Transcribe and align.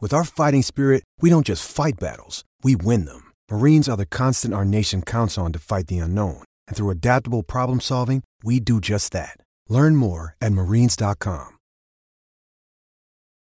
With 0.00 0.14
our 0.14 0.22
fighting 0.22 0.62
spirit, 0.62 1.02
we 1.20 1.28
don't 1.28 1.44
just 1.44 1.68
fight 1.68 1.98
battles, 1.98 2.44
we 2.62 2.76
win 2.76 3.04
them. 3.04 3.32
Marines 3.50 3.88
are 3.88 3.96
the 3.96 4.06
constant 4.06 4.54
our 4.54 4.64
nation 4.64 5.02
counts 5.02 5.36
on 5.36 5.52
to 5.52 5.58
fight 5.58 5.88
the 5.88 5.98
unknown. 5.98 6.44
And 6.68 6.76
through 6.76 6.90
adaptable 6.90 7.42
problem 7.42 7.80
solving, 7.80 8.22
we 8.44 8.60
do 8.60 8.80
just 8.80 9.10
that. 9.12 9.40
Learn 9.68 9.96
more 9.96 10.36
at 10.40 10.52
marines.com. 10.52 11.48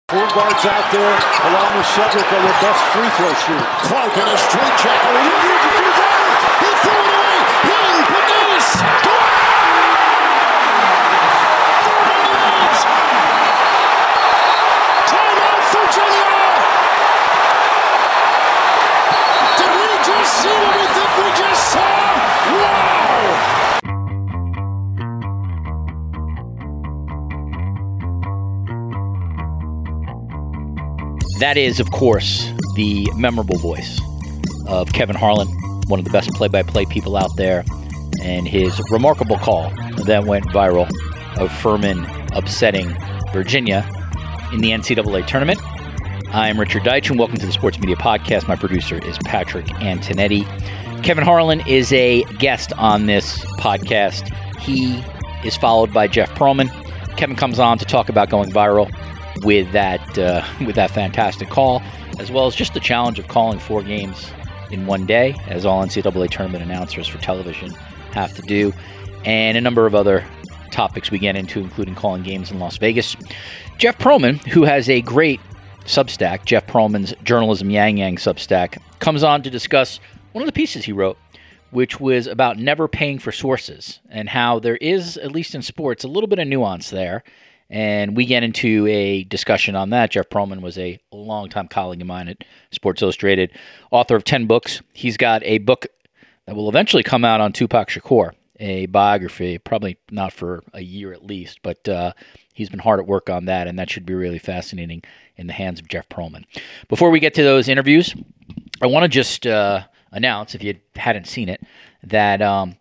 Four 0.08 0.28
guards 0.38 0.66
out 0.70 0.92
there, 0.94 1.18
along 1.50 1.78
with 1.82 1.88
Cedric, 1.98 2.30
are 2.30 2.44
the 2.46 2.58
best 2.62 2.82
free 2.94 3.10
throw 3.18 3.34
shooter. 3.42 3.66
Clark 3.90 4.14
in 4.14 4.28
a 4.30 4.38
straight. 4.38 4.78
Oh, 4.86 5.18
he 5.18 5.34
to 5.42 5.70
do. 5.74 5.88
He 6.62 6.70
threw 6.86 6.94
it 6.94 7.10
away. 7.10 7.42
Hing, 7.66 7.98
produce. 8.06 9.15
That 31.40 31.58
is, 31.58 31.82
of 31.82 31.92
course, 31.92 32.50
the 32.76 33.12
memorable 33.18 33.58
voice 33.58 34.00
of 34.68 34.94
Kevin 34.94 35.18
Harlan, 35.18 35.50
one 35.88 36.00
of 36.00 36.06
the 36.06 36.12
best 36.12 36.30
play 36.30 36.48
by 36.48 36.64
play 36.64 36.86
people 36.86 37.18
out 37.18 37.36
there, 37.36 37.66
and 38.24 38.48
his 38.48 38.82
remarkable 38.90 39.38
call 39.38 39.70
that 40.06 40.24
went 40.24 40.46
viral 40.46 40.90
of 41.38 41.52
Furman 41.52 42.06
upsetting 42.32 42.96
Virginia 43.34 43.86
in 44.54 44.62
the 44.62 44.72
NCAA 44.72 45.28
tournament. 45.28 45.60
I'm 46.34 46.58
Richard 46.58 46.84
Deitch, 46.84 47.10
and 47.10 47.20
welcome 47.20 47.38
to 47.38 47.46
the 47.46 47.52
Sports 47.52 47.80
Media 47.80 47.98
Podcast. 47.98 48.48
My 48.48 48.56
producer 48.56 49.06
is 49.06 49.18
Patrick 49.26 49.66
Antonetti. 49.66 50.46
Kevin 51.04 51.26
Harlan 51.26 51.68
is 51.68 51.92
a 51.92 52.24
guest 52.40 52.72
on 52.78 53.08
this 53.08 53.40
podcast. 53.60 54.34
He 54.60 55.04
is 55.46 55.58
followed 55.58 55.94
by 55.94 56.08
Jeff 56.08 56.30
Pearlman. 56.36 56.70
Kevin 57.18 57.36
comes 57.36 57.60
on 57.60 57.78
to 57.78 57.84
talk 57.84 58.08
about 58.08 58.30
going 58.30 58.52
viral 58.52 58.90
with 59.42 59.72
that 59.72 60.18
uh, 60.18 60.44
with 60.66 60.76
that 60.76 60.92
fantastic 60.92 61.50
call, 61.50 61.82
as 62.20 62.32
well 62.32 62.48
as 62.48 62.56
just 62.56 62.74
the 62.74 62.80
challenge 62.80 63.20
of 63.20 63.28
calling 63.28 63.60
four 63.60 63.84
games 63.84 64.32
in 64.72 64.86
one 64.86 65.06
day, 65.06 65.36
as 65.48 65.66
all 65.66 65.84
NCAA 65.84 66.30
tournament 66.30 66.64
announcers 66.64 67.08
for 67.08 67.18
television 67.20 67.72
have 68.12 68.34
to 68.36 68.42
do, 68.42 68.74
and 69.26 69.58
a 69.58 69.62
number 69.62 69.86
of 69.86 69.94
other 69.94 70.26
topics 70.72 71.12
we 71.12 71.20
get 71.20 71.36
into, 71.36 71.60
including 71.60 71.96
calling 71.96 72.24
games 72.24 72.52
in 72.52 72.60
Las 72.60 72.78
Vegas. 72.78 73.16
Jeff 73.78 73.98
Pearlman, 73.98 74.46
who 74.48 74.64
has 74.64 74.90
a 74.90 75.02
great 75.02 75.40
Substack, 75.86 76.46
Jeff 76.46 76.66
Pearlman's 76.66 77.14
Journalism 77.24 77.70
Yang 77.70 77.98
Yang 77.98 78.16
Substack, 78.18 78.78
comes 79.00 79.24
on 79.24 79.44
to 79.44 79.50
discuss 79.50 80.00
one 80.32 80.42
of 80.42 80.48
the 80.48 80.54
pieces 80.54 80.86
he 80.86 80.92
wrote, 80.92 81.18
which 81.70 82.00
was 82.00 82.28
about 82.28 82.58
never 82.58 82.88
paying 82.88 83.20
for 83.20 83.32
sources 83.32 84.00
and 84.10 84.30
how 84.30 84.60
there 84.60 84.78
is, 84.78 85.18
at 85.18 85.32
least 85.32 85.54
in 85.54 85.62
sports, 85.62 86.04
a 86.04 86.08
little 86.08 86.28
bit 86.28 86.40
of 86.40 86.48
nuance 86.48 86.90
there. 86.90 87.24
And 87.70 88.16
we 88.16 88.26
get 88.26 88.44
into 88.44 88.86
a 88.88 89.24
discussion 89.24 89.76
on 89.76 89.90
that. 89.90 90.12
Jeff 90.12 90.30
Pearlman 90.30 90.62
was 90.62 90.78
a 90.78 91.00
longtime 91.12 91.68
colleague 91.68 92.02
of 92.02 92.08
mine 92.08 92.28
at 92.28 92.44
Sports 92.72 93.02
Illustrated, 93.02 93.52
author 93.92 94.16
of 94.16 94.24
10 94.24 94.46
books. 94.46 94.82
He's 94.94 95.18
got 95.18 95.44
a 95.44 95.58
book 95.58 95.88
that 96.46 96.56
will 96.56 96.70
eventually 96.70 97.04
come 97.04 97.26
out 97.26 97.42
on 97.42 97.54
Tupac 97.54 97.90
Shakur, 97.90 98.32
a 98.60 98.86
biography, 98.86 99.58
probably 99.58 99.98
not 100.12 100.32
for 100.32 100.64
a 100.74 100.82
year 100.82 101.12
at 101.12 101.26
least, 101.26 101.60
but 101.64 101.88
uh, 101.90 102.14
he's 102.54 102.70
been 102.70 102.80
hard 102.80 103.00
at 103.00 103.08
work 103.08 103.30
on 103.30 103.46
that, 103.46 103.68
and 103.68 103.80
that 103.80 103.90
should 103.90 104.06
be 104.06 104.14
really 104.14 104.40
fascinating 104.40 105.02
in 105.38 105.48
the 105.48 105.54
hands 105.54 105.80
of 105.80 105.88
Jeff 105.88 106.08
Pearlman. 106.10 106.46
Before 106.88 107.10
we 107.10 107.20
get 107.20 107.34
to 107.34 107.44
those 107.44 107.68
interviews, 107.68 108.14
I 108.82 108.88
want 108.88 109.04
to 109.04 109.10
just 109.10 109.48
uh, 109.48 109.82
announce, 110.12 110.54
if 110.54 110.64
you 110.64 110.76
hadn't 110.96 111.28
seen 111.28 111.50
it, 111.50 111.62
that 112.04 112.42
um, 112.42 112.76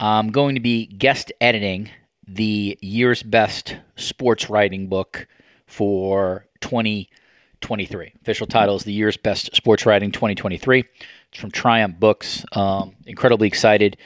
I'm 0.00 0.30
going 0.30 0.56
to 0.56 0.60
be 0.60 0.86
guest 0.86 1.32
editing 1.40 1.90
the 2.26 2.78
year's 2.80 3.22
best 3.22 3.76
sports 3.96 4.48
writing 4.48 4.88
book 4.88 5.26
for 5.66 6.46
2023. 6.60 8.12
Official 8.22 8.46
title 8.46 8.76
is 8.76 8.84
the 8.84 8.92
year's 8.92 9.16
best 9.16 9.54
sports 9.54 9.86
writing 9.86 10.12
2023. 10.12 10.84
It's 11.30 11.40
from 11.40 11.50
Triumph 11.50 11.98
Books. 11.98 12.44
Um, 12.52 12.94
incredibly 13.06 13.48
excited 13.48 13.96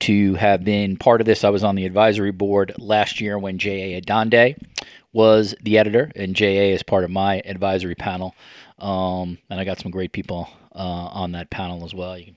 to 0.00 0.34
have 0.34 0.64
been 0.64 0.96
part 0.96 1.20
of 1.20 1.26
this. 1.26 1.44
I 1.44 1.50
was 1.50 1.64
on 1.64 1.76
the 1.76 1.86
advisory 1.86 2.32
board 2.32 2.74
last 2.78 3.20
year 3.20 3.38
when 3.38 3.58
J.A. 3.58 4.00
Adande 4.00 4.56
was 5.12 5.54
the 5.62 5.78
editor, 5.78 6.10
and 6.16 6.34
J.A. 6.34 6.72
is 6.72 6.82
part 6.82 7.04
of 7.04 7.10
my 7.10 7.40
advisory 7.44 7.94
panel. 7.94 8.34
Um, 8.78 9.38
and 9.48 9.60
I 9.60 9.64
got 9.64 9.78
some 9.78 9.92
great 9.92 10.12
people 10.12 10.48
uh, 10.74 10.78
on 10.78 11.32
that 11.32 11.50
panel 11.50 11.84
as 11.84 11.94
well. 11.94 12.18
You 12.18 12.26
can 12.26 12.36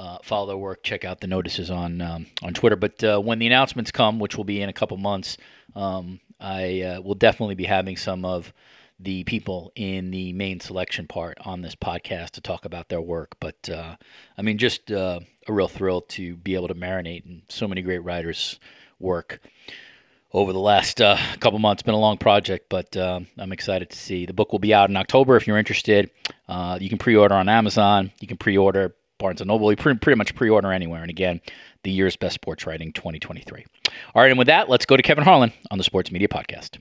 uh, 0.00 0.16
follow 0.22 0.46
their 0.46 0.56
work, 0.56 0.82
check 0.82 1.04
out 1.04 1.20
the 1.20 1.26
notices 1.26 1.70
on 1.70 2.00
um, 2.00 2.26
on 2.42 2.54
Twitter. 2.54 2.76
But 2.76 3.04
uh, 3.04 3.20
when 3.20 3.38
the 3.38 3.46
announcements 3.46 3.90
come, 3.90 4.18
which 4.18 4.34
will 4.34 4.44
be 4.44 4.62
in 4.62 4.70
a 4.70 4.72
couple 4.72 4.96
months, 4.96 5.36
um, 5.76 6.20
I 6.40 6.80
uh, 6.80 7.00
will 7.02 7.14
definitely 7.14 7.54
be 7.54 7.64
having 7.64 7.98
some 7.98 8.24
of 8.24 8.54
the 8.98 9.24
people 9.24 9.72
in 9.76 10.10
the 10.10 10.32
main 10.32 10.58
selection 10.60 11.06
part 11.06 11.36
on 11.44 11.60
this 11.60 11.74
podcast 11.74 12.30
to 12.30 12.40
talk 12.40 12.64
about 12.64 12.88
their 12.88 13.00
work. 13.00 13.36
But 13.40 13.68
uh, 13.68 13.96
I 14.38 14.42
mean, 14.42 14.56
just 14.56 14.90
uh, 14.90 15.20
a 15.46 15.52
real 15.52 15.68
thrill 15.68 16.00
to 16.02 16.34
be 16.36 16.54
able 16.54 16.68
to 16.68 16.74
marinate 16.74 17.26
in 17.26 17.42
so 17.50 17.68
many 17.68 17.82
great 17.82 18.02
writers' 18.02 18.58
work 18.98 19.40
over 20.32 20.54
the 20.54 20.60
last 20.60 21.02
uh, 21.02 21.18
couple 21.40 21.58
months. 21.58 21.82
Been 21.82 21.94
a 21.94 21.98
long 21.98 22.16
project, 22.16 22.70
but 22.70 22.96
um, 22.96 23.26
I'm 23.36 23.52
excited 23.52 23.90
to 23.90 23.98
see. 23.98 24.24
The 24.24 24.32
book 24.32 24.50
will 24.52 24.60
be 24.60 24.72
out 24.72 24.88
in 24.88 24.96
October. 24.96 25.36
If 25.36 25.46
you're 25.46 25.58
interested, 25.58 26.10
uh, 26.48 26.78
you 26.80 26.88
can 26.88 26.98
pre-order 26.98 27.34
on 27.34 27.50
Amazon. 27.50 28.12
You 28.20 28.28
can 28.28 28.38
pre-order 28.38 28.94
Barnes 29.20 29.40
and 29.40 29.48
Noble. 29.48 29.70
You 29.70 29.76
pretty, 29.76 30.00
pretty 30.00 30.18
much 30.18 30.34
pre-order 30.34 30.72
anywhere. 30.72 31.02
And 31.02 31.10
again, 31.10 31.40
the 31.84 31.92
year's 31.92 32.16
best 32.16 32.34
sports 32.34 32.66
writing 32.66 32.92
2023. 32.92 33.64
All 34.14 34.22
right, 34.22 34.30
and 34.30 34.38
with 34.38 34.48
that, 34.48 34.68
let's 34.68 34.86
go 34.86 34.96
to 34.96 35.02
Kevin 35.02 35.22
Harlan 35.22 35.52
on 35.70 35.78
the 35.78 35.84
Sports 35.84 36.10
Media 36.10 36.26
Podcast. 36.26 36.78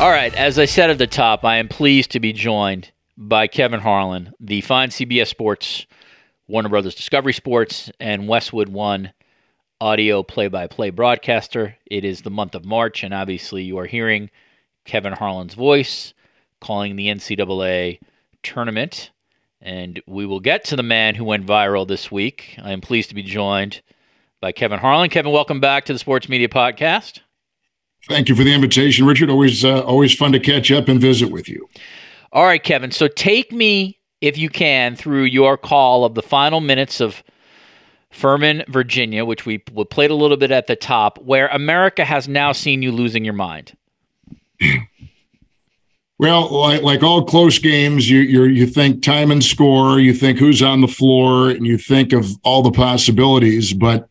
All 0.00 0.10
right, 0.10 0.34
as 0.34 0.58
I 0.58 0.64
said 0.64 0.90
at 0.90 0.98
the 0.98 1.06
top, 1.06 1.44
I 1.44 1.56
am 1.56 1.68
pleased 1.68 2.10
to 2.12 2.20
be 2.20 2.32
joined 2.32 2.90
by 3.16 3.46
Kevin 3.46 3.80
Harlan, 3.80 4.32
the 4.40 4.62
fine 4.62 4.88
CBS 4.88 5.28
Sports, 5.28 5.86
Warner 6.48 6.70
Brothers 6.70 6.94
Discovery 6.94 7.34
Sports, 7.34 7.90
and 8.00 8.26
Westwood 8.26 8.70
One 8.70 9.12
audio 9.78 10.22
play-by-play 10.22 10.90
broadcaster. 10.90 11.76
It 11.84 12.04
is 12.04 12.22
the 12.22 12.30
month 12.30 12.54
of 12.54 12.64
March, 12.64 13.04
and 13.04 13.12
obviously 13.12 13.62
you 13.62 13.78
are 13.78 13.86
hearing 13.86 14.30
Kevin 14.86 15.12
Harlan's 15.12 15.54
voice 15.54 16.14
calling 16.60 16.96
the 16.96 17.08
NCAA 17.08 18.00
tournament. 18.42 19.10
And 19.60 20.00
we 20.06 20.24
will 20.24 20.40
get 20.40 20.64
to 20.64 20.76
the 20.76 20.82
man 20.82 21.14
who 21.14 21.24
went 21.24 21.46
viral 21.46 21.86
this 21.86 22.10
week. 22.10 22.56
I 22.62 22.72
am 22.72 22.80
pleased 22.80 23.10
to 23.10 23.14
be 23.14 23.22
joined 23.22 23.82
by 24.40 24.52
Kevin 24.52 24.78
Harlan. 24.78 25.10
Kevin, 25.10 25.32
welcome 25.32 25.60
back 25.60 25.84
to 25.84 25.92
the 25.92 25.98
Sports 25.98 26.28
Media 26.28 26.48
Podcast. 26.48 27.20
Thank 28.08 28.30
you 28.30 28.34
for 28.34 28.42
the 28.42 28.54
invitation, 28.54 29.06
Richard. 29.06 29.28
Always, 29.28 29.64
uh, 29.64 29.82
always 29.82 30.14
fun 30.14 30.32
to 30.32 30.40
catch 30.40 30.72
up 30.72 30.88
and 30.88 30.98
visit 30.98 31.30
with 31.30 31.48
you. 31.48 31.68
All 32.32 32.44
right, 32.44 32.62
Kevin. 32.62 32.90
So 32.90 33.08
take 33.08 33.52
me, 33.52 33.98
if 34.22 34.38
you 34.38 34.48
can, 34.48 34.96
through 34.96 35.24
your 35.24 35.58
call 35.58 36.06
of 36.06 36.14
the 36.14 36.22
final 36.22 36.60
minutes 36.60 37.00
of 37.00 37.22
Furman, 38.10 38.64
Virginia, 38.68 39.24
which 39.24 39.44
we 39.44 39.58
played 39.58 40.10
a 40.10 40.14
little 40.14 40.36
bit 40.36 40.50
at 40.50 40.66
the 40.66 40.76
top, 40.76 41.18
where 41.18 41.48
America 41.48 42.04
has 42.04 42.26
now 42.26 42.52
seen 42.52 42.82
you 42.82 42.92
losing 42.92 43.24
your 43.24 43.34
mind. 43.34 43.76
Well, 46.20 46.50
like 46.50 46.82
like 46.82 47.02
all 47.02 47.24
close 47.24 47.58
games, 47.58 48.10
you 48.10 48.20
you 48.20 48.44
you 48.44 48.66
think 48.66 49.02
time 49.02 49.30
and 49.30 49.42
score, 49.42 49.98
you 49.98 50.12
think 50.12 50.38
who's 50.38 50.60
on 50.60 50.82
the 50.82 50.86
floor, 50.86 51.48
and 51.48 51.66
you 51.66 51.78
think 51.78 52.12
of 52.12 52.36
all 52.44 52.60
the 52.60 52.70
possibilities. 52.70 53.72
But 53.72 54.06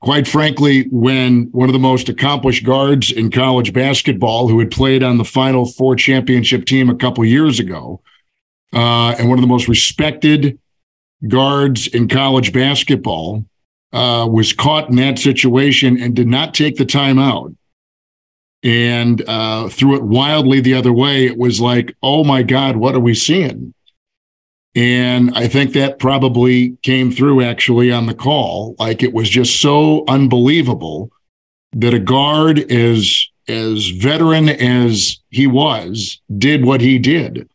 quite 0.00 0.26
frankly, 0.26 0.88
when 0.90 1.50
one 1.52 1.68
of 1.68 1.74
the 1.74 1.78
most 1.78 2.08
accomplished 2.08 2.64
guards 2.64 3.12
in 3.12 3.30
college 3.30 3.74
basketball, 3.74 4.48
who 4.48 4.58
had 4.58 4.70
played 4.70 5.02
on 5.02 5.18
the 5.18 5.24
Final 5.24 5.66
Four 5.66 5.96
championship 5.96 6.64
team 6.64 6.88
a 6.88 6.96
couple 6.96 7.22
years 7.26 7.60
ago, 7.60 8.00
uh, 8.72 9.14
and 9.18 9.28
one 9.28 9.36
of 9.36 9.42
the 9.42 9.48
most 9.48 9.68
respected 9.68 10.58
guards 11.28 11.88
in 11.88 12.08
college 12.08 12.54
basketball, 12.54 13.44
uh, 13.92 14.26
was 14.32 14.54
caught 14.54 14.88
in 14.88 14.96
that 14.96 15.18
situation 15.18 16.00
and 16.00 16.16
did 16.16 16.26
not 16.26 16.54
take 16.54 16.76
the 16.76 16.86
time 16.86 17.18
out 17.18 17.52
and 18.62 19.22
uh, 19.28 19.68
threw 19.68 19.96
it 19.96 20.02
wildly 20.02 20.60
the 20.60 20.74
other 20.74 20.92
way, 20.92 21.26
it 21.26 21.38
was 21.38 21.60
like, 21.60 21.94
oh 22.02 22.24
my 22.24 22.42
God, 22.42 22.76
what 22.76 22.94
are 22.94 23.00
we 23.00 23.14
seeing? 23.14 23.74
And 24.74 25.32
I 25.34 25.48
think 25.48 25.72
that 25.72 25.98
probably 25.98 26.76
came 26.82 27.10
through 27.10 27.42
actually 27.42 27.90
on 27.90 28.06
the 28.06 28.14
call. 28.14 28.76
Like 28.78 29.02
it 29.02 29.12
was 29.12 29.28
just 29.28 29.60
so 29.60 30.04
unbelievable 30.08 31.10
that 31.72 31.94
a 31.94 31.98
guard 31.98 32.58
as 32.70 33.26
as 33.48 33.88
veteran 33.88 34.48
as 34.48 35.18
he 35.30 35.46
was 35.46 36.20
did 36.36 36.64
what 36.64 36.80
he 36.80 36.98
did. 36.98 37.48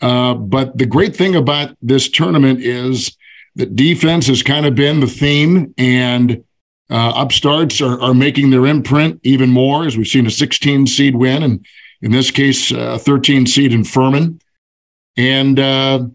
Uh, 0.00 0.34
but 0.34 0.78
the 0.78 0.86
great 0.86 1.14
thing 1.14 1.34
about 1.34 1.76
this 1.82 2.08
tournament 2.08 2.60
is 2.60 3.16
that 3.56 3.76
defense 3.76 4.26
has 4.28 4.42
kind 4.42 4.64
of 4.64 4.74
been 4.74 5.00
the 5.00 5.06
theme, 5.06 5.74
and 5.76 6.42
uh, 6.92 7.12
upstarts 7.16 7.80
are, 7.80 7.98
are 8.02 8.12
making 8.12 8.50
their 8.50 8.66
imprint 8.66 9.18
even 9.22 9.48
more, 9.48 9.86
as 9.86 9.96
we've 9.96 10.06
seen 10.06 10.26
a 10.26 10.30
16 10.30 10.86
seed 10.86 11.16
win, 11.16 11.42
and 11.42 11.64
in 12.02 12.10
this 12.10 12.30
case, 12.30 12.70
a 12.70 12.98
13 12.98 13.46
seed 13.46 13.72
in 13.72 13.82
Furman. 13.82 14.38
And 15.16 15.58
uh, 15.58 16.06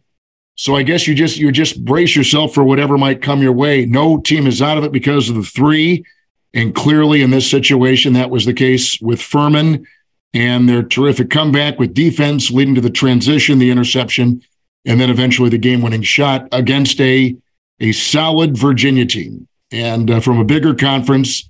so 0.56 0.75
I 0.75 0.83
guess 0.83 1.07
you 1.07 1.15
just 1.15 1.38
you 1.38 1.51
just 1.51 1.83
brace 1.83 2.15
yourself 2.15 2.53
for 2.53 2.63
whatever 2.63 2.95
might 2.95 3.24
come 3.24 3.41
your 3.41 3.53
way. 3.53 3.88
No 3.88 4.19
team 4.19 4.45
is 4.45 4.62
out 4.62 4.77
of 4.77 4.83
it 4.83 4.91
because 4.91 5.29
of 5.29 5.35
the 5.35 5.41
three, 5.41 6.06
and 6.53 6.75
clearly 6.75 7.23
in 7.23 7.31
this 7.31 7.50
situation 7.50 8.13
that 8.13 8.30
was 8.30 8.45
the 8.45 8.53
case 8.53 9.01
with 9.01 9.19
Furman 9.19 9.88
and 10.35 10.69
their 10.69 10.83
terrific 10.83 11.31
comeback 11.31 11.80
with 11.80 11.95
defense 11.95 12.51
leading 12.51 12.75
to 12.75 12.81
the 12.81 12.91
transition, 12.91 13.57
the 13.57 13.71
interception, 13.71 14.44
and 14.85 15.01
then 15.01 15.09
eventually 15.09 15.50
the 15.50 15.57
game-winning 15.57 16.03
shot 16.03 16.47
against 16.51 17.01
a 17.01 17.35
a 17.80 17.91
solid 17.94 18.56
Virginia 18.56 19.06
team 19.06 19.47
and 19.71 20.09
uh, 20.09 20.19
from 20.19 20.39
a 20.39 20.45
bigger 20.45 20.73
conference. 20.73 21.49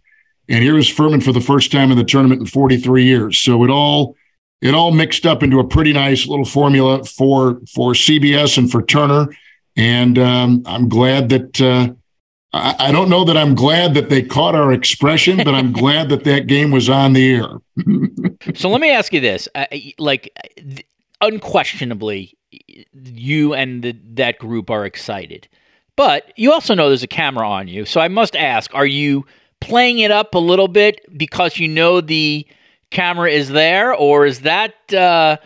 And 0.49 0.63
here 0.63 0.77
is 0.77 0.87
Furman 0.87 1.21
for 1.21 1.31
the 1.31 1.41
first 1.41 1.71
time 1.71 1.91
in 1.91 1.97
the 1.97 2.03
tournament 2.03 2.41
in 2.41 2.47
43 2.47 3.03
years. 3.03 3.39
So 3.39 3.63
it 3.63 3.69
all 3.69 4.15
it 4.61 4.73
all 4.73 4.91
mixed 4.91 5.25
up 5.25 5.43
into 5.43 5.59
a 5.59 5.67
pretty 5.67 5.93
nice 5.93 6.27
little 6.27 6.45
formula 6.45 7.03
for 7.03 7.61
for 7.73 7.93
CBS 7.93 8.57
and 8.57 8.71
for 8.71 8.83
Turner. 8.83 9.27
And 9.75 10.17
um, 10.17 10.63
I'm 10.65 10.89
glad 10.89 11.29
that 11.29 11.61
uh, 11.61 11.93
I, 12.53 12.87
I, 12.87 12.91
don't 12.91 13.09
know 13.09 13.23
that 13.25 13.37
I'm 13.37 13.53
glad 13.53 13.93
that 13.93 14.09
they 14.09 14.23
caught 14.23 14.55
our 14.55 14.73
expression, 14.73 15.37
but 15.37 15.53
I'm 15.53 15.71
glad 15.83 16.09
that 16.09 16.23
that 16.23 16.47
game 16.47 16.71
was 16.71 16.89
on 16.89 17.13
the 17.13 17.35
air. 17.35 18.55
so 18.55 18.69
let 18.69 18.81
me 18.81 18.89
ask 18.89 19.13
you 19.13 19.19
this: 19.19 19.47
uh, 19.53 19.65
like, 19.99 20.35
unquestionably, 21.21 22.35
you 22.91 23.53
and 23.53 23.83
the, 23.83 23.95
that 24.13 24.39
group 24.39 24.69
are 24.69 24.85
excited. 24.85 25.47
But 25.97 26.31
you 26.37 26.53
also 26.53 26.73
know 26.73 26.87
there's 26.87 27.03
a 27.03 27.07
camera 27.07 27.49
on 27.49 27.67
you. 27.67 27.83
So 27.83 27.99
I 27.99 28.07
must 28.07 28.37
ask 28.37 28.73
are 28.73 28.85
you 28.85 29.25
playing 29.59 29.99
it 29.99 30.11
up 30.11 30.33
a 30.33 30.39
little 30.39 30.69
bit 30.69 31.01
because 31.17 31.57
you 31.57 31.67
know 31.67 31.99
the 31.99 32.47
camera 32.91 33.29
is 33.29 33.49
there? 33.49 33.93
Or 33.93 34.25
is 34.25 34.41
that. 34.41 34.93
Uh, 34.93 35.37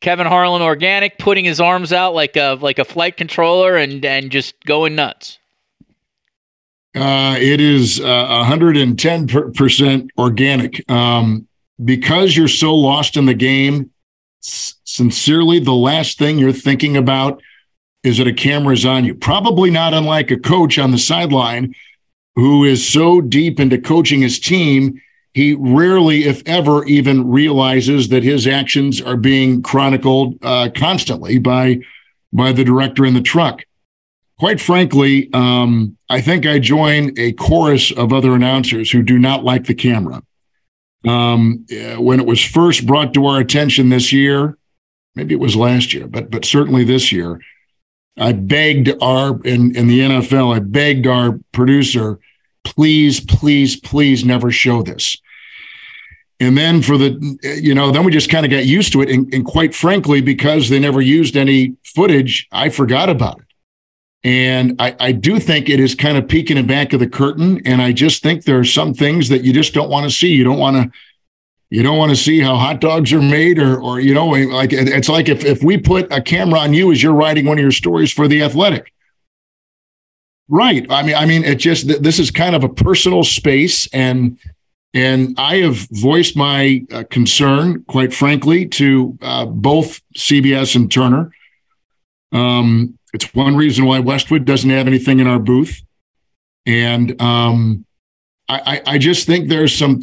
Kevin 0.00 0.28
Harlan 0.28 0.62
organic 0.62 1.18
putting 1.18 1.44
his 1.44 1.60
arms 1.60 1.92
out 1.92 2.14
like 2.14 2.36
a 2.36 2.56
like 2.60 2.78
a 2.78 2.84
flight 2.84 3.16
controller 3.16 3.76
and 3.76 4.04
and 4.04 4.30
just 4.30 4.54
going 4.64 4.94
nuts. 4.94 5.38
Uh, 6.94 7.36
it 7.38 7.60
is 7.60 8.00
uh, 8.00 8.44
110% 8.44 10.08
organic. 10.16 10.90
Um, 10.90 11.46
because 11.84 12.36
you're 12.36 12.48
so 12.48 12.74
lost 12.74 13.16
in 13.16 13.26
the 13.26 13.34
game, 13.34 13.90
s- 14.42 14.74
sincerely, 14.84 15.60
the 15.60 15.74
last 15.74 16.18
thing 16.18 16.38
you're 16.38 16.52
thinking 16.52 16.96
about 16.96 17.42
is 18.02 18.18
that 18.18 18.26
a 18.26 18.32
camera 18.32 18.74
is 18.74 18.86
on 18.86 19.04
you. 19.04 19.14
Probably 19.14 19.70
not 19.70 19.94
unlike 19.94 20.30
a 20.30 20.38
coach 20.38 20.78
on 20.78 20.90
the 20.90 20.98
sideline 20.98 21.74
who 22.36 22.64
is 22.64 22.86
so 22.86 23.20
deep 23.20 23.58
into 23.58 23.78
coaching 23.78 24.20
his 24.20 24.38
team, 24.38 25.00
he 25.34 25.54
rarely, 25.54 26.24
if 26.24 26.42
ever, 26.46 26.84
even 26.84 27.28
realizes 27.28 28.08
that 28.08 28.22
his 28.22 28.46
actions 28.46 29.00
are 29.00 29.16
being 29.16 29.62
chronicled 29.62 30.36
uh, 30.42 30.68
constantly 30.74 31.38
by 31.38 31.80
by 32.32 32.52
the 32.52 32.64
director 32.64 33.06
in 33.06 33.14
the 33.14 33.22
truck. 33.22 33.62
Quite 34.38 34.60
frankly, 34.60 35.30
um, 35.32 35.96
I 36.08 36.20
think 36.20 36.46
I 36.46 36.58
join 36.58 37.12
a 37.18 37.32
chorus 37.32 37.90
of 37.90 38.12
other 38.12 38.34
announcers 38.34 38.90
who 38.90 39.02
do 39.02 39.18
not 39.18 39.42
like 39.42 39.66
the 39.66 39.74
camera. 39.74 40.22
Um, 41.06 41.66
when 41.96 42.20
it 42.20 42.26
was 42.26 42.44
first 42.44 42.86
brought 42.86 43.14
to 43.14 43.26
our 43.26 43.40
attention 43.40 43.88
this 43.88 44.12
year, 44.12 44.58
maybe 45.14 45.34
it 45.34 45.40
was 45.40 45.56
last 45.56 45.92
year, 45.92 46.06
but 46.06 46.30
but 46.30 46.44
certainly 46.44 46.84
this 46.84 47.10
year, 47.10 47.40
I 48.18 48.32
begged 48.32 48.90
our 49.00 49.40
in, 49.42 49.74
in 49.76 49.86
the 49.88 50.00
NFL, 50.00 50.54
I 50.54 50.58
begged 50.58 51.06
our 51.06 51.38
producer, 51.52 52.18
please, 52.64 53.20
please, 53.20 53.76
please 53.76 54.24
never 54.24 54.50
show 54.50 54.82
this. 54.82 55.20
And 56.40 56.56
then 56.56 56.82
for 56.82 56.96
the, 56.96 57.38
you 57.60 57.74
know, 57.74 57.90
then 57.90 58.04
we 58.04 58.12
just 58.12 58.30
kind 58.30 58.46
of 58.46 58.50
got 58.50 58.64
used 58.64 58.92
to 58.92 59.02
it. 59.02 59.10
And, 59.10 59.32
and 59.34 59.44
quite 59.44 59.74
frankly, 59.74 60.20
because 60.20 60.68
they 60.68 60.78
never 60.78 61.00
used 61.00 61.36
any 61.36 61.76
footage, 61.82 62.46
I 62.52 62.68
forgot 62.68 63.08
about 63.08 63.40
it. 63.40 63.44
And 64.24 64.76
I, 64.80 64.96
I 65.00 65.12
do 65.12 65.40
think 65.40 65.68
it 65.68 65.80
is 65.80 65.94
kind 65.94 66.16
of 66.16 66.28
peeking 66.28 66.56
the 66.56 66.62
back 66.62 66.92
of 66.92 67.00
the 67.00 67.08
curtain. 67.08 67.60
And 67.64 67.82
I 67.82 67.92
just 67.92 68.22
think 68.22 68.44
there 68.44 68.58
are 68.58 68.64
some 68.64 68.94
things 68.94 69.28
that 69.30 69.42
you 69.42 69.52
just 69.52 69.74
don't 69.74 69.90
want 69.90 70.04
to 70.04 70.10
see. 70.10 70.28
You 70.28 70.44
don't 70.44 70.58
want 70.58 70.76
to 70.76 70.98
you 71.70 71.82
don't 71.82 71.98
want 71.98 72.10
to 72.10 72.16
see 72.16 72.40
how 72.40 72.56
hot 72.56 72.80
dogs 72.80 73.12
are 73.12 73.22
made 73.22 73.58
or 73.58 73.80
or 73.80 74.00
you 74.00 74.14
know 74.14 74.26
like 74.26 74.72
it's 74.72 75.08
like 75.08 75.28
if 75.28 75.44
if 75.44 75.62
we 75.62 75.76
put 75.76 76.10
a 76.12 76.20
camera 76.20 76.60
on 76.60 76.72
you 76.72 76.90
as 76.92 77.02
you're 77.02 77.12
writing 77.12 77.46
one 77.46 77.58
of 77.58 77.62
your 77.62 77.72
stories 77.72 78.12
for 78.12 78.28
the 78.28 78.42
athletic. 78.42 78.92
Right 80.48 80.86
i 80.90 81.02
mean 81.02 81.14
i 81.14 81.26
mean 81.26 81.44
it 81.44 81.56
just 81.56 82.02
this 82.02 82.18
is 82.18 82.30
kind 82.30 82.56
of 82.56 82.64
a 82.64 82.70
personal 82.70 83.22
space 83.22 83.86
and 83.92 84.38
and 84.94 85.34
i 85.36 85.56
have 85.56 85.86
voiced 85.90 86.38
my 86.38 86.86
uh, 86.90 87.04
concern 87.10 87.84
quite 87.84 88.14
frankly 88.14 88.66
to 88.66 89.18
uh, 89.20 89.44
both 89.44 90.00
cbs 90.16 90.74
and 90.74 90.90
turner. 90.90 91.32
Um, 92.32 92.98
it's 93.12 93.34
one 93.34 93.56
reason 93.56 93.84
why 93.84 93.98
westwood 94.00 94.44
doesn't 94.44 94.70
have 94.70 94.86
anything 94.86 95.20
in 95.20 95.26
our 95.26 95.38
booth. 95.38 95.82
And 96.66 97.20
um, 97.20 97.86
I, 98.50 98.82
I 98.86 98.98
just 98.98 99.26
think 99.26 99.48
there's 99.48 99.76
some, 99.76 100.02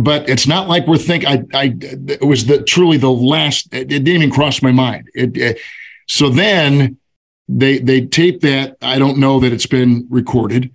but 0.00 0.28
it's 0.28 0.48
not 0.48 0.68
like 0.68 0.86
we're 0.88 0.98
thinking. 0.98 1.28
I, 1.28 1.44
I, 1.54 1.76
it 1.80 2.26
was 2.26 2.46
the 2.46 2.62
truly 2.62 2.96
the 2.96 3.10
last. 3.10 3.72
It, 3.72 3.86
didn't 3.86 4.08
even 4.08 4.30
cross 4.30 4.62
my 4.62 4.72
mind. 4.72 5.08
It, 5.14 5.36
it, 5.36 5.60
so 6.08 6.28
then 6.28 6.98
they 7.46 7.78
they 7.78 8.04
tape 8.04 8.40
that. 8.40 8.76
I 8.82 8.98
don't 8.98 9.18
know 9.18 9.38
that 9.38 9.52
it's 9.52 9.66
been 9.66 10.08
recorded. 10.10 10.74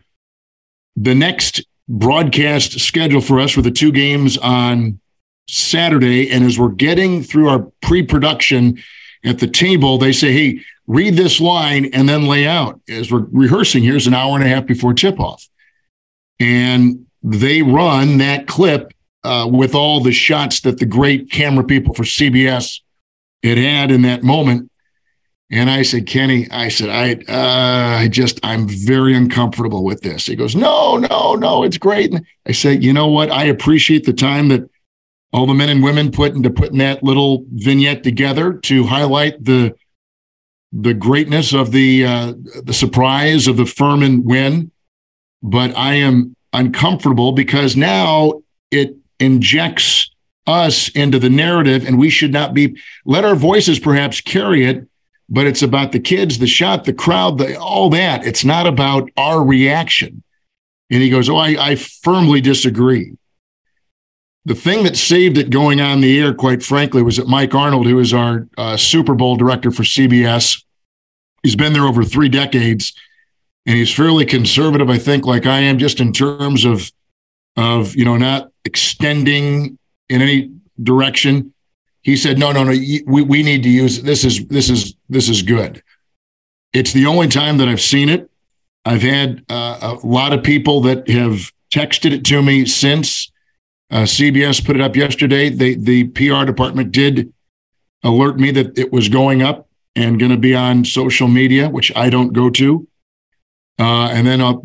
The 0.96 1.14
next 1.14 1.62
broadcast 1.90 2.80
schedule 2.80 3.20
for 3.20 3.42
us 3.42 3.58
were 3.58 3.64
the 3.64 3.72
two 3.72 3.92
games 3.92 4.38
on 4.38 5.02
Saturday, 5.50 6.32
and 6.32 6.46
as 6.46 6.58
we're 6.58 6.70
getting 6.70 7.22
through 7.22 7.50
our 7.50 7.70
pre-production 7.82 8.82
at 9.26 9.40
the 9.40 9.48
table, 9.48 9.98
they 9.98 10.14
say, 10.14 10.32
"Hey, 10.32 10.62
read 10.88 11.16
this 11.16 11.42
line 11.42 11.90
and 11.92 12.08
then 12.08 12.28
lay 12.28 12.48
out." 12.48 12.80
As 12.88 13.12
we're 13.12 13.28
rehearsing, 13.30 13.84
here's 13.84 14.08
an 14.08 14.14
hour 14.14 14.38
and 14.38 14.46
a 14.46 14.48
half 14.48 14.66
before 14.66 14.94
tip-off. 14.94 15.50
And 16.40 17.08
they 17.24 17.62
run 17.62 18.18
that 18.20 18.48
clip 18.48 18.94
uh, 19.24 19.48
with 19.52 19.76
all 19.76 20.02
the 20.02 20.12
shots 20.12 20.62
that 20.62 20.80
the 20.80 20.86
great 20.86 21.32
camera 21.32 21.64
people 21.64 21.94
for 21.94 22.04
CBS 22.04 22.80
had 23.44 23.58
had 23.58 23.92
in 23.92 24.02
that 24.04 24.24
moment. 24.24 24.72
And 25.52 25.70
I 25.70 25.82
said, 25.82 26.06
Kenny, 26.06 26.48
I 26.52 26.70
said, 26.70 26.90
I, 26.90 27.14
uh, 27.32 28.02
I 28.02 28.08
just, 28.08 28.40
I'm 28.44 28.68
very 28.68 29.16
uncomfortable 29.16 29.84
with 29.84 30.02
this. 30.02 30.28
He 30.28 30.36
goes, 30.36 30.56
no, 30.56 30.98
no, 30.98 31.34
no, 31.34 31.64
it's 31.64 31.78
great. 31.78 32.14
And 32.14 32.26
I 32.48 32.52
said, 32.52 32.84
you 32.84 32.94
know 32.94 33.08
what? 33.08 33.32
I 33.32 33.46
appreciate 33.46 34.06
the 34.06 34.14
time 34.14 34.50
that 34.50 34.70
all 35.34 35.48
the 35.48 35.56
men 35.56 35.70
and 35.70 35.84
women 35.84 36.12
put 36.12 36.36
into 36.36 36.52
putting 36.52 36.78
that 36.80 37.04
little 37.04 37.46
vignette 37.52 38.04
together 38.04 38.54
to 38.54 38.84
highlight 38.84 39.44
the, 39.44 39.76
the 40.72 40.94
greatness 40.94 41.52
of 41.52 41.72
the, 41.72 42.06
uh, 42.06 42.34
the 42.64 42.74
surprise 42.74 43.48
of 43.48 43.58
the 43.58 43.66
Furman 43.66 44.24
win. 44.24 44.72
But 45.42 45.76
I 45.76 45.96
am 45.96 46.36
uncomfortable 46.53 47.32
because 47.32 47.75
now 47.77 48.41
it 48.72 48.96
injects 49.20 50.10
us 50.48 50.89
into 50.89 51.20
the 51.20 51.29
narrative 51.29 51.86
and 51.86 52.00
we 52.00 52.10
should 52.10 52.34
not 52.34 52.53
be 52.53 52.75
let 53.06 53.24
our 53.24 53.36
voices 53.36 53.77
perhaps 53.77 54.20
carry 54.22 54.65
it 54.65 54.88
but 55.29 55.46
it's 55.46 55.62
about 55.62 55.91
the 55.91 56.00
kids 56.00 56.39
the 56.39 56.48
shot 56.48 56.86
the 56.86 56.94
crowd 56.94 57.38
the 57.38 57.58
all 57.60 57.89
that. 57.89 58.25
It's 58.25 58.44
not 58.44 58.65
about 58.65 59.10
our 59.15 59.44
reaction. 59.44 60.24
And 60.91 61.01
he 61.01 61.10
goes 61.10 61.29
oh 61.29 61.38
i, 61.38 61.56
I 61.60 61.75
firmly 61.75 62.41
disagree. 62.41 63.15
The 64.46 64.56
thing 64.56 64.84
that 64.84 64.98
saved 64.98 65.38
it 65.38 65.51
going 65.51 65.79
on 65.79 66.01
the 66.01 66.20
air, 66.20 66.34
quite 66.34 66.63
frankly, 66.63 67.03
was 67.03 67.18
that 67.18 67.27
Mike 67.27 67.53
Arnold, 67.53 67.86
who 67.86 68.00
is 68.00 68.13
our 68.13 68.48
uh, 68.58 68.77
Super 68.77 69.13
Bowl 69.13 69.36
director 69.36 69.70
for 69.70 69.84
CBS, 69.84 70.63
he's 71.44 71.58
been 71.58 71.74
there 71.74 71.84
over 71.84 72.03
three 72.03 72.29
decades, 72.29 72.94
and 73.70 73.78
he's 73.78 73.94
fairly 73.94 74.26
conservative, 74.26 74.90
I 74.90 74.98
think, 74.98 75.28
like 75.28 75.46
I 75.46 75.60
am, 75.60 75.78
just 75.78 76.00
in 76.00 76.12
terms 76.12 76.66
of 76.66 76.92
of 77.56 77.96
you 77.96 78.04
know 78.04 78.18
not 78.18 78.52
extending 78.66 79.78
in 80.10 80.22
any 80.24 80.52
direction. 80.82 81.54
He 82.02 82.18
said, 82.18 82.40
"No, 82.40 82.52
no, 82.52 82.64
no. 82.64 82.72
We 82.72 83.22
we 83.22 83.44
need 83.44 83.62
to 83.62 83.70
use 83.70 84.02
this. 84.02 84.26
Is 84.26 84.44
this 84.48 84.72
is 84.72 84.96
this 85.08 85.30
is 85.30 85.44
good." 85.44 85.84
It's 86.74 86.94
the 86.94 87.06
only 87.06 87.28
time 87.28 87.58
that 87.58 87.68
I've 87.68 87.80
seen 87.80 88.10
it. 88.10 88.32
I've 88.86 89.04
had 89.04 89.46
uh, 89.50 89.98
a 90.02 90.08
lot 90.08 90.34
of 90.34 90.42
people 90.42 90.82
that 90.82 91.08
have 91.08 91.52
texted 91.72 92.12
it 92.12 92.26
to 92.26 92.42
me 92.42 92.66
since 92.66 93.32
uh, 93.92 94.02
CBS 94.02 94.66
put 94.66 94.78
it 94.78 94.82
up 94.82 94.96
yesterday. 94.96 95.50
They, 95.50 95.76
the 95.76 96.06
PR 96.06 96.44
department 96.44 96.92
did 96.92 97.32
alert 98.04 98.40
me 98.40 98.50
that 98.50 98.80
it 98.80 98.92
was 98.92 99.10
going 99.10 99.44
up 99.44 99.68
and 99.96 100.18
going 100.18 100.32
to 100.32 100.38
be 100.38 100.56
on 100.56 100.86
social 100.86 101.28
media, 101.28 101.70
which 101.70 101.96
I 101.96 102.10
don't 102.10 102.34
go 102.34 102.50
to. 102.50 102.88
Uh, 103.80 104.10
and 104.12 104.28
then 104.28 104.42
uh, 104.42 104.56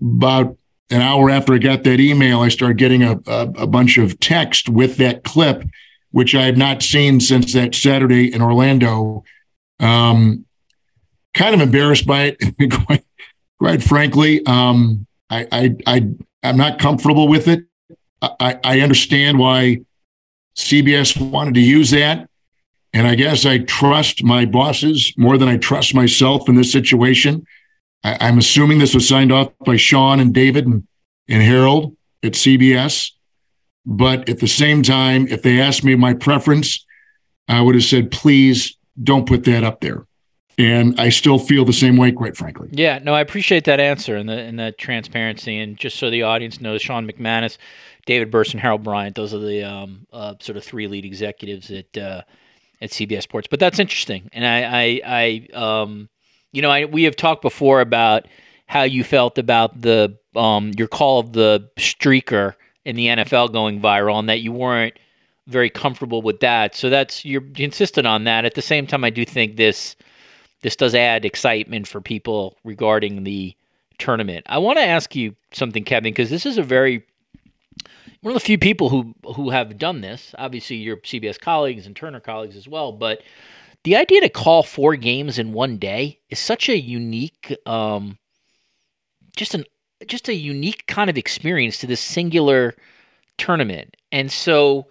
about 0.00 0.56
an 0.90 1.00
hour 1.00 1.28
after 1.28 1.54
I 1.54 1.58
got 1.58 1.82
that 1.84 1.98
email, 2.00 2.40
I 2.40 2.48
started 2.48 2.78
getting 2.78 3.02
a, 3.02 3.20
a, 3.26 3.42
a, 3.58 3.66
bunch 3.66 3.98
of 3.98 4.18
text 4.20 4.68
with 4.68 4.96
that 4.98 5.24
clip, 5.24 5.64
which 6.12 6.34
I 6.34 6.42
had 6.42 6.56
not 6.56 6.82
seen 6.82 7.20
since 7.20 7.52
that 7.52 7.74
Saturday 7.74 8.32
in 8.32 8.40
Orlando. 8.40 9.24
Um, 9.80 10.44
kind 11.34 11.54
of 11.54 11.60
embarrassed 11.60 12.06
by 12.06 12.36
it, 12.38 12.70
quite, 12.86 13.04
quite 13.58 13.82
frankly. 13.82 14.44
Um, 14.46 15.06
I, 15.30 15.46
I, 15.50 15.76
I, 15.86 16.08
I'm 16.42 16.56
not 16.56 16.78
comfortable 16.78 17.28
with 17.28 17.48
it. 17.48 17.64
I, 18.22 18.58
I 18.62 18.80
understand 18.80 19.38
why 19.38 19.80
CBS 20.56 21.20
wanted 21.30 21.54
to 21.54 21.60
use 21.60 21.90
that. 21.90 22.28
And 22.92 23.06
I 23.06 23.14
guess 23.14 23.46
I 23.46 23.58
trust 23.58 24.24
my 24.24 24.44
bosses 24.44 25.14
more 25.16 25.38
than 25.38 25.48
I 25.48 25.56
trust 25.56 25.94
myself 25.94 26.48
in 26.48 26.56
this 26.56 26.72
situation. 26.72 27.46
I, 28.02 28.28
am 28.28 28.38
assuming 28.38 28.78
this 28.78 28.94
was 28.94 29.06
signed 29.06 29.32
off 29.32 29.52
by 29.64 29.76
Sean 29.76 30.20
and 30.20 30.32
David 30.32 30.66
and, 30.66 30.86
and 31.28 31.42
Harold 31.42 31.96
at 32.22 32.32
CBS. 32.32 33.12
But 33.86 34.28
at 34.28 34.38
the 34.38 34.48
same 34.48 34.82
time, 34.82 35.26
if 35.28 35.42
they 35.42 35.60
asked 35.60 35.84
me 35.84 35.94
my 35.94 36.14
preference, 36.14 36.84
I 37.48 37.60
would 37.60 37.74
have 37.74 37.84
said, 37.84 38.10
please 38.10 38.76
don't 39.02 39.26
put 39.26 39.44
that 39.44 39.64
up 39.64 39.80
there. 39.80 40.06
And 40.58 41.00
I 41.00 41.08
still 41.08 41.38
feel 41.38 41.64
the 41.64 41.72
same 41.72 41.96
way, 41.96 42.12
quite 42.12 42.36
frankly. 42.36 42.68
Yeah, 42.72 42.98
no, 43.02 43.14
I 43.14 43.22
appreciate 43.22 43.64
that 43.64 43.80
answer 43.80 44.16
and 44.16 44.28
the 44.28 44.38
and 44.38 44.58
that 44.58 44.76
transparency. 44.76 45.58
And 45.58 45.78
just 45.78 45.98
so 45.98 46.10
the 46.10 46.22
audience 46.22 46.60
knows, 46.60 46.82
Sean 46.82 47.10
McManus, 47.10 47.56
David 48.04 48.30
Berson, 48.30 48.58
and 48.58 48.60
Harold 48.60 48.82
Bryant, 48.82 49.16
those 49.16 49.32
are 49.32 49.38
the 49.38 49.62
um, 49.62 50.06
uh, 50.12 50.34
sort 50.38 50.58
of 50.58 50.64
three 50.64 50.86
lead 50.86 51.06
executives 51.06 51.70
at 51.70 51.96
uh, 51.96 52.22
at 52.82 52.90
CBS 52.90 53.22
Sports. 53.22 53.48
But 53.50 53.58
that's 53.58 53.78
interesting, 53.78 54.28
and 54.34 54.44
I, 54.44 54.60
I, 54.62 55.46
I 55.54 55.82
um, 55.82 56.10
you 56.52 56.62
know, 56.62 56.70
I, 56.70 56.84
we 56.84 57.04
have 57.04 57.16
talked 57.16 57.42
before 57.42 57.80
about 57.80 58.26
how 58.66 58.82
you 58.82 59.04
felt 59.04 59.38
about 59.38 59.80
the 59.80 60.16
um, 60.36 60.72
your 60.76 60.88
call 60.88 61.18
of 61.20 61.32
the 61.32 61.68
streaker 61.76 62.54
in 62.84 62.96
the 62.96 63.06
NFL 63.06 63.52
going 63.52 63.80
viral, 63.80 64.18
and 64.18 64.28
that 64.28 64.40
you 64.40 64.52
weren't 64.52 64.94
very 65.46 65.70
comfortable 65.70 66.22
with 66.22 66.40
that. 66.40 66.74
So 66.74 66.88
that's 66.88 67.24
you're 67.24 67.44
insistent 67.56 68.06
on 68.06 68.24
that. 68.24 68.44
At 68.44 68.54
the 68.54 68.62
same 68.62 68.86
time, 68.86 69.04
I 69.04 69.10
do 69.10 69.24
think 69.24 69.56
this 69.56 69.96
this 70.62 70.76
does 70.76 70.94
add 70.94 71.24
excitement 71.24 71.88
for 71.88 72.00
people 72.00 72.56
regarding 72.64 73.24
the 73.24 73.54
tournament. 73.98 74.46
I 74.48 74.58
want 74.58 74.78
to 74.78 74.84
ask 74.84 75.14
you 75.14 75.34
something, 75.52 75.84
Kevin, 75.84 76.12
because 76.12 76.30
this 76.30 76.46
is 76.46 76.58
a 76.58 76.62
very 76.62 77.04
one 78.22 78.32
of 78.32 78.40
the 78.40 78.44
few 78.44 78.58
people 78.58 78.88
who 78.88 79.14
who 79.34 79.50
have 79.50 79.78
done 79.78 80.00
this. 80.00 80.34
Obviously, 80.38 80.76
your 80.76 80.96
CBS 80.98 81.40
colleagues 81.40 81.86
and 81.86 81.96
Turner 81.96 82.20
colleagues 82.20 82.56
as 82.56 82.68
well, 82.68 82.92
but 82.92 83.22
the 83.84 83.96
idea 83.96 84.20
to 84.22 84.28
call 84.28 84.62
four 84.62 84.96
games 84.96 85.38
in 85.38 85.52
one 85.52 85.78
day 85.78 86.20
is 86.28 86.38
such 86.38 86.68
a 86.68 86.78
unique, 86.78 87.56
um, 87.66 88.18
just 89.36 89.54
an 89.54 89.64
just 90.06 90.28
a 90.28 90.34
unique 90.34 90.86
kind 90.86 91.10
of 91.10 91.18
experience 91.18 91.78
to 91.78 91.86
this 91.86 92.00
singular 92.00 92.74
tournament. 93.36 93.96
And 94.10 94.32
so 94.32 94.86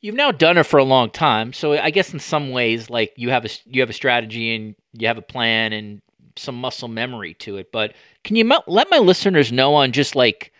you've 0.00 0.14
now 0.14 0.30
done 0.30 0.58
it 0.58 0.64
for 0.64 0.78
a 0.78 0.84
long 0.84 1.10
time. 1.10 1.52
So 1.52 1.72
I 1.72 1.90
guess 1.90 2.12
in 2.12 2.20
some 2.20 2.50
ways, 2.50 2.90
like 2.90 3.12
you 3.16 3.30
have 3.30 3.44
a 3.44 3.48
you 3.66 3.80
have 3.82 3.90
a 3.90 3.94
strategy 3.94 4.54
and 4.54 4.74
you 4.92 5.06
have 5.06 5.18
a 5.18 5.22
plan 5.22 5.72
and 5.72 6.00
some 6.36 6.54
muscle 6.54 6.88
memory 6.88 7.34
to 7.34 7.56
it. 7.56 7.72
But 7.72 7.94
can 8.24 8.36
you 8.36 8.50
let 8.66 8.90
my 8.90 8.98
listeners 8.98 9.52
know 9.52 9.74
on 9.74 9.92
just 9.92 10.14
like 10.14 10.52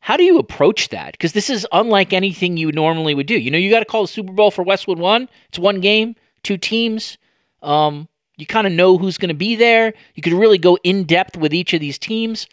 how 0.00 0.18
do 0.18 0.22
you 0.22 0.38
approach 0.38 0.90
that? 0.90 1.12
Because 1.12 1.32
this 1.32 1.48
is 1.48 1.66
unlike 1.72 2.12
anything 2.12 2.58
you 2.58 2.70
normally 2.72 3.14
would 3.14 3.26
do. 3.26 3.38
You 3.38 3.50
know, 3.50 3.56
you 3.56 3.70
got 3.70 3.78
to 3.78 3.86
call 3.86 4.02
the 4.02 4.08
Super 4.08 4.34
Bowl 4.34 4.50
for 4.50 4.62
Westwood 4.62 4.98
One. 4.98 5.30
It's 5.48 5.58
one 5.58 5.80
game, 5.80 6.14
two 6.44 6.56
teams. 6.56 7.18
Um, 7.62 8.08
you 8.36 8.46
kind 8.46 8.66
of 8.66 8.72
know 8.72 8.98
who's 8.98 9.18
going 9.18 9.28
to 9.28 9.34
be 9.34 9.56
there. 9.56 9.94
You 10.14 10.22
could 10.22 10.32
really 10.32 10.58
go 10.58 10.78
in 10.84 11.04
depth 11.04 11.36
with 11.36 11.54
each 11.54 11.72
of 11.72 11.80
these 11.80 11.98
teams. 11.98 12.46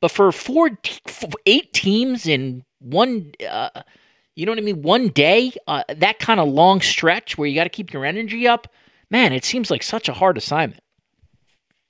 But 0.00 0.10
for 0.10 0.30
four, 0.32 0.78
eight 1.46 1.72
teams 1.72 2.26
in 2.26 2.64
one, 2.80 3.32
uh, 3.48 3.82
you 4.36 4.46
know 4.46 4.52
what 4.52 4.58
I 4.58 4.62
mean, 4.62 4.82
one 4.82 5.08
day, 5.08 5.52
uh, 5.66 5.82
that 5.88 6.18
kind 6.18 6.38
of 6.40 6.48
long 6.48 6.80
stretch 6.80 7.36
where 7.36 7.48
you 7.48 7.54
got 7.54 7.64
to 7.64 7.70
keep 7.70 7.92
your 7.92 8.04
energy 8.04 8.46
up, 8.46 8.68
man, 9.10 9.32
it 9.32 9.44
seems 9.44 9.70
like 9.70 9.82
such 9.82 10.08
a 10.08 10.12
hard 10.12 10.36
assignment. 10.36 10.82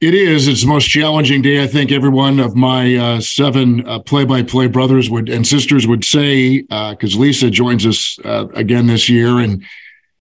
It 0.01 0.15
is. 0.15 0.47
It's 0.47 0.63
the 0.63 0.69
most 0.69 0.89
challenging 0.89 1.43
day. 1.43 1.63
I 1.63 1.67
think 1.67 1.91
every 1.91 2.09
one 2.09 2.39
of 2.39 2.55
my 2.55 2.95
uh, 2.95 3.21
seven 3.21 3.87
uh, 3.87 3.99
play-by-play 3.99 4.69
brothers 4.69 5.11
would 5.11 5.29
and 5.29 5.45
sisters 5.45 5.89
would 5.89 6.05
say, 6.05 6.63
because 6.63 7.17
uh, 7.17 7.19
Lisa 7.19 7.51
joins 7.51 7.85
us 7.85 8.19
uh, 8.25 8.47
again 8.55 8.87
this 8.87 9.09
year, 9.09 9.41
and 9.41 9.65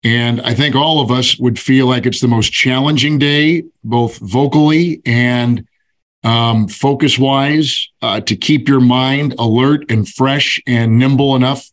and 0.05 0.39
I 0.41 0.53
think 0.53 0.75
all 0.75 1.01
of 1.01 1.09
us 1.09 1.37
would 1.39 1.57
feel 1.57 1.87
like 1.87 2.05
it's 2.05 2.21
the 2.21 2.27
most 2.27 2.53
challenging 2.53 3.17
day, 3.17 3.63
both 3.83 4.17
vocally 4.19 5.01
and 5.03 5.67
um, 6.23 6.67
focus-wise, 6.67 7.89
uh, 8.03 8.21
to 8.21 8.35
keep 8.35 8.69
your 8.69 8.79
mind 8.79 9.33
alert 9.39 9.89
and 9.89 10.07
fresh 10.07 10.61
and 10.67 10.99
nimble 10.99 11.35
enough 11.35 11.71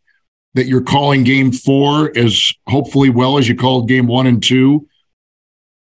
that 0.54 0.66
you're 0.66 0.82
calling 0.82 1.24
Game 1.24 1.52
Four 1.52 2.10
as 2.16 2.52
hopefully 2.66 3.10
well 3.10 3.36
as 3.36 3.48
you 3.50 3.54
called 3.54 3.86
Game 3.86 4.06
One 4.06 4.26
and 4.26 4.42
Two, 4.42 4.88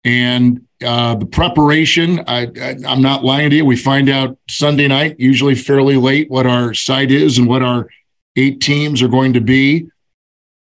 and 0.05 0.67
uh, 0.85 1.15
the 1.15 1.27
preparation, 1.27 2.21
I, 2.27 2.49
I, 2.61 2.77
I'm 2.85 3.03
not 3.03 3.25
lying 3.25 3.51
to 3.51 3.57
you. 3.57 3.65
We 3.65 3.77
find 3.77 4.09
out 4.09 4.39
Sunday 4.49 4.89
night, 4.89 5.21
usually 5.21 5.55
fairly 5.55 5.97
late, 5.97 6.31
what 6.31 6.47
our 6.47 6.75
site 6.75 7.13
is 7.13 7.39
and 7.39 7.47
what 7.47 7.63
our 7.63 7.89
eight 8.35 8.61
teams 8.61 9.03
are 9.03 9.09
going 9.09 9.35
to 9.35 9.41
be. 9.41 9.89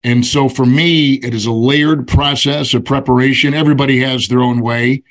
And 0.04 0.24
so 0.24 0.48
for 0.48 0.66
me, 0.66 1.14
it 1.14 1.34
is 1.34 1.46
a 1.46 1.52
layered 1.52 2.06
process 2.06 2.74
of 2.74 2.84
preparation. 2.84 3.54
Everybody 3.54 4.00
has 4.00 4.28
their 4.28 4.40
own 4.40 4.60
way. 4.60 5.02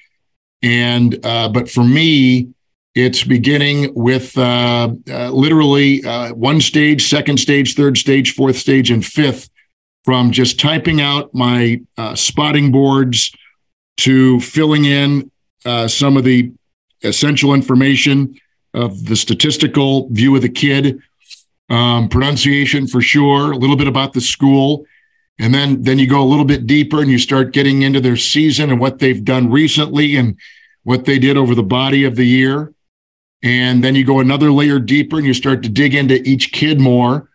And, 0.61 1.19
uh, 1.25 1.49
but 1.49 1.69
for 1.69 1.83
me, 1.83 2.53
it's 2.95 3.23
beginning 3.23 3.91
with 3.95 4.37
uh, 4.37 4.93
uh, 5.09 5.29
literally 5.31 6.05
uh, 6.05 6.33
one 6.35 6.61
stage, 6.61 7.09
second 7.09 7.39
stage, 7.39 7.75
third 7.75 7.97
stage, 7.97 8.35
fourth 8.35 8.55
stage, 8.55 8.91
and 8.91 9.03
fifth 9.03 9.49
from 10.05 10.31
just 10.31 10.59
typing 10.59 11.01
out 11.01 11.33
my 11.33 11.81
uh, 11.97 12.13
spotting 12.13 12.71
boards 12.71 13.33
to 13.97 14.39
filling 14.41 14.85
in 14.85 15.31
uh, 15.65 15.87
some 15.87 16.17
of 16.17 16.23
the 16.23 16.51
essential 17.03 17.53
information 17.53 18.39
of 18.73 19.05
the 19.05 19.15
statistical 19.15 20.07
view 20.09 20.35
of 20.35 20.41
the 20.41 20.49
kid, 20.49 20.99
um, 21.69 22.09
pronunciation 22.09 22.87
for 22.87 23.01
sure, 23.01 23.51
a 23.51 23.57
little 23.57 23.75
bit 23.75 23.87
about 23.87 24.13
the 24.13 24.21
school. 24.21 24.85
And 25.39 25.53
then, 25.53 25.81
then 25.81 25.97
you 25.97 26.07
go 26.07 26.21
a 26.21 26.25
little 26.25 26.45
bit 26.45 26.67
deeper 26.67 27.01
and 27.01 27.09
you 27.09 27.17
start 27.17 27.53
getting 27.53 27.81
into 27.81 27.99
their 27.99 28.17
season 28.17 28.69
and 28.69 28.79
what 28.79 28.99
they've 28.99 29.23
done 29.23 29.49
recently 29.49 30.15
and 30.15 30.37
what 30.83 31.05
they 31.05 31.17
did 31.17 31.37
over 31.37 31.55
the 31.55 31.63
body 31.63 32.03
of 32.03 32.15
the 32.15 32.27
year. 32.27 32.73
And 33.41 33.83
then 33.83 33.95
you 33.95 34.05
go 34.05 34.19
another 34.19 34.51
layer 34.51 34.79
deeper 34.79 35.17
and 35.17 35.25
you 35.25 35.33
start 35.33 35.63
to 35.63 35.69
dig 35.69 35.95
into 35.95 36.21
each 36.21 36.51
kid 36.51 36.79
more. 36.79 37.29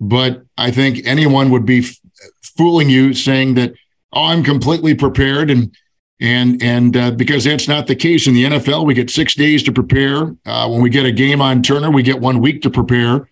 But 0.00 0.42
I 0.56 0.70
think 0.70 1.00
anyone 1.04 1.50
would 1.50 1.64
be 1.64 1.80
f- 1.80 1.96
fooling 2.42 2.90
you 2.90 3.14
saying 3.14 3.54
that, 3.54 3.72
oh, 4.12 4.26
I'm 4.26 4.44
completely 4.44 4.94
prepared 4.94 5.50
and 5.50 5.74
and 6.20 6.60
and 6.62 6.96
uh, 6.96 7.10
because 7.12 7.44
that's 7.44 7.68
not 7.68 7.86
the 7.86 7.94
case 7.94 8.26
in 8.26 8.34
the 8.34 8.44
NFL, 8.44 8.84
we 8.84 8.94
get 8.94 9.08
six 9.08 9.36
days 9.36 9.62
to 9.62 9.72
prepare. 9.72 10.34
Uh, 10.44 10.68
when 10.68 10.82
we 10.82 10.90
get 10.90 11.06
a 11.06 11.12
game 11.12 11.40
on 11.40 11.62
Turner, 11.62 11.92
we 11.92 12.02
get 12.02 12.20
one 12.20 12.40
week 12.40 12.60
to 12.62 12.70
prepare 12.70 13.28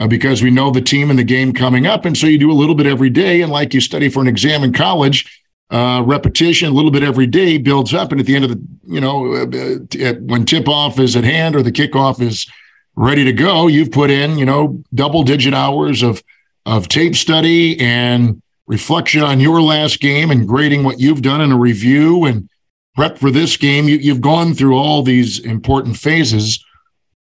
uh, 0.00 0.08
because 0.08 0.42
we 0.42 0.50
know 0.50 0.70
the 0.70 0.80
team 0.80 1.10
and 1.10 1.18
the 1.18 1.24
game 1.24 1.52
coming 1.52 1.86
up, 1.86 2.04
and 2.04 2.16
so 2.16 2.26
you 2.26 2.38
do 2.38 2.50
a 2.50 2.54
little 2.54 2.74
bit 2.74 2.86
every 2.86 3.10
day. 3.10 3.42
And 3.42 3.52
like 3.52 3.72
you 3.72 3.80
study 3.80 4.08
for 4.08 4.20
an 4.20 4.26
exam 4.26 4.64
in 4.64 4.72
college, 4.72 5.40
uh, 5.70 6.02
repetition, 6.04 6.70
a 6.70 6.72
little 6.72 6.90
bit 6.90 7.04
every 7.04 7.26
day 7.26 7.58
builds 7.58 7.94
up. 7.94 8.10
And 8.10 8.20
at 8.20 8.26
the 8.26 8.34
end 8.34 8.44
of 8.44 8.50
the, 8.50 8.60
you 8.86 9.00
know, 9.00 9.34
uh, 9.34 10.08
uh, 10.08 10.14
when 10.14 10.44
tip 10.44 10.68
off 10.68 10.98
is 10.98 11.14
at 11.14 11.24
hand 11.24 11.54
or 11.54 11.62
the 11.62 11.70
kickoff 11.70 12.20
is 12.20 12.50
ready 12.96 13.24
to 13.24 13.32
go, 13.32 13.68
you've 13.68 13.92
put 13.92 14.10
in, 14.10 14.36
you 14.36 14.44
know, 14.44 14.82
double 14.94 15.22
digit 15.22 15.54
hours 15.54 16.02
of 16.02 16.22
of 16.66 16.88
tape 16.88 17.16
study 17.16 17.78
and 17.80 18.42
reflection 18.66 19.22
on 19.22 19.40
your 19.40 19.60
last 19.60 20.00
game 20.00 20.30
and 20.30 20.46
grading 20.46 20.84
what 20.84 21.00
you've 21.00 21.22
done 21.22 21.40
in 21.40 21.52
a 21.52 21.58
review 21.58 22.24
and 22.24 22.48
prep 22.94 23.18
for 23.18 23.30
this 23.30 23.56
game. 23.56 23.88
You, 23.88 24.12
have 24.12 24.20
gone 24.20 24.54
through 24.54 24.76
all 24.76 25.02
these 25.02 25.38
important 25.40 25.96
phases. 25.96 26.64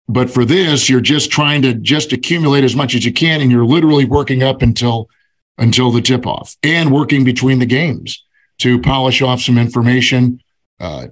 But 0.08 0.30
for 0.30 0.44
this, 0.44 0.88
you're 0.88 1.00
just 1.00 1.30
trying 1.30 1.62
to 1.62 1.74
just 1.74 2.12
accumulate 2.12 2.64
as 2.64 2.74
much 2.74 2.94
as 2.94 3.04
you 3.04 3.12
can, 3.12 3.40
and 3.40 3.50
you're 3.50 3.66
literally 3.66 4.06
working 4.06 4.42
up 4.42 4.62
until 4.62 5.08
until 5.58 5.90
the 5.90 6.00
tip 6.00 6.26
off 6.26 6.56
and 6.62 6.92
working 6.92 7.24
between 7.24 7.58
the 7.58 7.66
games 7.66 8.24
to 8.58 8.80
polish 8.80 9.22
off 9.22 9.40
some 9.40 9.58
information, 9.58 10.40
uh, 10.78 11.08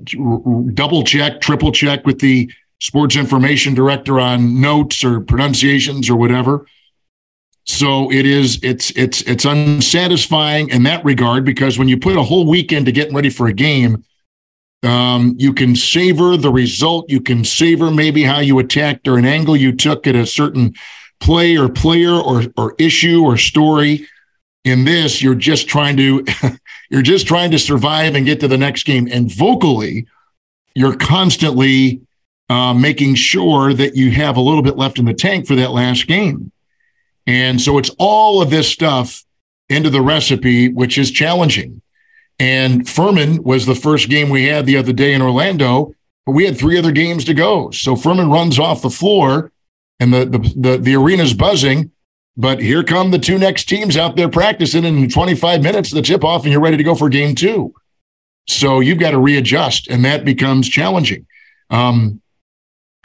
double 0.75 1.03
check, 1.03 1.41
triple 1.41 1.73
check 1.73 2.07
with 2.07 2.21
the 2.21 2.51
sports 2.81 3.17
information 3.17 3.75
director 3.75 4.21
on 4.21 4.61
notes 4.61 5.05
or 5.05 5.21
pronunciations 5.21 6.09
or 6.09 6.17
whatever. 6.17 6.67
So 7.65 8.11
it 8.13 8.25
is 8.25 8.61
it's 8.63 8.91
it's 8.93 9.23
it's 9.23 9.45
unsatisfying 9.45 10.69
in 10.69 10.85
that 10.85 11.05
regard 11.05 11.45
because 11.45 11.79
when 11.79 11.89
you 11.89 11.99
put 11.99 12.17
a 12.17 12.23
whole 12.23 12.47
weekend 12.47 12.87
to 12.87 12.93
getting 12.93 13.15
ready 13.15 13.31
for 13.31 13.49
a 13.49 13.53
game, 13.53 14.05
um, 14.83 15.35
you 15.39 15.53
can 15.53 15.75
savor 15.75 16.37
the 16.37 16.53
result. 16.53 17.11
You 17.11 17.21
can 17.21 17.45
savor 17.45 17.91
maybe 17.91 18.23
how 18.23 18.41
you 18.41 18.59
attacked 18.59 19.09
or 19.09 19.19
an 19.19 19.25
angle 19.25 19.57
you 19.57 19.73
took 19.73 20.07
at 20.07 20.15
a 20.15 20.27
certain 20.27 20.75
play 21.21 21.57
or 21.57 21.69
player 21.69 22.13
or 22.13 22.45
or 22.57 22.75
issue 22.79 23.23
or 23.23 23.37
story. 23.37 24.07
In 24.65 24.85
this, 24.85 25.23
you're 25.23 25.35
just 25.35 25.69
trying 25.69 25.97
to 25.97 26.25
you're 26.91 27.03
just 27.03 27.27
trying 27.27 27.51
to 27.53 27.59
survive 27.59 28.15
and 28.15 28.27
get 28.27 28.41
to 28.41 28.49
the 28.49 28.59
next 28.59 28.85
game. 28.85 29.09
And 29.11 29.33
vocally, 29.33 30.07
you're 30.75 30.97
constantly 30.97 32.03
uh, 32.49 32.75
making 32.75 33.15
sure 33.15 33.73
that 33.73 33.97
you 33.97 34.11
have 34.13 34.37
a 34.37 34.41
little 34.41 34.63
bit 34.63 34.77
left 34.77 34.99
in 34.99 35.05
the 35.05 35.15
tank 35.15 35.47
for 35.47 35.55
that 35.57 35.73
last 35.73 36.07
game. 36.07 36.53
And 37.27 37.61
so 37.61 37.79
it's 37.79 37.91
all 37.99 38.41
of 38.41 38.51
this 38.51 38.69
stuff 38.69 39.25
into 39.69 39.91
the 39.91 40.01
recipe, 40.01 40.69
which 40.69 40.97
is 40.97 41.11
challenging. 41.11 41.83
And 42.39 42.89
Furman 42.89 43.43
was 43.43 43.67
the 43.67 43.75
first 43.75 44.09
game 44.09 44.29
we 44.29 44.47
had 44.47 44.67
the 44.67 44.77
other 44.77 44.93
day 44.93 45.15
in 45.15 45.23
Orlando, 45.23 45.95
but 46.27 46.33
we 46.33 46.45
had 46.45 46.59
three 46.59 46.79
other 46.79 46.93
games 46.93 47.25
to 47.25 47.35
go. 47.35 47.71
So 47.71 47.97
Furman 47.97 48.31
runs 48.31 48.59
off 48.59 48.83
the 48.83 48.91
floor 48.91 49.53
and 50.01 50.13
the, 50.13 50.27
the, 50.27 50.39
the, 50.57 50.79
the 50.79 50.97
arena's 50.97 51.35
buzzing. 51.35 51.93
But 52.37 52.61
here 52.61 52.85
come 52.85 53.11
the 53.11 53.19
two 53.19 53.39
next 53.39 53.65
teams 53.65 53.97
out 53.97 54.17
there 54.17 54.29
practicing 54.29 54.85
in 54.85 55.09
25 55.09 55.63
minutes, 55.63 55.91
the 55.91 56.03
tip 56.03 56.23
off, 56.23 56.43
and 56.43 56.53
you're 56.53 56.61
ready 56.61 56.77
to 56.77 56.85
go 56.85 56.95
for 56.95 57.09
game 57.09 57.35
two. 57.35 57.75
So 58.47 58.81
you've 58.81 58.99
got 58.99 59.13
to 59.13 59.19
readjust, 59.19 59.89
and 59.89 60.05
that 60.05 60.25
becomes 60.25 60.69
challenging. 60.69 61.27
Um, 61.71 62.21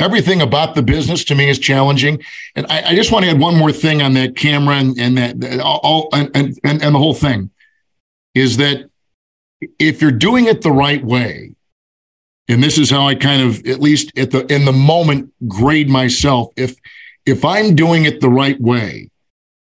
everything 0.01 0.41
about 0.41 0.75
the 0.75 0.83
business 0.83 1.23
to 1.25 1.35
me 1.35 1.49
is 1.49 1.59
challenging. 1.59 2.21
And 2.55 2.65
I, 2.69 2.89
I, 2.89 2.95
just 2.95 3.11
want 3.11 3.23
to 3.25 3.31
add 3.31 3.39
one 3.39 3.57
more 3.57 3.71
thing 3.71 4.01
on 4.01 4.13
that 4.15 4.35
camera 4.35 4.75
and, 4.75 4.99
and 4.99 5.17
that 5.17 5.59
all 5.61 6.09
and, 6.13 6.29
and, 6.35 6.59
and 6.63 6.81
the 6.81 6.99
whole 6.99 7.13
thing 7.13 7.49
is 8.35 8.57
that 8.57 8.90
if 9.79 10.01
you're 10.01 10.11
doing 10.11 10.45
it 10.45 10.61
the 10.61 10.71
right 10.71 11.03
way, 11.03 11.55
and 12.47 12.63
this 12.63 12.77
is 12.77 12.89
how 12.89 13.07
I 13.07 13.15
kind 13.15 13.41
of, 13.41 13.65
at 13.65 13.79
least 13.79 14.11
at 14.17 14.31
the 14.31 14.45
in 14.53 14.65
the 14.65 14.73
moment, 14.73 15.31
grade 15.47 15.89
myself. 15.89 16.49
If 16.57 16.75
if 17.25 17.45
I'm 17.45 17.75
doing 17.75 18.05
it 18.05 18.19
the 18.19 18.29
right 18.29 18.59
way, 18.59 19.09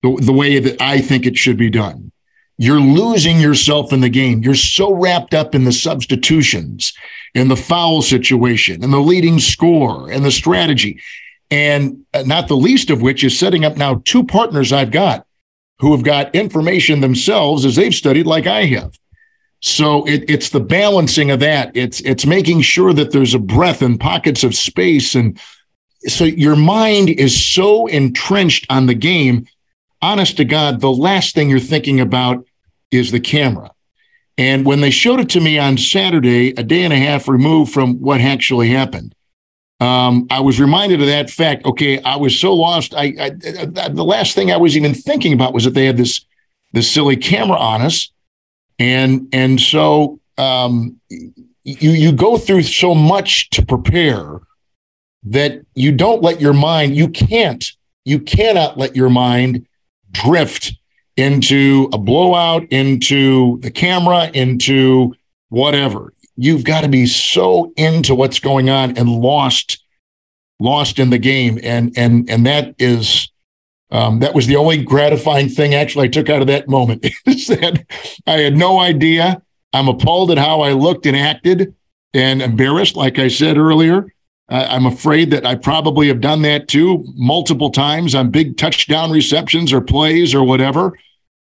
the, 0.03 0.17
the 0.21 0.33
way 0.33 0.59
that 0.59 0.81
I 0.81 1.00
think 1.00 1.26
it 1.26 1.37
should 1.37 1.57
be 1.57 1.71
done, 1.71 2.12
you're 2.59 2.81
losing 2.81 3.41
yourself 3.41 3.93
in 3.93 4.00
the 4.00 4.09
game. 4.09 4.43
You're 4.43 4.55
so 4.55 4.95
wrapped 4.95 5.35
up 5.35 5.55
in 5.55 5.65
the 5.65 5.73
substitutions 5.73 6.93
in 7.35 7.49
the 7.49 7.57
foul 7.57 8.00
situation 8.00 8.83
and 8.83 8.93
the 8.93 8.99
leading 8.99 9.38
score 9.38 10.11
and 10.11 10.25
the 10.25 10.31
strategy. 10.31 11.00
And 11.50 12.05
uh, 12.15 12.23
not 12.26 12.49
the 12.49 12.57
least 12.57 12.91
of 12.91 13.03
which 13.03 13.23
is 13.23 13.38
setting 13.38 13.65
up 13.65 13.76
now 13.76 14.03
two 14.05 14.25
partners 14.25 14.73
I've 14.73 14.91
got 14.91 15.26
who 15.79 15.93
have 15.93 16.03
got 16.03 16.35
information 16.35 17.00
themselves 17.00 17.65
as 17.65 17.76
they've 17.76 17.95
studied 17.95 18.26
like 18.26 18.47
I 18.47 18.65
have. 18.65 18.99
So 19.61 20.07
it, 20.07 20.29
it's 20.29 20.51
the 20.51 20.61
balancing 20.61 21.31
of 21.31 21.41
that. 21.41 21.75
It's 21.75 22.01
it's 22.01 22.27
making 22.27 22.63
sure 22.63 22.93
that 22.93 23.11
there's 23.13 23.35
a 23.35 23.39
breath 23.39 23.83
and 23.83 23.99
pockets 23.99 24.45
of 24.45 24.55
space, 24.55 25.15
and 25.15 25.41
so 26.07 26.25
your 26.25 26.57
mind 26.57 27.09
is 27.09 27.45
so 27.45 27.87
entrenched 27.87 28.67
on 28.71 28.87
the 28.87 28.95
game. 28.95 29.47
Honest 30.03 30.37
to 30.37 30.45
God, 30.45 30.81
the 30.81 30.91
last 30.91 31.35
thing 31.35 31.49
you're 31.49 31.59
thinking 31.59 32.01
about 32.01 32.47
is 32.91 33.11
the 33.11 33.21
camera. 33.21 33.71
And 34.39 34.67
when 34.67 34.83
they 34.83 34.91
showed 34.91 35.21
it 35.21 35.31
to 35.31 35.41
me 35.41 35.59
on 35.59 35.79
Saturday, 35.79 36.51
a 36.51 36.63
day 36.63 36.85
and 36.85 36.93
a 36.93 36.99
half 36.99 37.27
removed 37.27 37.73
from 37.73 37.95
what 38.01 38.21
actually 38.21 38.69
happened, 38.69 39.15
um, 39.81 40.27
I 40.31 40.41
was 40.41 40.61
reminded 40.61 41.01
of 41.01 41.07
that 41.07 41.31
fact. 41.31 41.65
Okay, 41.65 42.01
I 42.03 42.17
was 42.17 42.39
so 42.39 42.55
lost. 42.55 42.95
I, 42.95 43.15
I, 43.19 43.27
I, 43.27 43.89
the 43.89 44.05
last 44.05 44.35
thing 44.35 44.51
I 44.51 44.57
was 44.57 44.77
even 44.77 44.95
thinking 44.95 45.33
about 45.33 45.55
was 45.55 45.65
that 45.65 45.75
they 45.75 45.87
had 45.87 45.97
this 45.97 46.25
this 46.73 46.91
silly 46.91 47.17
camera 47.17 47.57
on 47.59 47.80
us, 47.80 48.11
and 48.78 49.28
and 49.32 49.60
so 49.60 50.21
um, 50.39 51.00
you 51.10 51.91
you 51.91 52.12
go 52.12 52.36
through 52.36 52.62
so 52.62 52.95
much 52.95 53.50
to 53.50 53.65
prepare 53.65 54.41
that 55.25 55.60
you 55.75 55.93
don't 55.93 56.23
let 56.23 56.41
your 56.41 56.52
mind. 56.52 56.97
You 56.97 57.08
can't. 57.08 57.65
You 58.04 58.21
cannot 58.21 58.78
let 58.78 58.95
your 58.95 59.10
mind 59.10 59.67
drift 60.12 60.75
into 61.17 61.89
a 61.93 61.99
blowout, 61.99 62.65
into 62.71 63.58
the 63.60 63.71
camera, 63.71 64.30
into 64.32 65.15
whatever. 65.49 66.12
You've 66.36 66.65
got 66.65 66.82
to 66.82 66.89
be 66.89 67.06
so 67.06 67.73
into 67.76 68.15
what's 68.15 68.39
going 68.39 68.71
on 68.71 68.97
and 68.97 69.08
lost, 69.08 69.82
lost 70.60 70.99
in 70.99 71.10
the 71.10 71.19
game. 71.19 71.58
And 71.62 71.97
and 71.97 72.30
and 72.30 72.47
that 72.47 72.75
is 72.78 73.30
um, 73.91 74.19
that 74.21 74.35
was 74.35 74.47
the 74.47 74.57
only 74.57 74.83
gratifying 74.83 75.49
thing 75.49 75.75
actually 75.75 76.07
I 76.07 76.11
took 76.11 76.29
out 76.29 76.41
of 76.41 76.49
that 76.49 76.69
moment 76.69 77.07
is 77.27 77.47
that 77.47 77.85
I 78.27 78.39
had 78.39 78.57
no 78.57 78.81
idea. 78.81 79.43
I'm 79.73 79.89
appalled 79.89 80.31
at 80.31 80.39
how 80.39 80.61
I 80.61 80.73
looked 80.73 81.07
and 81.07 81.17
acted 81.17 81.75
and 82.13 82.43
embarrassed, 82.43 82.97
like 82.97 83.19
I 83.19 83.29
said 83.29 83.59
earlier. 83.59 84.13
Uh, 84.49 84.67
I'm 84.71 84.87
afraid 84.87 85.31
that 85.33 85.45
I 85.45 85.57
probably 85.57 86.09
have 86.09 86.21
done 86.21 86.43
that 86.43 86.69
too 86.69 87.05
multiple 87.17 87.71
times 87.71 88.15
on 88.15 88.31
big 88.31 88.57
touchdown 88.57 89.11
receptions 89.11 89.73
or 89.73 89.81
plays 89.81 90.35
or 90.35 90.45
whatever. 90.45 90.97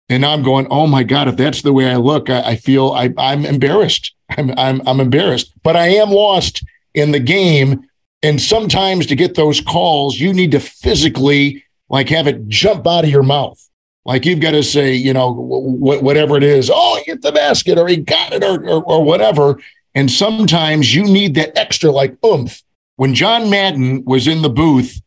And 0.08 0.22
now 0.22 0.32
I'm 0.32 0.42
going, 0.42 0.66
oh 0.70 0.86
my 0.86 1.02
God, 1.02 1.28
if 1.28 1.36
that's 1.36 1.62
the 1.62 1.72
way 1.72 1.90
I 1.90 1.96
look, 1.96 2.28
I, 2.28 2.40
I 2.42 2.56
feel 2.56 2.90
I, 2.90 3.12
am 3.16 3.46
embarrassed. 3.46 4.12
I'm, 4.30 4.50
I'm, 4.58 4.82
I'm 4.86 5.00
embarrassed, 5.00 5.52
but 5.62 5.76
I 5.76 5.88
am 5.88 6.10
lost 6.10 6.64
in 6.94 7.12
the 7.12 7.20
game. 7.20 7.84
And 8.22 8.40
sometimes 8.40 9.06
to 9.06 9.16
get 9.16 9.34
those 9.34 9.60
calls, 9.60 10.20
you 10.20 10.32
need 10.32 10.50
to 10.50 10.60
physically 10.60 11.64
like 11.90 12.08
have 12.08 12.26
it 12.28 12.48
jump 12.48 12.86
out 12.86 13.04
of 13.04 13.10
your 13.10 13.24
mouth. 13.24 13.60
Like 14.06 14.24
you've 14.24 14.40
got 14.40 14.52
to 14.52 14.62
say, 14.62 14.94
you 14.94 15.12
know, 15.12 15.34
wh- 15.34 16.02
whatever 16.02 16.36
it 16.36 16.42
is, 16.42 16.70
oh, 16.72 16.96
he 17.04 17.10
hit 17.10 17.20
the 17.20 17.32
basket 17.32 17.76
or 17.78 17.86
he 17.86 17.96
got 17.96 18.32
it 18.32 18.42
or, 18.42 18.64
or, 18.66 18.82
or 18.84 19.04
whatever. 19.04 19.60
And 19.94 20.10
sometimes 20.10 20.94
you 20.94 21.02
need 21.02 21.34
that 21.34 21.58
extra 21.58 21.90
like 21.90 22.16
oomph. 22.24 22.62
When 22.96 23.14
John 23.14 23.50
Madden 23.50 24.04
was 24.04 24.26
in 24.26 24.42
the 24.42 24.48
booth 24.48 25.02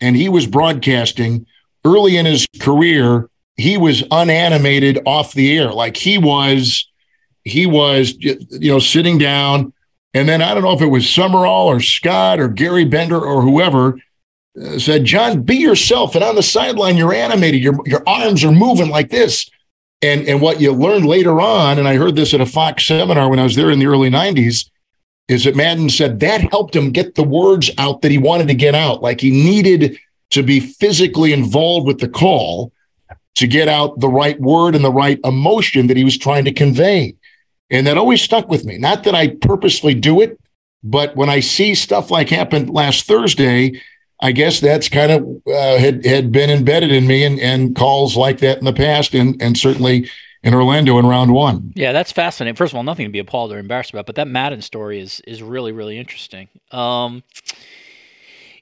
and 0.00 0.14
he 0.14 0.28
was 0.28 0.46
broadcasting 0.46 1.46
early 1.84 2.16
in 2.16 2.26
his 2.26 2.46
career, 2.60 3.30
he 3.56 3.78
was 3.78 4.04
unanimated 4.10 5.00
off 5.06 5.32
the 5.32 5.56
air. 5.56 5.72
Like 5.72 5.96
he 5.96 6.18
was, 6.18 6.88
he 7.44 7.66
was, 7.66 8.14
you 8.18 8.70
know, 8.72 8.78
sitting 8.78 9.16
down. 9.16 9.72
And 10.12 10.28
then 10.28 10.42
I 10.42 10.54
don't 10.54 10.62
know 10.62 10.72
if 10.72 10.82
it 10.82 10.86
was 10.86 11.08
Summerall 11.08 11.66
or 11.66 11.80
Scott 11.80 12.40
or 12.40 12.48
Gary 12.48 12.84
Bender 12.84 13.20
or 13.20 13.42
whoever 13.42 13.98
Uh, 14.60 14.78
said, 14.78 15.04
John, 15.04 15.42
be 15.42 15.56
yourself. 15.56 16.14
And 16.14 16.24
on 16.24 16.34
the 16.34 16.42
sideline, 16.42 16.96
you're 16.96 17.12
animated. 17.12 17.62
Your, 17.62 17.78
your 17.84 18.02
arms 18.06 18.42
are 18.44 18.52
moving 18.52 18.88
like 18.88 19.10
this. 19.10 19.50
And, 20.02 20.26
and 20.28 20.40
what 20.40 20.60
you 20.60 20.72
learned 20.72 21.06
later 21.06 21.40
on, 21.40 21.78
and 21.78 21.88
I 21.88 21.96
heard 21.96 22.16
this 22.16 22.32
at 22.34 22.40
a 22.40 22.46
Fox 22.46 22.86
seminar 22.86 23.28
when 23.28 23.38
I 23.38 23.44
was 23.44 23.56
there 23.56 23.70
in 23.70 23.78
the 23.78 23.86
early 23.86 24.10
90s, 24.10 24.70
is 25.28 25.44
that 25.44 25.56
Madden 25.56 25.90
said 25.90 26.20
that 26.20 26.40
helped 26.50 26.76
him 26.76 26.90
get 26.90 27.14
the 27.14 27.22
words 27.22 27.70
out 27.78 28.02
that 28.02 28.10
he 28.10 28.18
wanted 28.18 28.48
to 28.48 28.54
get 28.54 28.74
out. 28.74 29.02
Like 29.02 29.20
he 29.20 29.30
needed 29.30 29.98
to 30.30 30.42
be 30.42 30.60
physically 30.60 31.32
involved 31.32 31.86
with 31.86 31.98
the 31.98 32.08
call 32.08 32.72
to 33.36 33.46
get 33.46 33.68
out 33.68 34.00
the 34.00 34.08
right 34.08 34.40
word 34.40 34.74
and 34.74 34.84
the 34.84 34.92
right 34.92 35.18
emotion 35.24 35.88
that 35.88 35.96
he 35.96 36.04
was 36.04 36.16
trying 36.16 36.44
to 36.44 36.52
convey. 36.52 37.14
And 37.70 37.86
that 37.86 37.98
always 37.98 38.22
stuck 38.22 38.48
with 38.48 38.64
me. 38.64 38.78
Not 38.78 39.04
that 39.04 39.14
I 39.14 39.28
purposely 39.28 39.94
do 39.94 40.20
it, 40.20 40.38
but 40.82 41.16
when 41.16 41.28
I 41.28 41.40
see 41.40 41.74
stuff 41.74 42.10
like 42.10 42.28
happened 42.28 42.70
last 42.70 43.06
Thursday, 43.06 43.80
I 44.20 44.32
guess 44.32 44.60
that's 44.60 44.88
kind 44.88 45.12
of 45.12 45.22
uh, 45.46 45.78
had 45.78 46.04
had 46.04 46.32
been 46.32 46.50
embedded 46.50 46.90
in 46.90 47.06
me, 47.06 47.24
and, 47.24 47.38
and 47.38 47.76
calls 47.76 48.16
like 48.16 48.38
that 48.38 48.58
in 48.58 48.64
the 48.64 48.72
past, 48.72 49.14
and 49.14 49.40
and 49.40 49.56
certainly 49.56 50.08
in 50.42 50.54
Orlando 50.54 50.98
in 50.98 51.06
round 51.06 51.32
one. 51.32 51.72
Yeah, 51.76 51.92
that's 51.92 52.12
fascinating. 52.12 52.56
First 52.56 52.72
of 52.72 52.76
all, 52.76 52.82
nothing 52.84 53.06
to 53.06 53.12
be 53.12 53.18
appalled 53.18 53.52
or 53.52 53.58
embarrassed 53.58 53.90
about, 53.90 54.06
but 54.06 54.14
that 54.16 54.28
Madden 54.28 54.62
story 54.62 55.00
is 55.00 55.20
is 55.26 55.42
really 55.42 55.72
really 55.72 55.98
interesting. 55.98 56.48
Um, 56.70 57.22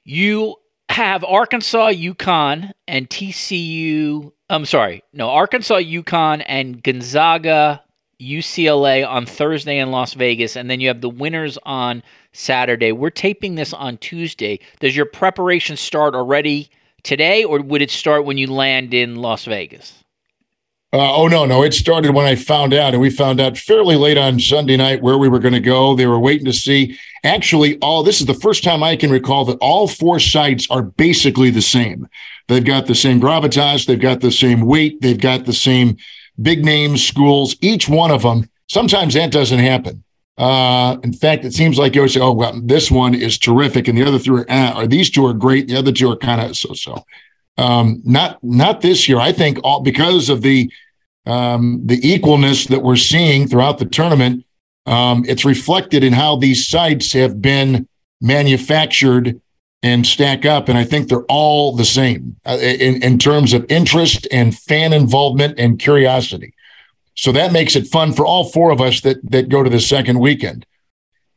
you 0.03 0.55
have 0.89 1.23
Arkansas, 1.23 1.91
UConn, 1.91 2.71
and 2.87 3.09
TCU 3.09 4.31
I'm 4.49 4.65
sorry. 4.65 5.03
No, 5.11 5.29
Arkansas, 5.29 5.79
UConn, 5.79 6.43
and 6.45 6.83
Gonzaga, 6.83 7.83
UCLA 8.21 9.07
on 9.07 9.25
Thursday 9.25 9.79
in 9.79 9.91
Las 9.91 10.13
Vegas, 10.13 10.55
and 10.55 10.69
then 10.69 10.79
you 10.79 10.87
have 10.87 11.01
the 11.01 11.09
winners 11.09 11.57
on 11.63 12.03
Saturday. 12.35 12.91
We're 12.91 13.09
taping 13.09 13.55
this 13.55 13.73
on 13.73 13.97
Tuesday. 13.97 14.59
Does 14.79 14.95
your 14.95 15.05
preparation 15.05 15.77
start 15.77 16.15
already 16.15 16.69
today, 17.03 17.43
or 17.43 17.61
would 17.61 17.81
it 17.81 17.91
start 17.91 18.25
when 18.25 18.37
you 18.37 18.47
land 18.47 18.93
in 18.93 19.15
Las 19.15 19.45
Vegas? 19.45 20.03
Uh, 20.95 21.13
oh 21.13 21.27
no, 21.27 21.45
no! 21.45 21.61
It 21.61 21.73
started 21.73 22.11
when 22.11 22.25
I 22.25 22.35
found 22.35 22.73
out, 22.73 22.93
and 22.93 23.01
we 23.01 23.09
found 23.09 23.41
out 23.41 23.57
fairly 23.57 23.97
late 23.97 24.17
on 24.17 24.39
Sunday 24.39 24.77
night 24.77 25.01
where 25.01 25.17
we 25.17 25.27
were 25.27 25.39
going 25.39 25.53
to 25.53 25.59
go. 25.59 25.93
They 25.93 26.07
were 26.07 26.19
waiting 26.19 26.45
to 26.45 26.53
see. 26.53 26.97
Actually, 27.25 27.77
all 27.79 28.01
this 28.01 28.21
is 28.21 28.27
the 28.27 28.33
first 28.33 28.63
time 28.63 28.81
I 28.81 28.95
can 28.95 29.11
recall 29.11 29.43
that 29.45 29.57
all 29.59 29.89
four 29.89 30.21
sites 30.21 30.67
are 30.69 30.83
basically 30.83 31.49
the 31.49 31.61
same. 31.61 32.07
They've 32.47 32.63
got 32.63 32.85
the 32.85 32.95
same 32.95 33.19
gravitas, 33.19 33.85
they've 33.85 33.99
got 33.99 34.21
the 34.21 34.31
same 34.31 34.61
weight, 34.61 35.01
they've 35.01 35.19
got 35.19 35.43
the 35.43 35.51
same 35.51 35.97
big 36.41 36.63
name 36.63 36.95
schools. 36.95 37.57
Each 37.59 37.89
one 37.89 38.11
of 38.11 38.21
them. 38.21 38.49
Sometimes 38.67 39.15
that 39.15 39.33
doesn't 39.33 39.59
happen. 39.59 40.04
Uh, 40.37 40.97
in 41.03 41.13
fact, 41.13 41.45
it 41.45 41.53
seems 41.53 41.77
like 41.77 41.95
you 41.95 42.01
always 42.01 42.13
say, 42.13 42.19
"Oh, 42.19 42.33
well, 42.33 42.59
this 42.61 42.91
one 42.91 43.15
is 43.15 43.37
terrific," 43.37 43.87
and 43.87 43.97
the 43.97 44.05
other 44.05 44.19
three 44.19 44.41
are, 44.41 44.45
eh, 44.49 44.73
or 44.75 44.87
these 44.87 45.09
two 45.09 45.25
are 45.25 45.33
great. 45.33 45.67
The 45.67 45.77
other 45.77 45.93
two 45.93 46.11
are 46.11 46.17
kind 46.17 46.41
of 46.41 46.57
so-so. 46.57 47.05
Um, 47.57 48.01
not 48.03 48.43
not 48.43 48.81
this 48.81 49.07
year. 49.07 49.19
I 49.19 49.31
think 49.31 49.59
all 49.63 49.81
because 49.81 50.29
of 50.29 50.41
the 50.41 50.69
um, 51.25 51.81
the 51.85 51.99
equalness 52.01 52.67
that 52.67 52.83
we're 52.83 52.97
seeing 52.97 53.47
throughout 53.47 53.79
the 53.79 53.85
tournament. 53.85 54.45
Um, 54.87 55.25
it's 55.27 55.45
reflected 55.45 56.03
in 56.03 56.13
how 56.13 56.35
these 56.35 56.67
sites 56.67 57.11
have 57.13 57.41
been 57.41 57.87
manufactured 58.21 59.41
and 59.81 60.05
stack 60.05 60.45
up, 60.45 60.67
and 60.69 60.77
I 60.77 60.83
think 60.83 61.07
they're 61.07 61.25
all 61.25 61.75
the 61.75 61.85
same 61.85 62.35
uh, 62.45 62.57
in 62.59 63.01
in 63.01 63.17
terms 63.17 63.53
of 63.53 63.65
interest 63.69 64.27
and 64.31 64.57
fan 64.57 64.93
involvement 64.93 65.59
and 65.59 65.79
curiosity. 65.79 66.53
So 67.15 67.31
that 67.31 67.51
makes 67.51 67.75
it 67.75 67.87
fun 67.87 68.13
for 68.13 68.25
all 68.25 68.43
four 68.43 68.71
of 68.71 68.81
us 68.81 69.01
that 69.01 69.17
that 69.31 69.49
go 69.49 69.63
to 69.63 69.69
the 69.69 69.79
second 69.79 70.19
weekend. 70.19 70.65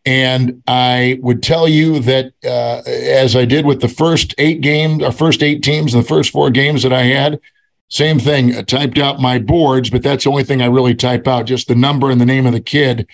And 0.04 0.62
I 0.66 1.18
would 1.20 1.42
tell 1.42 1.68
you 1.68 2.00
that 2.00 2.32
uh, 2.44 2.82
as 2.86 3.36
I 3.36 3.44
did 3.44 3.66
with 3.66 3.80
the 3.80 3.88
first 3.88 4.34
eight 4.38 4.60
games, 4.60 5.02
our 5.02 5.12
first 5.12 5.42
eight 5.42 5.62
teams, 5.62 5.92
the 5.92 6.02
first 6.02 6.30
four 6.30 6.50
games 6.50 6.82
that 6.82 6.92
I 6.92 7.02
had, 7.02 7.40
same 7.88 8.18
thing. 8.18 8.56
I 8.56 8.62
typed 8.62 8.98
out 8.98 9.20
my 9.20 9.38
boards, 9.38 9.90
but 9.90 10.02
that's 10.02 10.24
the 10.24 10.30
only 10.30 10.44
thing 10.44 10.62
I 10.62 10.66
really 10.66 10.94
type 10.94 11.26
out, 11.26 11.46
just 11.46 11.68
the 11.68 11.74
number 11.74 12.10
and 12.10 12.20
the 12.20 12.26
name 12.26 12.46
of 12.46 12.52
the 12.52 12.60
kid. 12.60 13.06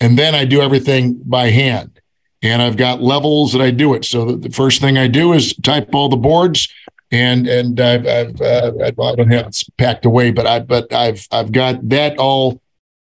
And 0.00 0.18
then 0.18 0.34
I 0.34 0.44
do 0.44 0.60
everything 0.60 1.20
by 1.24 1.50
hand. 1.50 2.00
And 2.42 2.60
I've 2.60 2.76
got 2.76 3.00
levels 3.00 3.52
that 3.52 3.62
I 3.62 3.70
do 3.70 3.94
it. 3.94 4.04
So 4.04 4.36
the 4.36 4.50
first 4.50 4.80
thing 4.80 4.98
I 4.98 5.06
do 5.06 5.32
is 5.32 5.54
type 5.56 5.94
all 5.94 6.08
the 6.08 6.16
boards 6.16 6.68
and 7.12 7.46
and 7.46 7.78
I've, 7.78 8.06
I've 8.06 8.40
uh, 8.40 8.72
I 8.80 8.90
don't 8.90 9.30
have 9.30 9.48
it 9.48 9.62
packed 9.76 10.06
away, 10.06 10.32
but 10.32 10.46
I 10.46 10.60
but 10.60 10.92
I've 10.92 11.26
I've 11.30 11.52
got 11.52 11.88
that 11.90 12.18
all 12.18 12.60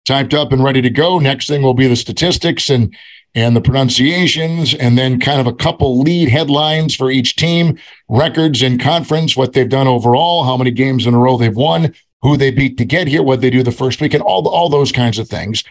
typed 0.06 0.34
up 0.34 0.52
and 0.52 0.64
ready 0.64 0.82
to 0.82 0.90
go. 0.90 1.18
Next 1.18 1.46
thing 1.46 1.62
will 1.62 1.74
be 1.74 1.86
the 1.86 1.96
statistics 1.96 2.70
and 2.70 2.96
and 3.34 3.54
the 3.54 3.60
pronunciations, 3.60 4.74
and 4.74 4.98
then 4.98 5.20
kind 5.20 5.40
of 5.40 5.46
a 5.46 5.54
couple 5.54 6.00
lead 6.00 6.28
headlines 6.28 6.96
for 6.96 7.12
each 7.12 7.36
team, 7.36 7.78
records 8.08 8.60
in 8.60 8.76
conference, 8.76 9.36
what 9.36 9.52
they've 9.52 9.68
done 9.68 9.86
overall, 9.86 10.42
how 10.42 10.56
many 10.56 10.72
games 10.72 11.06
in 11.06 11.14
a 11.14 11.18
row 11.18 11.36
they've 11.36 11.54
won, 11.54 11.94
who 12.22 12.36
they 12.36 12.50
beat 12.50 12.76
to 12.78 12.84
get 12.84 13.06
here, 13.06 13.22
what 13.22 13.40
they 13.40 13.50
do 13.50 13.62
the 13.62 13.70
first 13.70 14.00
week, 14.00 14.14
and 14.14 14.22
all 14.22 14.48
all 14.48 14.70
those 14.70 14.90
kinds 14.90 15.18
of 15.18 15.28
things. 15.28 15.62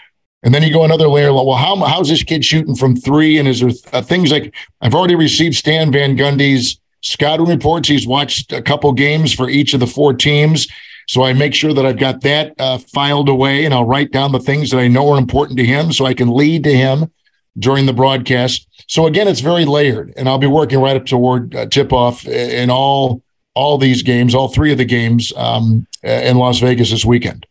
And 0.43 0.53
then 0.53 0.63
you 0.63 0.71
go 0.71 0.85
another 0.85 1.09
layer. 1.09 1.33
Well, 1.33 1.53
how 1.53 1.75
how's 1.77 2.09
this 2.09 2.23
kid 2.23 2.45
shooting 2.45 2.75
from 2.75 2.95
three? 2.95 3.39
And 3.39 3.47
is 3.47 3.59
there 3.59 3.71
uh, 3.91 4.03
things 4.03 4.31
like 4.31 4.53
I've 4.81 4.93
already 4.93 5.15
received 5.15 5.55
Stan 5.55 5.91
Van 5.91 6.15
Gundy's 6.15 6.79
scouting 7.01 7.47
reports. 7.47 7.87
He's 7.87 8.07
watched 8.07 8.51
a 8.51 8.61
couple 8.61 8.91
games 8.93 9.33
for 9.33 9.49
each 9.49 9.73
of 9.73 9.79
the 9.79 9.87
four 9.87 10.13
teams. 10.13 10.67
So 11.07 11.23
I 11.23 11.33
make 11.33 11.55
sure 11.55 11.73
that 11.73 11.85
I've 11.85 11.97
got 11.97 12.21
that 12.21 12.53
uh, 12.59 12.77
filed 12.77 13.29
away 13.29 13.65
and 13.65 13.73
I'll 13.73 13.85
write 13.85 14.11
down 14.11 14.31
the 14.31 14.39
things 14.39 14.69
that 14.71 14.77
I 14.77 14.87
know 14.87 15.09
are 15.11 15.17
important 15.17 15.57
to 15.57 15.65
him 15.65 15.91
so 15.91 16.05
I 16.05 16.13
can 16.13 16.29
lead 16.29 16.63
to 16.65 16.73
him 16.73 17.11
during 17.57 17.87
the 17.87 17.93
broadcast. 17.93 18.67
So 18.87 19.07
again, 19.07 19.27
it's 19.27 19.39
very 19.39 19.65
layered 19.65 20.13
and 20.15 20.29
I'll 20.29 20.37
be 20.37 20.47
working 20.47 20.79
right 20.79 20.95
up 20.95 21.05
toward 21.05 21.55
uh, 21.55 21.65
tip 21.65 21.91
off 21.91 22.27
in 22.27 22.69
all 22.69 23.23
all 23.55 23.77
these 23.77 24.03
games, 24.03 24.35
all 24.35 24.47
three 24.47 24.71
of 24.71 24.77
the 24.77 24.85
games 24.85 25.33
um, 25.35 25.85
in 26.03 26.37
Las 26.37 26.59
Vegas 26.59 26.91
this 26.91 27.03
weekend. 27.03 27.45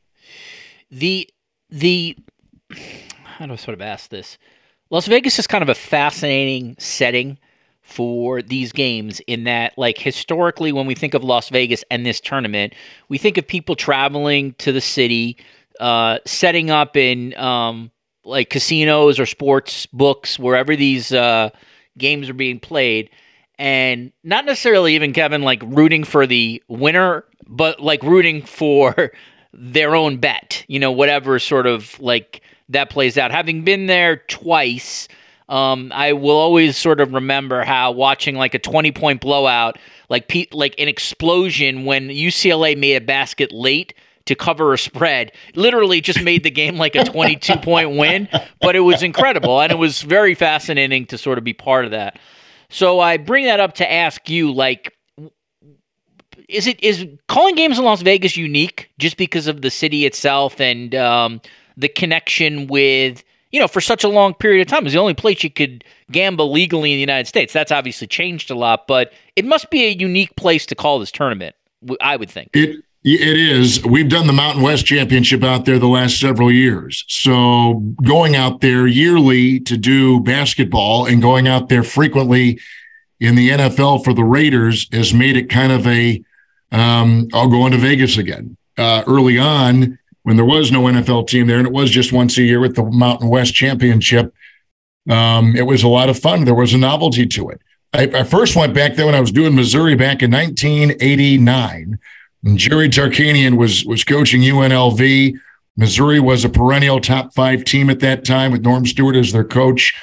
The 0.91 1.29
the 1.69 2.17
how 3.25 3.47
do 3.47 3.53
I 3.53 3.57
sort 3.57 3.75
of 3.75 3.83
ask 3.83 4.09
this? 4.09 4.39
Las 4.91 5.07
Vegas 5.07 5.39
is 5.39 5.47
kind 5.47 5.63
of 5.63 5.69
a 5.69 5.75
fascinating 5.75 6.77
setting 6.79 7.39
for 7.89 8.43
these 8.43 8.71
games 8.71 9.21
in 9.27 9.45
that 9.45 9.73
like 9.79 9.97
historically 9.99 10.73
when 10.73 10.87
we 10.87 10.95
think 10.95 11.15
of 11.15 11.25
Las 11.25 11.49
Vegas 11.49 11.85
and 11.91 12.05
this 12.05 12.21
tournament, 12.21 12.75
we 13.09 13.17
think 13.19 13.39
of 13.39 13.47
people 13.47 13.75
traveling 13.75 14.53
to 14.59 14.73
the 14.73 14.81
city, 14.81 15.37
uh, 15.81 16.19
setting 16.27 16.71
up 16.71 16.97
in 16.97 17.37
um, 17.39 17.91
like 18.25 18.51
casinos 18.51 19.19
or 19.19 19.27
sports 19.27 19.87
books 19.87 20.39
wherever 20.39 20.77
these 20.77 21.13
uh, 21.13 21.49
games 21.97 22.29
are 22.29 22.35
being 22.35 22.61
played 22.61 23.11
and 23.59 24.13
not 24.23 24.45
necessarily 24.45 24.95
even 24.95 25.13
Kevin 25.13 25.43
like 25.43 25.63
rooting 25.65 26.05
for 26.05 26.27
the 26.27 26.63
winner, 26.69 27.25
but 27.47 27.81
like 27.81 28.03
rooting 28.03 28.43
for 28.43 29.13
their 29.53 29.97
own 29.97 30.19
bet, 30.19 30.65
you 30.69 30.79
know, 30.79 30.93
whatever 30.93 31.39
sort 31.39 31.67
of 31.67 31.99
like 32.01 32.43
that 32.69 32.91
plays 32.91 33.19
out. 33.19 33.31
Having 33.31 33.65
been 33.65 33.87
there 33.87 34.19
twice, 34.29 35.09
um, 35.49 35.91
I 35.95 36.13
will 36.13 36.37
always 36.37 36.77
sort 36.77 37.01
of 37.01 37.15
remember 37.15 37.65
how 37.65 37.93
watching 37.93 38.37
like 38.37 38.55
a 38.55 38.59
20 38.59 38.93
point 38.93 39.21
blowout, 39.21 39.79
like 40.09 40.29
pe- 40.29 40.49
like 40.53 40.75
an 40.79 40.89
explosion 40.89 41.85
when 41.85 42.09
UCLA 42.09 42.77
made 42.77 42.97
a 42.97 43.01
basket 43.01 43.53
late 43.53 43.95
to 44.27 44.35
cover 44.35 44.75
a 44.75 44.79
spread, 44.79 45.33
literally 45.55 46.03
just 46.03 46.23
made 46.23 46.43
the 46.45 46.51
game 46.51 46.77
like 46.77 46.95
a 46.95 47.03
22 47.03 47.57
point 47.59 47.97
win. 47.97 48.29
But 48.61 48.77
it 48.77 48.81
was 48.81 49.03
incredible, 49.03 49.61
and 49.61 49.73
it 49.73 49.79
was 49.79 50.03
very 50.03 50.35
fascinating 50.35 51.07
to 51.07 51.17
sort 51.17 51.39
of 51.39 51.45
be 51.45 51.55
part 51.55 51.87
of 51.87 51.93
that. 51.93 52.19
So 52.69 53.01
I 53.01 53.17
bring 53.17 53.47
that 53.47 53.61
up 53.61 53.75
to 53.77 53.91
ask 53.91 54.29
you, 54.29 54.53
like, 54.53 54.95
is 56.49 56.67
it 56.67 56.83
is 56.83 57.07
calling 57.27 57.55
games 57.55 57.79
in 57.79 57.85
Las 57.85 58.03
Vegas 58.03 58.37
unique 58.37 58.91
just 58.99 59.17
because 59.17 59.47
of 59.47 59.63
the 59.63 59.71
city 59.71 60.05
itself 60.05 60.61
and 60.61 60.95
um, 60.95 61.41
the 61.79 61.89
connection 61.89 62.67
with 62.67 63.25
you 63.51 63.61
know, 63.61 63.69
for 63.69 63.81
such 63.81 64.05
a 64.05 64.09
long 64.09 64.35
period 64.35 64.61
of 64.61 64.69
time. 64.69 64.81
It 64.81 64.85
was 64.85 64.93
the 64.93 64.99
only 64.99 65.15
place 65.15 65.43
you 65.43 65.51
could 65.51 65.85
gamble 66.11 66.53
legally 66.53 66.93
in 66.93 66.97
the 66.97 67.01
United 67.01 67.27
States. 67.27 67.53
That's 67.53 67.73
obviously 67.73 68.07
changed 68.07 68.51
a 68.51 68.55
lot, 68.55 68.87
but 68.87 69.13
it 69.37 69.45
must 69.45 69.71
be 69.71 69.85
a 69.85 69.91
unique 69.91 70.35
place 70.37 70.67
to 70.67 70.75
call 70.75 70.99
this 70.99 71.11
tournament, 71.11 71.57
I 72.01 72.17
would 72.17 72.31
think. 72.31 72.51
It 72.53 72.85
it 73.05 73.39
is. 73.39 73.83
We've 73.85 74.09
done 74.09 74.27
the 74.27 74.33
Mountain 74.33 74.63
West 74.63 74.85
Championship 74.85 75.45
out 75.45 75.65
there 75.65 75.79
the 75.79 75.87
last 75.87 76.21
several 76.21 76.51
years. 76.51 77.05
So 77.09 77.75
going 78.05 78.35
out 78.35 78.61
there 78.61 78.87
yearly 78.87 79.61
to 79.61 79.77
do 79.77 80.21
basketball 80.21 81.07
and 81.07 81.23
going 81.23 81.47
out 81.47 81.69
there 81.69 81.85
frequently 81.85 82.61
in 83.21 83.35
the 83.35 83.51
NFL 83.51 84.05
for 84.05 84.13
the 84.13 84.25
Raiders 84.25 84.89
has 84.93 85.15
made 85.15 85.37
it 85.37 85.49
kind 85.49 85.73
of 85.73 85.87
a 85.87 86.23
um, 86.71 87.29
I'll 87.33 87.49
go 87.49 87.65
into 87.67 87.79
Vegas 87.79 88.19
again. 88.19 88.57
Uh, 88.77 89.03
early 89.07 89.39
on, 89.39 89.98
when 90.29 90.37
there 90.37 90.45
was 90.45 90.71
no 90.71 90.83
NFL 90.83 91.27
team 91.27 91.47
there 91.47 91.57
and 91.57 91.67
it 91.67 91.73
was 91.73 91.91
just 91.91 92.13
once 92.13 92.37
a 92.37 92.43
year 92.43 92.61
with 92.61 92.77
the 92.77 92.85
Mountain 92.85 93.31
West 93.31 93.55
Championship. 93.55 94.35
Um, 95.09 95.57
it 95.57 95.63
was 95.63 95.83
a 95.83 95.89
lot 95.89 96.11
of 96.11 96.19
fun. 96.19 96.45
There 96.45 96.55
was 96.55 96.75
a 96.75 96.77
novelty 96.77 97.27
to 97.29 97.49
it. 97.49 97.63
I, 97.95 98.03
I, 98.15 98.25
first 98.25 98.55
went 98.55 98.75
back 98.75 98.95
there 98.95 99.07
when 99.07 99.15
I 99.15 99.23
was 99.23 99.33
doing 99.33 99.55
Missouri 99.55 99.95
back 99.95 100.23
in 100.23 100.31
1989. 100.31 101.99
And 102.45 102.59
Jerry 102.59 102.91
Tarkanian 102.91 103.57
was 103.57 103.87
was 103.87 104.05
coaching 104.05 104.43
UNLV. 104.43 105.35
Missouri 105.79 106.21
was 106.21 106.45
a 106.45 106.51
perennial 106.51 107.01
top 107.01 107.33
five 107.35 107.65
team 107.65 107.89
at 107.89 108.01
that 108.01 108.27
time 108.27 108.53
with 108.53 108.61
Norm 108.61 108.85
Stewart 108.85 109.17
as 109.17 109.33
their 109.33 109.45
coach. 109.45 109.95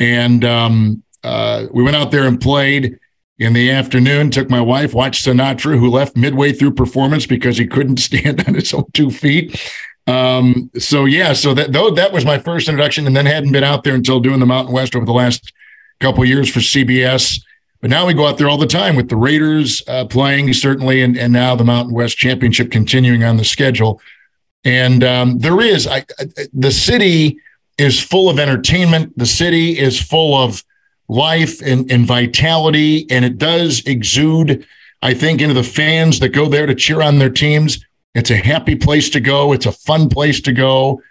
And 0.00 0.44
um, 0.44 1.04
uh, 1.22 1.66
we 1.72 1.84
went 1.84 1.94
out 1.94 2.10
there 2.10 2.26
and 2.26 2.40
played 2.40 2.98
in 3.38 3.52
the 3.52 3.70
afternoon, 3.70 4.30
took 4.30 4.48
my 4.48 4.60
wife, 4.60 4.94
watched 4.94 5.26
Sinatra, 5.26 5.78
who 5.78 5.90
left 5.90 6.16
midway 6.16 6.52
through 6.52 6.72
performance 6.72 7.26
because 7.26 7.58
he 7.58 7.66
couldn't 7.66 7.96
stand 8.08 8.46
on 8.46 8.54
his 8.54 8.72
own 8.72 8.84
two 8.92 9.10
feet. 9.10 9.60
Um, 10.06 10.70
so 10.78 11.06
yeah, 11.06 11.32
so 11.32 11.54
that 11.54 11.72
though 11.72 11.90
that 11.90 12.12
was 12.12 12.24
my 12.24 12.38
first 12.38 12.68
introduction, 12.68 13.06
and 13.06 13.16
then 13.16 13.26
hadn't 13.26 13.52
been 13.52 13.64
out 13.64 13.84
there 13.84 13.94
until 13.94 14.20
doing 14.20 14.40
the 14.40 14.46
Mountain 14.46 14.74
West 14.74 14.94
over 14.94 15.06
the 15.06 15.12
last 15.12 15.52
couple 16.00 16.24
years 16.24 16.50
for 16.50 16.60
CBS. 16.60 17.40
But 17.80 17.90
now 17.90 18.06
we 18.06 18.14
go 18.14 18.26
out 18.26 18.38
there 18.38 18.48
all 18.48 18.58
the 18.58 18.66
time 18.66 18.96
with 18.96 19.08
the 19.08 19.16
Raiders 19.16 19.82
uh, 19.88 20.04
playing 20.04 20.52
certainly, 20.52 21.00
and 21.00 21.16
and 21.16 21.32
now 21.32 21.54
the 21.56 21.64
Mountain 21.64 21.94
West 21.94 22.18
Championship 22.18 22.70
continuing 22.70 23.24
on 23.24 23.38
the 23.38 23.44
schedule. 23.44 24.00
And 24.64 25.02
um, 25.04 25.38
there 25.38 25.60
is 25.60 25.86
I, 25.86 26.04
I, 26.18 26.26
the 26.52 26.70
city 26.70 27.38
is 27.78 27.98
full 27.98 28.28
of 28.28 28.38
entertainment. 28.38 29.16
The 29.18 29.26
city 29.26 29.78
is 29.78 30.00
full 30.00 30.36
of 30.36 30.62
life 31.08 31.60
and, 31.60 31.90
and 31.90 32.06
vitality, 32.06 33.06
and 33.10 33.24
it 33.24 33.38
does 33.38 33.84
exude, 33.86 34.66
I 35.02 35.14
think, 35.14 35.40
into 35.40 35.54
the 35.54 35.62
fans 35.62 36.20
that 36.20 36.30
go 36.30 36.48
there 36.48 36.66
to 36.66 36.74
cheer 36.74 37.02
on 37.02 37.18
their 37.18 37.30
teams. 37.30 37.84
It's 38.14 38.30
a 38.30 38.36
happy 38.36 38.76
place 38.76 39.10
to 39.10 39.20
go. 39.20 39.52
It's 39.52 39.66
a 39.66 39.72
fun 39.72 40.08
place 40.08 40.40
to 40.42 40.52
go. 40.52 41.02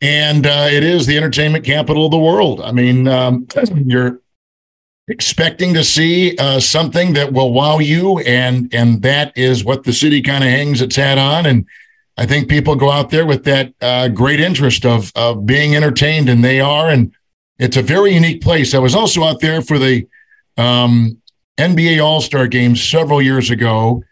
And 0.00 0.46
uh, 0.46 0.68
it 0.70 0.82
is 0.82 1.06
the 1.06 1.16
entertainment 1.16 1.64
capital 1.64 2.06
of 2.06 2.10
the 2.10 2.18
world. 2.18 2.60
I 2.60 2.72
mean, 2.72 3.06
um, 3.08 3.46
you're 3.84 4.20
expecting 5.08 5.74
to 5.74 5.84
see 5.84 6.36
uh, 6.38 6.60
something 6.60 7.12
that 7.12 7.32
will 7.32 7.52
wow 7.52 7.78
you, 7.78 8.18
and 8.20 8.72
and 8.74 9.02
that 9.02 9.36
is 9.36 9.64
what 9.64 9.84
the 9.84 9.92
city 9.92 10.22
kind 10.22 10.42
of 10.42 10.50
hangs 10.50 10.80
its 10.80 10.96
hat 10.96 11.18
on. 11.18 11.46
And 11.46 11.66
I 12.16 12.26
think 12.26 12.48
people 12.48 12.74
go 12.74 12.90
out 12.90 13.10
there 13.10 13.26
with 13.26 13.44
that 13.44 13.72
uh, 13.80 14.08
great 14.08 14.40
interest 14.40 14.84
of 14.84 15.12
of 15.14 15.46
being 15.46 15.76
entertained, 15.76 16.28
and 16.28 16.42
they 16.42 16.60
are. 16.60 16.88
And 16.88 17.12
it's 17.62 17.76
a 17.76 17.82
very 17.82 18.12
unique 18.12 18.42
place. 18.42 18.74
I 18.74 18.78
was 18.80 18.94
also 18.94 19.22
out 19.22 19.40
there 19.40 19.62
for 19.62 19.78
the 19.78 20.04
um, 20.56 21.16
NBA 21.58 22.04
All 22.04 22.20
Star 22.20 22.48
game 22.48 22.74
several 22.74 23.22
years 23.22 23.50
ago. 23.50 24.02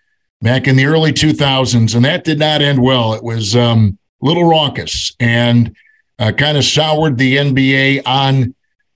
back 0.40 0.68
in 0.68 0.76
the 0.76 0.86
early 0.86 1.12
2000s, 1.12 1.94
and 1.94 2.04
that 2.04 2.24
did 2.24 2.38
not 2.38 2.62
end 2.62 2.80
well. 2.80 3.12
It 3.12 3.22
was 3.24 3.56
um, 3.56 3.98
a 4.22 4.24
little 4.24 4.44
raucous 4.44 5.12
and 5.18 5.74
uh, 6.18 6.32
kind 6.32 6.56
of 6.56 6.64
soured 6.64 7.18
the 7.18 7.36
NBA 7.36 8.02
on 8.06 8.54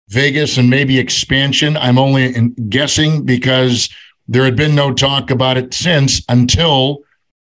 Vegas 0.08 0.56
and 0.56 0.70
maybe 0.70 0.98
expansion. 0.98 1.76
I'm 1.76 1.98
only 1.98 2.32
guessing 2.68 3.24
because 3.24 3.90
there 4.28 4.44
had 4.44 4.56
been 4.56 4.74
no 4.74 4.94
talk 4.94 5.30
about 5.30 5.56
it 5.56 5.74
since 5.74 6.22
until 6.28 7.00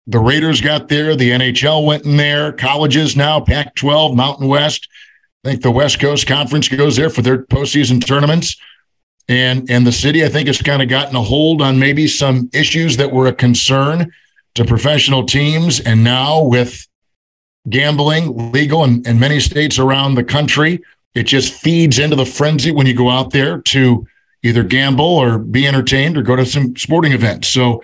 the 0.07 0.19
Raiders 0.19 0.61
got 0.61 0.89
there, 0.89 1.17
the 1.17 1.31
NHL 1.31 1.87
went 1.87 2.05
in 2.05 2.19
there, 2.19 2.53
colleges 2.53 3.17
now, 3.17 3.41
Pac 3.41 3.75
12, 3.75 4.15
Mountain 4.15 4.47
West. 4.47 4.89
I 5.45 5.51
think 5.51 5.63
the 5.63 5.71
West 5.71 6.01
Coast 6.01 6.27
Conference 6.27 6.69
goes 6.69 6.97
there 6.97 7.11
for 7.11 7.23
their 7.23 7.45
postseason 7.45 8.05
tournaments. 8.05 8.57
And, 9.29 9.71
and 9.71 9.87
the 9.87 9.93
city, 9.93 10.25
I 10.25 10.29
think, 10.29 10.47
has 10.47 10.61
kind 10.61 10.83
of 10.83 10.89
gotten 10.89 11.15
a 11.15 11.23
hold 11.23 11.63
on 11.63 11.79
maybe 11.79 12.07
some 12.07 12.49
issues 12.53 12.97
that 12.97 13.13
were 13.13 13.27
a 13.27 13.33
concern 13.33 14.11
to 14.55 14.65
professional 14.65 15.25
teams. 15.25 15.81
And 15.81 16.03
now 16.03 16.43
with 16.43 16.87
gambling 17.69 18.53
legal 18.53 18.85
in, 18.85 19.07
in 19.07 19.21
many 19.21 19.39
states 19.39 19.79
around 19.79 20.15
the 20.15 20.25
country, 20.25 20.81
it 21.15 21.25
just 21.25 21.53
feeds 21.53 21.99
into 21.99 22.17
the 22.17 22.25
frenzy 22.25 22.73
when 22.73 22.87
you 22.87 22.95
go 22.95 23.11
out 23.11 23.31
there 23.31 23.61
to 23.63 24.07
either 24.43 24.63
gamble 24.63 25.05
or 25.05 25.39
be 25.39 25.67
entertained 25.67 26.17
or 26.17 26.23
go 26.23 26.37
to 26.37 26.47
some 26.47 26.75
sporting 26.77 27.13
events. 27.13 27.49
So 27.49 27.83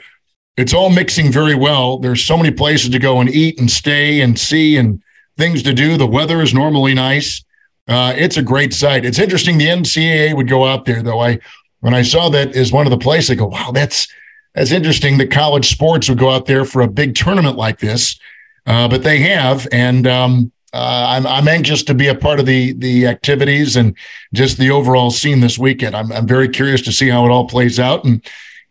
it's 0.56 0.72
all 0.72 0.90
mixing 0.90 1.30
very 1.30 1.54
well. 1.54 1.98
There's 1.98 2.24
so 2.24 2.36
many 2.36 2.52
places 2.52 2.90
to 2.90 2.98
go 2.98 3.20
and 3.20 3.28
eat 3.28 3.58
and 3.58 3.70
stay 3.70 4.20
and 4.20 4.38
see 4.38 4.76
and 4.76 5.02
things 5.36 5.62
to 5.64 5.72
do. 5.72 5.96
The 5.96 6.06
weather 6.06 6.40
is 6.40 6.54
normally 6.54 6.94
nice. 6.94 7.44
Uh, 7.86 8.14
it's 8.16 8.36
a 8.36 8.42
great 8.42 8.72
site. 8.72 9.04
It's 9.04 9.18
interesting. 9.18 9.58
The 9.58 9.66
NCAA 9.66 10.34
would 10.34 10.48
go 10.48 10.64
out 10.64 10.84
there 10.84 11.02
though. 11.02 11.20
I 11.20 11.38
when 11.80 11.92
I 11.92 12.02
saw 12.02 12.30
that 12.30 12.56
as 12.56 12.72
one 12.72 12.86
of 12.86 12.90
the 12.90 12.98
places, 12.98 13.30
I 13.30 13.34
go, 13.34 13.46
wow, 13.46 13.70
that's 13.70 14.08
that's 14.54 14.70
interesting. 14.70 15.18
That 15.18 15.30
college 15.30 15.70
sports 15.70 16.08
would 16.08 16.18
go 16.18 16.30
out 16.30 16.46
there 16.46 16.64
for 16.64 16.80
a 16.80 16.88
big 16.88 17.14
tournament 17.14 17.56
like 17.56 17.78
this, 17.78 18.18
uh, 18.66 18.88
but 18.88 19.02
they 19.02 19.18
have, 19.18 19.68
and 19.70 20.06
um, 20.06 20.52
uh, 20.72 21.06
I'm 21.10 21.26
I'm 21.26 21.46
anxious 21.46 21.82
to 21.84 21.94
be 21.94 22.08
a 22.08 22.14
part 22.14 22.40
of 22.40 22.46
the 22.46 22.72
the 22.72 23.06
activities 23.06 23.76
and 23.76 23.96
just 24.32 24.56
the 24.56 24.70
overall 24.70 25.10
scene 25.10 25.40
this 25.40 25.58
weekend. 25.58 25.94
I'm 25.94 26.10
I'm 26.10 26.26
very 26.26 26.48
curious 26.48 26.80
to 26.82 26.92
see 26.92 27.08
how 27.08 27.26
it 27.26 27.30
all 27.30 27.46
plays 27.46 27.78
out 27.78 28.04
and 28.04 28.24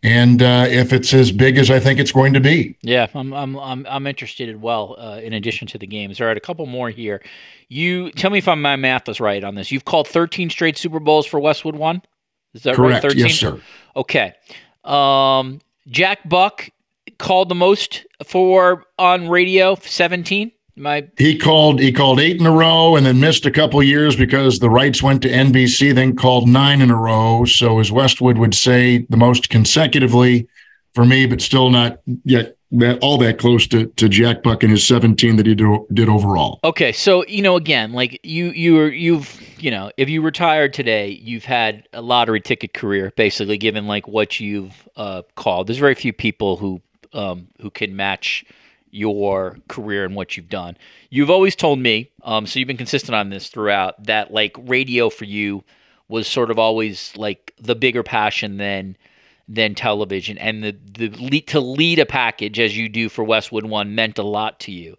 and 0.04 0.42
uh, 0.42 0.66
if 0.68 0.92
it's 0.92 1.14
as 1.14 1.32
big 1.32 1.56
as 1.56 1.70
I 1.70 1.80
think 1.80 1.98
it's 1.98 2.12
going 2.12 2.34
to 2.34 2.40
be. 2.40 2.76
Yeah, 2.82 3.06
I'm 3.14 3.32
I'm 3.32 3.56
I'm, 3.56 3.86
I'm 3.88 4.06
interested 4.06 4.50
as 4.50 4.56
well. 4.56 4.96
Uh, 4.98 5.18
in 5.22 5.32
addition 5.32 5.66
to 5.68 5.78
the 5.78 5.86
games, 5.86 6.20
all 6.20 6.26
right, 6.26 6.36
a 6.36 6.40
couple 6.40 6.66
more 6.66 6.90
here. 6.90 7.22
You 7.68 8.12
tell 8.12 8.30
me 8.30 8.38
if 8.38 8.46
I'm, 8.46 8.60
my 8.60 8.76
math 8.76 9.08
is 9.08 9.18
right 9.18 9.42
on 9.42 9.54
this. 9.54 9.72
You've 9.72 9.86
called 9.86 10.06
13 10.06 10.50
straight 10.50 10.76
Super 10.76 11.00
Bowls 11.00 11.26
for 11.26 11.40
Westwood 11.40 11.74
One. 11.74 12.02
Is 12.52 12.62
that 12.64 12.76
Correct. 12.76 13.02
right? 13.02 13.12
13? 13.12 13.18
Yes, 13.18 13.34
sir. 13.34 13.60
Okay. 13.96 14.34
Um, 14.84 15.60
Jack 15.88 16.28
Buck 16.28 16.68
called 17.18 17.48
the 17.48 17.54
most 17.54 18.04
for 18.24 18.84
on 18.98 19.30
radio, 19.30 19.74
17. 19.74 20.52
My 20.76 21.08
he 21.16 21.38
called 21.38 21.80
he 21.80 21.92
called 21.92 22.18
eight 22.18 22.40
in 22.40 22.46
a 22.46 22.52
row 22.52 22.96
and 22.96 23.06
then 23.06 23.20
missed 23.20 23.46
a 23.46 23.50
couple 23.50 23.82
years 23.82 24.16
because 24.16 24.58
the 24.58 24.70
rights 24.70 25.02
went 25.02 25.22
to 25.22 25.28
NBC. 25.28 25.94
Then 25.94 26.16
called 26.16 26.48
nine 26.48 26.80
in 26.80 26.90
a 26.90 26.96
row. 26.96 27.44
So 27.44 27.78
as 27.78 27.92
Westwood 27.92 28.38
would 28.38 28.54
say, 28.54 29.06
the 29.08 29.16
most 29.16 29.50
consecutively 29.50 30.48
for 30.92 31.04
me, 31.04 31.26
but 31.26 31.40
still 31.40 31.70
not 31.70 32.00
yet 32.24 32.56
that 32.72 32.98
all 33.02 33.18
that 33.18 33.38
close 33.38 33.66
to 33.68 33.86
to 33.86 34.08
Jack 34.08 34.42
Buck 34.42 34.62
and 34.62 34.72
his 34.72 34.86
17 34.86 35.36
that 35.36 35.46
he 35.46 35.54
do, 35.54 35.86
did 35.92 36.08
overall. 36.08 36.58
Okay, 36.64 36.92
so 36.92 37.24
you 37.26 37.42
know 37.42 37.56
again, 37.56 37.92
like 37.92 38.18
you 38.24 38.46
you 38.46 38.78
are 38.80 38.88
you've 38.88 39.40
you 39.58 39.70
know 39.70 39.90
if 39.96 40.08
you 40.08 40.22
retired 40.22 40.74
today, 40.74 41.08
you've 41.08 41.44
had 41.44 41.86
a 41.92 42.02
lottery 42.02 42.40
ticket 42.40 42.74
career 42.74 43.12
basically, 43.16 43.58
given 43.58 43.86
like 43.86 44.08
what 44.08 44.40
you've 44.40 44.88
uh, 44.96 45.22
called. 45.36 45.68
There's 45.68 45.78
very 45.78 45.94
few 45.94 46.12
people 46.12 46.56
who 46.56 46.80
um, 47.12 47.48
who 47.60 47.70
can 47.70 47.94
match 47.94 48.44
your 48.94 49.58
career 49.68 50.04
and 50.04 50.14
what 50.14 50.36
you've 50.36 50.48
done. 50.48 50.76
You've 51.10 51.30
always 51.30 51.56
told 51.56 51.78
me, 51.80 52.10
um, 52.22 52.46
so 52.46 52.58
you've 52.58 52.68
been 52.68 52.76
consistent 52.76 53.14
on 53.14 53.28
this 53.28 53.48
throughout, 53.48 54.04
that 54.04 54.32
like 54.32 54.56
radio 54.58 55.10
for 55.10 55.24
you 55.24 55.64
was 56.08 56.28
sort 56.28 56.50
of 56.50 56.58
always 56.58 57.16
like 57.16 57.52
the 57.58 57.74
bigger 57.74 58.02
passion 58.02 58.56
than 58.56 58.96
than 59.46 59.74
television, 59.74 60.38
and 60.38 60.62
the 60.62 60.76
the 60.92 61.08
lead, 61.08 61.46
to 61.48 61.60
lead 61.60 61.98
a 61.98 62.06
package 62.06 62.58
as 62.58 62.76
you 62.76 62.88
do 62.88 63.08
for 63.08 63.24
Westwood 63.24 63.66
One 63.66 63.94
meant 63.94 64.18
a 64.18 64.22
lot 64.22 64.60
to 64.60 64.72
you. 64.72 64.96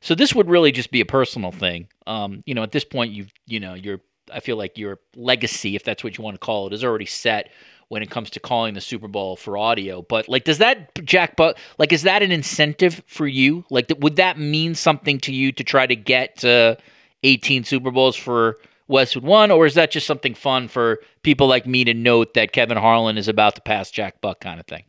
So 0.00 0.14
this 0.14 0.34
would 0.34 0.48
really 0.48 0.72
just 0.72 0.90
be 0.90 1.00
a 1.00 1.06
personal 1.06 1.52
thing. 1.52 1.88
Um, 2.06 2.42
you 2.46 2.54
know, 2.54 2.62
at 2.62 2.72
this 2.72 2.84
point, 2.84 3.12
you've 3.12 3.32
you 3.46 3.60
know, 3.60 3.74
your 3.74 4.00
I 4.32 4.40
feel 4.40 4.56
like 4.56 4.76
your 4.76 4.98
legacy, 5.14 5.76
if 5.76 5.84
that's 5.84 6.02
what 6.02 6.18
you 6.18 6.24
want 6.24 6.34
to 6.34 6.44
call 6.44 6.66
it, 6.66 6.72
is 6.72 6.84
already 6.84 7.06
set 7.06 7.50
when 7.88 8.02
it 8.02 8.10
comes 8.10 8.30
to 8.30 8.40
calling 8.40 8.74
the 8.74 8.80
Super 8.80 9.08
Bowl 9.08 9.36
for 9.36 9.56
audio. 9.56 10.02
But 10.02 10.28
like, 10.28 10.44
does 10.44 10.58
that 10.58 10.94
Jack? 11.04 11.36
But 11.36 11.58
like, 11.78 11.92
is 11.92 12.02
that 12.02 12.22
an 12.22 12.32
incentive 12.32 13.02
for 13.06 13.26
you? 13.26 13.64
Like, 13.70 13.92
would 13.98 14.16
that 14.16 14.38
mean 14.38 14.74
something 14.74 15.18
to 15.20 15.32
you 15.32 15.52
to 15.52 15.64
try 15.64 15.86
to 15.86 15.96
get 15.96 16.38
to 16.38 16.76
18 17.22 17.64
Super 17.64 17.90
Bowls 17.90 18.16
for 18.16 18.58
Westwood 18.88 19.24
One, 19.24 19.50
or 19.50 19.66
is 19.66 19.74
that 19.74 19.90
just 19.90 20.06
something 20.06 20.34
fun 20.34 20.68
for 20.68 21.00
people 21.22 21.46
like 21.46 21.66
me 21.66 21.84
to 21.84 21.94
note 21.94 22.34
that 22.34 22.52
Kevin 22.52 22.76
Harlan 22.76 23.18
is 23.18 23.28
about 23.28 23.54
to 23.56 23.60
pass 23.60 23.90
Jack 23.90 24.20
Buck, 24.20 24.40
kind 24.40 24.60
of 24.60 24.66
thing? 24.66 24.84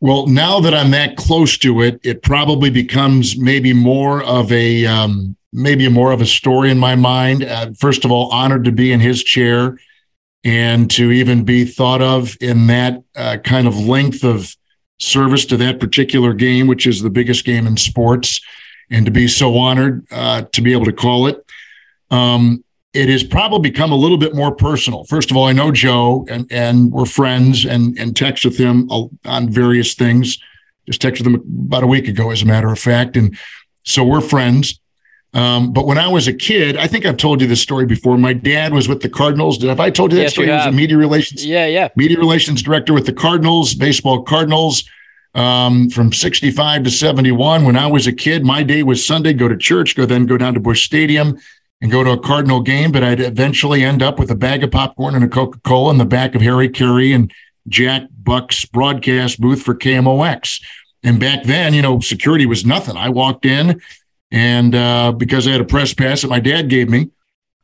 Well, 0.00 0.26
now 0.26 0.60
that 0.60 0.74
I'm 0.74 0.90
that 0.90 1.16
close 1.16 1.56
to 1.58 1.80
it, 1.82 2.00
it 2.02 2.22
probably 2.22 2.70
becomes 2.70 3.38
maybe 3.38 3.72
more 3.72 4.22
of 4.22 4.52
a 4.52 4.84
um, 4.86 5.36
maybe 5.52 5.88
more 5.88 6.12
of 6.12 6.20
a 6.20 6.26
story 6.26 6.70
in 6.70 6.78
my 6.78 6.94
mind. 6.94 7.44
Uh, 7.44 7.72
first 7.78 8.04
of 8.04 8.12
all, 8.12 8.30
honored 8.30 8.64
to 8.64 8.72
be 8.72 8.92
in 8.92 9.00
his 9.00 9.24
chair 9.24 9.78
and 10.46 10.88
to 10.92 11.10
even 11.10 11.42
be 11.42 11.64
thought 11.64 12.00
of 12.00 12.36
in 12.40 12.68
that 12.68 13.02
uh, 13.16 13.36
kind 13.38 13.66
of 13.66 13.76
length 13.76 14.22
of 14.22 14.56
service 14.98 15.44
to 15.44 15.56
that 15.56 15.80
particular 15.80 16.32
game, 16.32 16.68
which 16.68 16.86
is 16.86 17.02
the 17.02 17.10
biggest 17.10 17.44
game 17.44 17.66
in 17.66 17.76
sports, 17.76 18.40
and 18.88 19.04
to 19.04 19.10
be 19.10 19.26
so 19.26 19.58
honored 19.58 20.06
uh, 20.12 20.42
to 20.52 20.62
be 20.62 20.72
able 20.72 20.84
to 20.84 20.92
call 20.92 21.26
it. 21.26 21.44
Um, 22.12 22.62
it 22.94 23.08
has 23.08 23.24
probably 23.24 23.68
become 23.68 23.90
a 23.90 23.96
little 23.96 24.18
bit 24.18 24.36
more 24.36 24.54
personal. 24.54 25.04
First 25.06 25.32
of 25.32 25.36
all, 25.36 25.46
I 25.46 25.52
know 25.52 25.72
Joe, 25.72 26.24
and 26.30 26.46
and 26.52 26.92
we're 26.92 27.06
friends, 27.06 27.66
and 27.66 27.98
and 27.98 28.16
text 28.16 28.44
with 28.44 28.56
him 28.56 28.88
on 29.24 29.50
various 29.50 29.94
things. 29.94 30.38
Just 30.86 31.02
texted 31.02 31.26
him 31.26 31.34
about 31.66 31.82
a 31.82 31.88
week 31.88 32.06
ago, 32.06 32.30
as 32.30 32.42
a 32.42 32.46
matter 32.46 32.70
of 32.70 32.78
fact, 32.78 33.16
and 33.16 33.36
so 33.82 34.04
we're 34.04 34.20
friends. 34.20 34.78
Um, 35.36 35.70
but 35.70 35.84
when 35.86 35.98
I 35.98 36.08
was 36.08 36.26
a 36.28 36.32
kid, 36.32 36.78
I 36.78 36.86
think 36.86 37.04
I've 37.04 37.18
told 37.18 37.42
you 37.42 37.46
this 37.46 37.60
story 37.60 37.84
before. 37.84 38.16
My 38.16 38.32
dad 38.32 38.72
was 38.72 38.88
with 38.88 39.02
the 39.02 39.10
Cardinals. 39.10 39.58
Did 39.58 39.68
have 39.68 39.80
I 39.80 39.90
told 39.90 40.10
you 40.10 40.16
that 40.16 40.24
yes, 40.24 40.32
story? 40.32 40.46
He 40.46 40.52
was 40.54 40.64
a 40.64 40.72
media 40.72 40.96
relations, 40.96 41.44
yeah, 41.44 41.66
yeah, 41.66 41.90
media 41.94 42.18
relations 42.18 42.62
director 42.62 42.94
with 42.94 43.04
the 43.04 43.12
Cardinals, 43.12 43.74
baseball 43.74 44.22
Cardinals, 44.22 44.88
um, 45.34 45.90
from 45.90 46.10
'65 46.10 46.84
to 46.84 46.90
'71. 46.90 47.66
When 47.66 47.76
I 47.76 47.86
was 47.86 48.06
a 48.06 48.14
kid, 48.14 48.46
my 48.46 48.62
day 48.62 48.82
was 48.82 49.04
Sunday: 49.04 49.34
go 49.34 49.46
to 49.46 49.58
church, 49.58 49.94
go 49.94 50.06
then 50.06 50.24
go 50.24 50.38
down 50.38 50.54
to 50.54 50.60
Busch 50.60 50.86
Stadium 50.86 51.38
and 51.82 51.92
go 51.92 52.02
to 52.02 52.12
a 52.12 52.18
Cardinal 52.18 52.62
game. 52.62 52.90
But 52.90 53.04
I'd 53.04 53.20
eventually 53.20 53.84
end 53.84 54.02
up 54.02 54.18
with 54.18 54.30
a 54.30 54.36
bag 54.36 54.64
of 54.64 54.70
popcorn 54.70 55.14
and 55.14 55.22
a 55.22 55.28
Coca 55.28 55.60
Cola 55.64 55.90
in 55.90 55.98
the 55.98 56.06
back 56.06 56.34
of 56.34 56.40
Harry 56.40 56.70
Caray 56.70 57.12
and 57.12 57.30
Jack 57.68 58.04
Buck's 58.22 58.64
broadcast 58.64 59.38
booth 59.38 59.62
for 59.62 59.74
KMOX. 59.74 60.62
And 61.02 61.20
back 61.20 61.44
then, 61.44 61.74
you 61.74 61.82
know, 61.82 62.00
security 62.00 62.46
was 62.46 62.64
nothing. 62.64 62.96
I 62.96 63.10
walked 63.10 63.44
in 63.44 63.82
and 64.30 64.74
uh, 64.74 65.12
because 65.12 65.46
I 65.46 65.52
had 65.52 65.60
a 65.60 65.64
press 65.64 65.94
pass 65.94 66.22
that 66.22 66.28
my 66.28 66.40
dad 66.40 66.68
gave 66.68 66.88
me, 66.88 67.10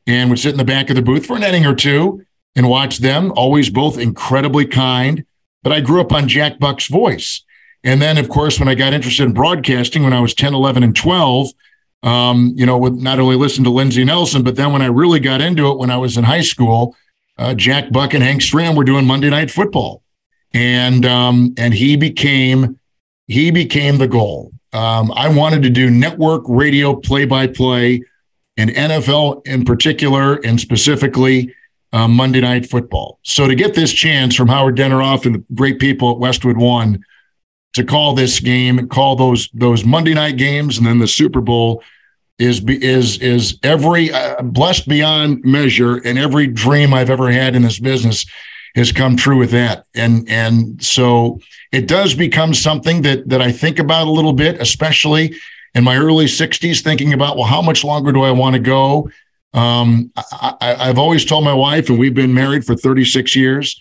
and 0.07 0.29
would 0.29 0.39
sit 0.39 0.51
in 0.51 0.57
the 0.57 0.65
back 0.65 0.89
of 0.89 0.95
the 0.95 1.01
booth 1.01 1.25
for 1.25 1.35
an 1.35 1.43
inning 1.43 1.65
or 1.65 1.75
two 1.75 2.25
and 2.55 2.69
watch 2.69 2.99
them, 2.99 3.31
always 3.35 3.69
both 3.69 3.97
incredibly 3.97 4.65
kind. 4.65 5.25
But 5.63 5.73
I 5.73 5.81
grew 5.81 6.01
up 6.01 6.11
on 6.11 6.27
Jack 6.27 6.59
Buck's 6.59 6.87
voice. 6.87 7.43
And 7.83 8.01
then, 8.01 8.17
of 8.17 8.29
course, 8.29 8.59
when 8.59 8.67
I 8.67 8.75
got 8.75 8.93
interested 8.93 9.23
in 9.23 9.33
broadcasting 9.33 10.03
when 10.03 10.13
I 10.13 10.19
was 10.19 10.33
10, 10.33 10.53
11, 10.53 10.83
and 10.83 10.95
12, 10.95 11.49
um, 12.03 12.53
you 12.55 12.65
know, 12.65 12.77
would 12.77 12.95
not 12.95 13.19
only 13.19 13.35
listen 13.35 13.63
to 13.63 13.69
Lindsey 13.69 14.03
Nelson, 14.03 14.43
but 14.43 14.55
then 14.55 14.71
when 14.73 14.81
I 14.81 14.87
really 14.87 15.19
got 15.19 15.41
into 15.41 15.69
it 15.69 15.77
when 15.77 15.89
I 15.89 15.97
was 15.97 16.17
in 16.17 16.23
high 16.25 16.41
school, 16.41 16.95
uh, 17.37 17.53
Jack 17.53 17.91
Buck 17.91 18.13
and 18.13 18.23
Hank 18.23 18.41
Stram 18.41 18.75
were 18.75 18.83
doing 18.83 19.05
Monday 19.05 19.29
Night 19.29 19.49
Football, 19.49 20.03
and 20.53 21.05
um, 21.05 21.53
and 21.57 21.73
he 21.73 21.95
became 21.95 22.79
he 23.27 23.51
became 23.51 23.97
the 23.97 24.07
goal. 24.07 24.51
Um, 24.73 25.11
I 25.15 25.29
wanted 25.29 25.61
to 25.63 25.69
do 25.69 25.89
network 25.89 26.43
radio 26.47 26.95
play 26.95 27.25
by 27.25 27.47
play 27.47 28.01
and 28.57 28.69
NFL 28.71 29.47
in 29.47 29.65
particular, 29.65 30.35
and 30.35 30.59
specifically 30.59 31.53
uh, 31.91 32.07
Monday 32.07 32.41
Night 32.41 32.69
Football. 32.69 33.19
So 33.23 33.47
to 33.47 33.55
get 33.55 33.73
this 33.73 33.91
chance 33.91 34.35
from 34.35 34.47
Howard 34.47 34.75
Deneroff 34.75 35.25
and 35.25 35.35
the 35.35 35.43
great 35.53 35.79
people 35.79 36.11
at 36.11 36.17
Westwood 36.17 36.57
One 36.57 37.03
to 37.73 37.83
call 37.83 38.13
this 38.13 38.39
game, 38.39 38.87
call 38.89 39.15
those 39.15 39.49
those 39.53 39.85
Monday 39.85 40.13
night 40.13 40.37
games, 40.37 40.77
and 40.77 40.85
then 40.85 40.99
the 40.99 41.07
Super 41.07 41.41
Bowl 41.41 41.83
is 42.39 42.63
is 42.65 43.17
is 43.19 43.59
every 43.63 44.11
uh, 44.11 44.41
blessed 44.41 44.87
beyond 44.87 45.43
measure, 45.43 45.97
and 45.97 46.17
every 46.17 46.47
dream 46.47 46.93
I've 46.93 47.09
ever 47.09 47.31
had 47.31 47.55
in 47.55 47.61
this 47.61 47.79
business 47.79 48.25
has 48.75 48.91
come 48.91 49.15
true 49.15 49.37
with 49.37 49.51
that. 49.51 49.85
And 49.95 50.27
and 50.29 50.83
so 50.83 51.39
it 51.71 51.87
does 51.87 52.13
become 52.15 52.53
something 52.53 53.01
that 53.03 53.29
that 53.29 53.41
I 53.41 53.51
think 53.51 53.79
about 53.79 54.07
a 54.07 54.11
little 54.11 54.33
bit, 54.33 54.59
especially 54.61 55.35
in 55.75 55.83
my 55.83 55.97
early 55.97 56.25
60s, 56.25 56.81
thinking 56.83 57.13
about 57.13 57.37
well, 57.37 57.45
how 57.45 57.61
much 57.61 57.83
longer 57.83 58.11
do 58.11 58.21
I 58.21 58.31
want 58.31 58.55
to 58.55 58.59
go? 58.59 59.09
Um, 59.53 60.11
I, 60.15 60.87
have 60.87 60.97
always 60.97 61.25
told 61.25 61.43
my 61.43 61.53
wife, 61.53 61.89
and 61.89 61.99
we've 61.99 62.13
been 62.13 62.33
married 62.33 62.65
for 62.65 62.75
36 62.75 63.35
years. 63.35 63.79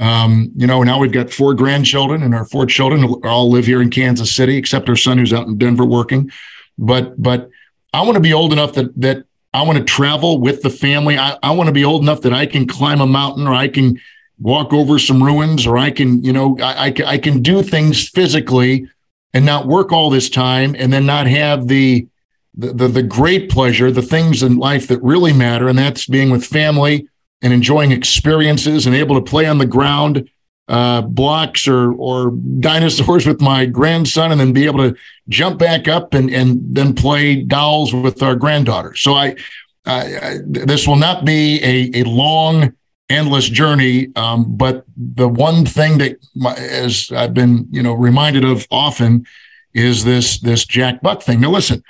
Um, 0.00 0.50
you 0.56 0.66
know, 0.66 0.82
now 0.82 0.98
we've 0.98 1.12
got 1.12 1.30
four 1.30 1.54
grandchildren, 1.54 2.24
and 2.24 2.34
our 2.34 2.44
four 2.44 2.66
children 2.66 3.04
all 3.24 3.48
live 3.48 3.66
here 3.66 3.80
in 3.80 3.90
Kansas 3.90 4.34
City, 4.34 4.56
except 4.56 4.88
our 4.88 4.96
son 4.96 5.18
who's 5.18 5.32
out 5.32 5.46
in 5.46 5.58
Denver 5.58 5.84
working. 5.84 6.30
But 6.76 7.20
but 7.22 7.50
I 7.92 8.02
want 8.02 8.14
to 8.14 8.20
be 8.20 8.32
old 8.32 8.52
enough 8.52 8.72
that 8.72 9.00
that 9.00 9.24
I 9.54 9.62
want 9.62 9.78
to 9.78 9.84
travel 9.84 10.40
with 10.40 10.62
the 10.62 10.70
family. 10.70 11.18
I, 11.18 11.38
I 11.42 11.52
want 11.52 11.68
to 11.68 11.72
be 11.72 11.84
old 11.84 12.02
enough 12.02 12.22
that 12.22 12.32
I 12.32 12.46
can 12.46 12.66
climb 12.66 13.00
a 13.00 13.06
mountain 13.06 13.46
or 13.46 13.54
I 13.54 13.68
can 13.68 14.00
walk 14.42 14.72
over 14.72 14.98
some 14.98 15.22
ruins 15.22 15.66
or 15.66 15.78
I 15.78 15.90
can, 15.90 16.22
you 16.22 16.32
know, 16.32 16.58
I, 16.60 16.88
I, 16.88 16.94
I 17.06 17.18
can 17.18 17.42
do 17.42 17.62
things 17.62 18.08
physically 18.08 18.88
and 19.32 19.46
not 19.46 19.66
work 19.66 19.92
all 19.92 20.10
this 20.10 20.28
time 20.28 20.74
and 20.78 20.92
then 20.92 21.06
not 21.06 21.26
have 21.26 21.68
the, 21.68 22.06
the, 22.54 22.72
the, 22.72 22.88
the 22.88 23.02
great 23.02 23.48
pleasure, 23.48 23.90
the 23.90 24.02
things 24.02 24.42
in 24.42 24.56
life 24.56 24.88
that 24.88 25.02
really 25.02 25.32
matter. 25.32 25.68
And 25.68 25.78
that's 25.78 26.06
being 26.06 26.30
with 26.30 26.44
family 26.44 27.08
and 27.40 27.52
enjoying 27.52 27.92
experiences 27.92 28.86
and 28.86 28.94
able 28.94 29.14
to 29.14 29.30
play 29.30 29.46
on 29.46 29.58
the 29.58 29.66
ground 29.66 30.28
uh, 30.68 31.02
blocks 31.02 31.66
or 31.66 31.92
or 31.94 32.30
dinosaurs 32.60 33.26
with 33.30 33.40
my 33.40 33.66
grandson, 33.66 34.32
and 34.32 34.40
then 34.40 34.52
be 34.52 34.64
able 34.64 34.78
to 34.78 34.96
jump 35.28 35.58
back 35.58 35.88
up 35.88 36.14
and 36.14 36.30
and 36.30 36.60
then 36.74 36.94
play 36.94 37.42
dolls 37.42 37.92
with 37.92 38.22
our 38.22 38.36
granddaughter. 38.36 38.94
So 38.94 39.14
I, 39.14 39.36
I, 39.84 40.16
I 40.16 40.38
this 40.46 40.86
will 40.86 40.96
not 40.96 41.24
be 41.24 41.60
a 41.62 42.00
a 42.00 42.04
long 42.04 42.72
endless 43.12 43.48
journey. 43.48 44.08
Um, 44.16 44.56
but 44.56 44.84
the 44.96 45.28
one 45.28 45.66
thing 45.66 45.98
that, 45.98 46.16
my, 46.34 46.54
as 46.54 47.10
I've 47.14 47.34
been, 47.34 47.68
you 47.70 47.82
know, 47.82 47.92
reminded 47.92 48.44
of 48.44 48.66
often, 48.70 49.26
is 49.74 50.04
this 50.04 50.38
this 50.40 50.64
Jack 50.64 51.00
Buck 51.02 51.22
thing. 51.22 51.40
Now, 51.40 51.50
listen, 51.50 51.82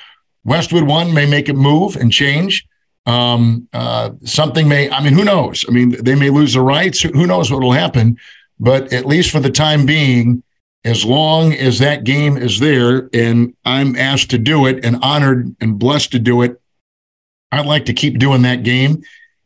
Westwood 0.45 0.85
One 0.85 1.13
may 1.15 1.27
make 1.27 1.49
it 1.49 1.57
move 1.57 1.97
and 1.97 2.13
change. 2.13 2.67
Um, 3.07 3.69
uh, 3.73 4.11
something 4.25 4.69
may, 4.69 4.89
I 4.91 5.03
mean, 5.03 5.15
who 5.15 5.25
knows? 5.25 5.65
I 5.69 5.73
mean, 5.73 5.97
they 6.03 6.15
may 6.15 6.31
lose 6.31 6.55
the 6.55 6.61
rights. 6.61 7.01
Who 7.03 7.27
knows 7.27 7.51
what 7.51 7.63
will 7.63 7.73
happen? 7.73 8.17
But 8.61 8.93
at 8.93 9.07
least 9.07 9.31
for 9.31 9.41
the 9.41 9.51
time 9.51 9.87
being, 9.87 10.45
as 10.85 11.05
long 11.05 11.53
as 11.53 11.79
that 11.79 12.05
game 12.05 12.37
is 12.37 12.61
there 12.61 13.09
and 13.13 13.55
I'm 13.65 13.97
asked 13.97 14.31
to 14.31 14.39
do 14.39 14.67
it 14.67 14.85
and 14.85 15.03
honored 15.03 15.55
and 15.61 15.79
blessed 15.79 16.13
to 16.13 16.19
do 16.19 16.43
it, 16.43 16.61
I'd 17.51 17.67
like 17.67 17.87
to 17.87 17.93
keep 17.93 18.19
doing 18.19 18.43
that 18.43 18.63
game 18.63 19.03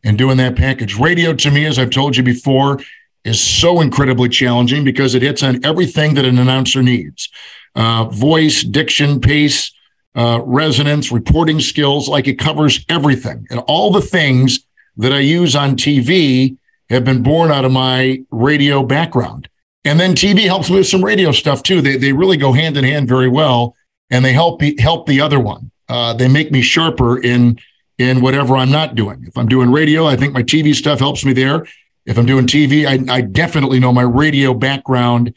and 0.07 0.17
doing 0.17 0.37
that 0.37 0.57
package. 0.57 0.99
Radio 0.99 1.35
to 1.35 1.51
me, 1.51 1.67
as 1.67 1.79
I've 1.79 1.91
told 1.91 2.17
you 2.17 2.23
before, 2.23 2.79
is 3.25 3.41
so 3.41 3.81
incredibly 3.81 4.29
challenging 4.29 4.85
because 4.85 5.15
it 5.15 5.23
hits 5.23 5.43
on 5.43 5.63
everything 5.65 6.15
that 6.15 6.25
an 6.25 6.39
announcer 6.39 6.83
needs 6.83 7.29
uh, 7.75 8.05
voice, 8.05 8.63
diction, 8.63 9.21
pace, 9.21 9.73
uh, 10.15 10.41
resonance, 10.45 11.13
reporting 11.13 11.61
skills. 11.61 12.09
Like 12.09 12.29
it 12.29 12.39
covers 12.39 12.85
everything. 12.89 13.47
And 13.51 13.61
all 13.67 13.91
the 13.91 14.01
things 14.01 14.61
that 14.97 15.13
I 15.13 15.19
use 15.19 15.55
on 15.55 15.77
TV 15.77 16.57
have 16.89 17.05
been 17.05 17.23
born 17.23 17.51
out 17.51 17.65
of 17.65 17.73
my 17.73 18.23
radio 18.31 18.83
background. 18.83 19.49
And 19.85 20.01
then 20.01 20.15
TV 20.15 20.45
helps 20.47 20.71
me 20.71 20.77
with 20.79 20.87
some 20.87 21.05
radio 21.05 21.33
stuff 21.33 21.63
too. 21.63 21.83
They, 21.83 21.97
they 21.97 22.13
really 22.13 22.37
go 22.37 22.53
hand 22.53 22.77
in 22.77 22.85
hand 22.85 23.09
very 23.09 23.29
well 23.29 23.75
and 24.09 24.25
they 24.25 24.33
help 24.33 24.63
help 24.79 25.07
the 25.07 25.21
other 25.21 25.41
one. 25.41 25.71
Uh, 25.89 26.15
they 26.15 26.29
make 26.29 26.51
me 26.51 26.63
sharper 26.63 27.19
in 27.19 27.59
in 27.99 28.21
whatever 28.21 28.57
I'm 28.57 28.71
not 28.71 28.95
doing. 28.95 29.25
If 29.27 29.37
I'm 29.39 29.49
doing 29.49 29.71
radio, 29.71 30.07
I 30.07 30.17
think 30.17 30.33
my 30.33 30.43
TV 30.43 30.75
stuff 30.75 30.99
helps 30.99 31.25
me 31.25 31.33
there. 31.33 31.67
If 32.05 32.19
I'm 32.19 32.27
doing 32.27 32.47
TV, 32.47 32.87
I, 32.87 33.13
I 33.13 33.21
definitely 33.21 33.81
know 33.81 33.93
my 33.93 34.03
radio 34.03 34.55
background 34.55 35.35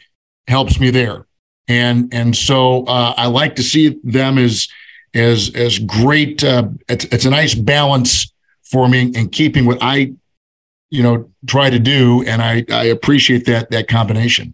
helps 0.47 0.79
me 0.79 0.91
there. 0.91 1.25
And 1.67 2.13
and 2.13 2.35
so 2.35 2.83
uh, 2.85 3.13
I 3.15 3.27
like 3.27 3.55
to 3.57 3.63
see 3.63 3.99
them 4.03 4.37
as 4.37 4.67
as 5.13 5.51
as 5.55 5.79
great. 5.79 6.43
Uh, 6.43 6.69
it's 6.87 7.05
it's 7.05 7.25
a 7.25 7.29
nice 7.29 7.55
balance 7.55 8.31
for 8.63 8.87
me 8.87 9.11
in 9.15 9.29
keeping 9.29 9.65
what 9.65 9.77
I 9.81 10.13
you 10.89 11.03
know 11.03 11.29
try 11.47 11.69
to 11.69 11.79
do, 11.79 12.23
and 12.25 12.41
I 12.41 12.65
I 12.69 12.85
appreciate 12.85 13.45
that 13.45 13.69
that 13.71 13.87
combination. 13.87 14.53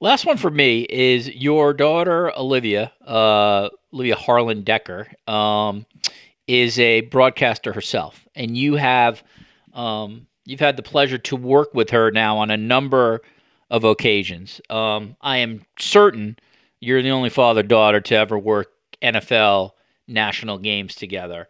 Last 0.00 0.26
one 0.26 0.36
for 0.36 0.50
me 0.50 0.82
is 0.88 1.28
your 1.28 1.74
daughter 1.74 2.32
Olivia, 2.38 2.92
uh, 3.04 3.68
Olivia 3.92 4.14
Harlan 4.14 4.62
Dekker, 4.62 5.08
um, 5.28 5.86
is 6.46 6.78
a 6.78 7.00
broadcaster 7.00 7.72
herself, 7.72 8.28
and 8.36 8.56
you 8.56 8.76
have 8.76 9.24
um, 9.74 10.28
you've 10.44 10.60
had 10.60 10.76
the 10.76 10.84
pleasure 10.84 11.18
to 11.18 11.34
work 11.34 11.74
with 11.74 11.90
her 11.90 12.12
now 12.12 12.38
on 12.38 12.52
a 12.52 12.56
number 12.56 13.22
of 13.70 13.82
occasions. 13.82 14.60
Um, 14.70 15.16
I 15.20 15.38
am 15.38 15.64
certain 15.80 16.38
you're 16.78 17.02
the 17.02 17.10
only 17.10 17.30
father 17.30 17.64
daughter 17.64 18.00
to 18.00 18.14
ever 18.14 18.38
work 18.38 18.72
NFL 19.02 19.72
national 20.06 20.58
games 20.58 20.94
together. 20.94 21.48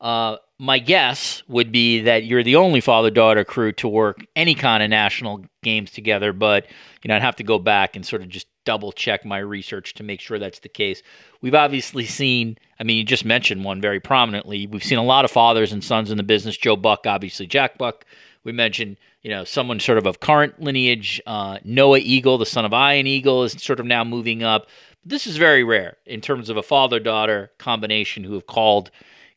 Uh, 0.00 0.38
my 0.58 0.78
guess 0.78 1.42
would 1.48 1.70
be 1.70 2.00
that 2.02 2.24
you're 2.24 2.42
the 2.42 2.56
only 2.56 2.80
father 2.80 3.10
daughter 3.10 3.44
crew 3.44 3.72
to 3.72 3.88
work 3.88 4.24
any 4.34 4.54
kind 4.54 4.82
of 4.82 4.88
national 4.88 5.44
games 5.62 5.90
together, 5.90 6.32
but 6.32 6.66
you 7.02 7.08
know 7.08 7.16
I'd 7.16 7.22
have 7.22 7.36
to 7.36 7.44
go 7.44 7.58
back 7.58 7.94
and 7.94 8.06
sort 8.06 8.22
of 8.22 8.28
just 8.28 8.46
double 8.64 8.92
check 8.92 9.24
my 9.24 9.38
research 9.38 9.94
to 9.94 10.02
make 10.02 10.20
sure 10.20 10.38
that's 10.38 10.58
the 10.58 10.68
case. 10.68 11.02
We've 11.40 11.54
obviously 11.54 12.04
seen, 12.04 12.58
I 12.80 12.84
mean, 12.84 12.98
you 12.98 13.04
just 13.04 13.24
mentioned 13.24 13.64
one 13.64 13.80
very 13.80 14.00
prominently. 14.00 14.66
We've 14.66 14.84
seen 14.84 14.98
a 14.98 15.04
lot 15.04 15.24
of 15.24 15.30
fathers 15.30 15.72
and 15.72 15.82
sons 15.84 16.10
in 16.10 16.16
the 16.16 16.22
business. 16.22 16.56
Joe 16.56 16.76
Buck, 16.76 17.06
obviously, 17.06 17.46
Jack 17.46 17.78
Buck. 17.78 18.04
We 18.44 18.52
mentioned, 18.52 18.96
you 19.22 19.30
know, 19.30 19.44
someone 19.44 19.80
sort 19.80 19.98
of 19.98 20.06
of 20.06 20.20
current 20.20 20.60
lineage. 20.60 21.20
Uh, 21.26 21.58
Noah 21.64 21.98
Eagle, 21.98 22.38
the 22.38 22.46
son 22.46 22.64
of 22.64 22.72
Ian 22.72 23.06
Eagle, 23.06 23.44
is 23.44 23.52
sort 23.52 23.80
of 23.80 23.86
now 23.86 24.04
moving 24.04 24.42
up. 24.42 24.66
This 25.04 25.26
is 25.26 25.36
very 25.36 25.62
rare 25.62 25.96
in 26.04 26.20
terms 26.20 26.50
of 26.50 26.56
a 26.56 26.62
father 26.62 26.98
daughter 26.98 27.52
combination 27.58 28.24
who 28.24 28.34
have 28.34 28.46
called 28.46 28.90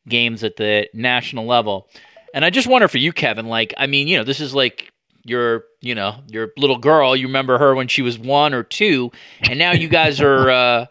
games 0.10 0.44
at 0.44 0.58
the 0.58 0.90
national 0.94 1.46
level. 1.46 1.88
And 2.34 2.46
I 2.46 2.50
just 2.50 2.68
wonder 2.68 2.88
for 2.88 2.98
you, 2.98 3.14
Kevin, 3.14 3.48
like, 3.48 3.74
I 3.78 3.88
mean, 3.88 4.08
you 4.08 4.18
know, 4.18 4.24
this 4.24 4.40
is 4.40 4.54
like 4.54 4.92
your, 5.24 5.66
you 5.82 5.96
know, 5.96 6.16
your 6.28 6.50
little 6.58 6.78
girl. 6.78 7.16
You 7.16 7.28
remember 7.28 7.58
her 7.58 7.74
when 7.76 7.88
she 7.88 8.02
was 8.02 8.20
one 8.20 8.54
or 8.54 8.64
two, 8.64 9.12
and 9.42 9.58
now 9.58 9.72
you 9.72 9.88
guys 9.88 10.22
are, 10.22 10.50
uh, 10.50 10.86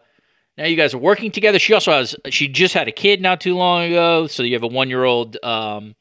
now 0.57 0.65
you 0.65 0.77
guys 0.77 0.95
are 0.95 0.99
working 0.99 1.31
together. 1.31 1.59
She 1.59 1.75
also 1.75 1.93
has, 1.93 2.17
she 2.31 2.49
just 2.49 2.75
had 2.75 2.89
a 2.89 2.93
kid 2.93 3.21
not 3.21 3.41
too 3.41 3.57
long 3.57 3.85
ago, 3.85 4.27
so 4.27 4.43
you 4.43 4.55
have 4.55 4.65
a 4.65 4.69
one-year-old 4.69 5.37
um, 5.45 5.95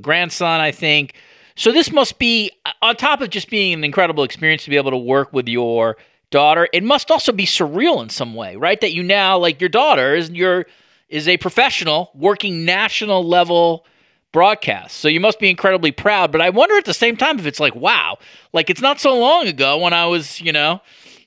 grandson, 0.00 0.60
I 0.60 0.72
think. 0.72 1.14
So 1.56 1.72
this 1.72 1.92
must 1.92 2.18
be 2.18 2.50
on 2.82 2.96
top 2.96 3.20
of 3.20 3.30
just 3.30 3.48
being 3.48 3.72
an 3.72 3.84
incredible 3.84 4.24
experience 4.24 4.64
to 4.64 4.70
be 4.70 4.76
able 4.76 4.90
to 4.90 4.98
work 4.98 5.32
with 5.32 5.48
your 5.48 5.96
daughter. 6.30 6.68
It 6.72 6.82
must 6.82 7.10
also 7.10 7.32
be 7.32 7.46
surreal 7.46 8.02
in 8.02 8.08
some 8.08 8.34
way, 8.34 8.56
right? 8.56 8.80
That 8.80 8.92
you 8.92 9.02
now 9.02 9.38
like 9.38 9.60
your 9.60 9.70
daughter 9.70 10.16
is 10.16 10.30
your 10.30 10.66
is 11.08 11.28
a 11.28 11.36
professional 11.36 12.10
working 12.14 12.64
national 12.64 13.26
level 13.26 13.86
broadcast. 14.32 14.96
So 14.96 15.08
you 15.08 15.20
must 15.20 15.38
be 15.38 15.48
incredibly 15.48 15.92
proud. 15.92 16.32
But 16.32 16.40
I 16.40 16.50
wonder 16.50 16.76
at 16.76 16.84
the 16.84 16.92
same 16.92 17.16
time 17.16 17.38
if 17.38 17.46
it's 17.46 17.60
like, 17.60 17.74
wow, 17.74 18.18
like 18.52 18.68
it's 18.68 18.82
not 18.82 19.00
so 19.00 19.18
long 19.18 19.46
ago 19.46 19.78
when 19.78 19.92
I 19.92 20.06
was, 20.06 20.40
you 20.40 20.52
know, 20.52 20.80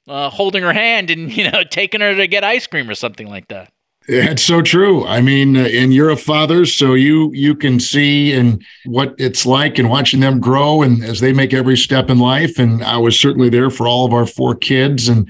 uh, 0.08 0.30
holding 0.30 0.64
her 0.64 0.74
hand 0.74 1.10
and, 1.10 1.32
you 1.36 1.50
know, 1.50 1.64
taking 1.64 2.02
her 2.02 2.14
to 2.16 2.28
get 2.28 2.44
ice 2.44 2.68
cream 2.68 2.90
or 2.90 2.96
something 2.96 3.28
like 3.28 3.48
that. 3.48 3.72
It's 4.10 4.44
so 4.44 4.62
true. 4.62 5.06
I 5.06 5.20
mean, 5.20 5.58
uh, 5.58 5.64
and 5.66 5.94
you're 5.94 6.10
a 6.10 6.16
father, 6.16 6.66
so 6.66 6.94
you 6.94 7.30
you 7.34 7.54
can 7.54 7.78
see 7.78 8.32
and 8.32 8.64
what 8.86 9.14
it's 9.18 9.46
like 9.46 9.78
and 9.78 9.90
watching 9.90 10.22
them 10.22 10.40
grow 10.40 10.82
and 10.82 11.04
as 11.04 11.20
they 11.20 11.34
make 11.34 11.54
every 11.54 11.76
step 11.76 12.10
in 12.10 12.18
life. 12.18 12.58
And 12.58 12.82
I 12.86 12.96
was 12.98 13.20
certainly 13.20 13.50
there 13.50 13.70
for 13.70 13.86
all 13.86 14.06
of 14.06 14.14
our 14.14 14.26
four 14.26 14.56
kids, 14.56 15.10
and 15.10 15.30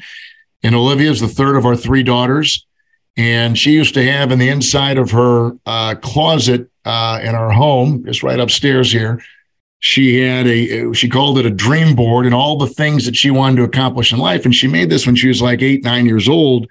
and 0.62 0.76
Olivia's 0.76 1.22
the 1.22 1.28
third 1.28 1.56
of 1.56 1.66
our 1.66 1.76
three 1.76 2.04
daughters. 2.04 2.67
And 3.18 3.58
she 3.58 3.72
used 3.72 3.96
to 3.96 4.12
have 4.12 4.32
in 4.32 4.38
the 4.38 4.50
inside 4.50 5.00
of 5.00 5.10
her 5.12 5.58
uh, 5.66 5.96
closet 5.96 6.70
uh, 6.86 7.20
in 7.24 7.34
our 7.34 7.52
home, 7.52 8.06
just 8.06 8.22
right 8.22 8.40
upstairs 8.40 8.92
here, 8.92 9.20
she 9.80 10.22
had 10.22 10.48
a, 10.48 10.94
she 10.94 11.10
called 11.10 11.40
it 11.40 11.46
a 11.46 11.52
dream 11.52 11.96
board 11.96 12.26
and 12.26 12.34
all 12.34 12.58
the 12.58 12.68
things 12.68 13.06
that 13.06 13.16
she 13.16 13.32
wanted 13.32 13.58
to 13.58 13.64
accomplish 13.64 14.14
in 14.14 14.20
life. 14.20 14.46
And 14.46 14.54
she 14.54 14.68
made 14.68 14.90
this 14.90 15.06
when 15.06 15.16
she 15.16 15.28
was 15.28 15.42
like 15.42 15.62
eight, 15.62 15.84
nine 15.84 16.06
years 16.06 16.30
old. 16.30 16.68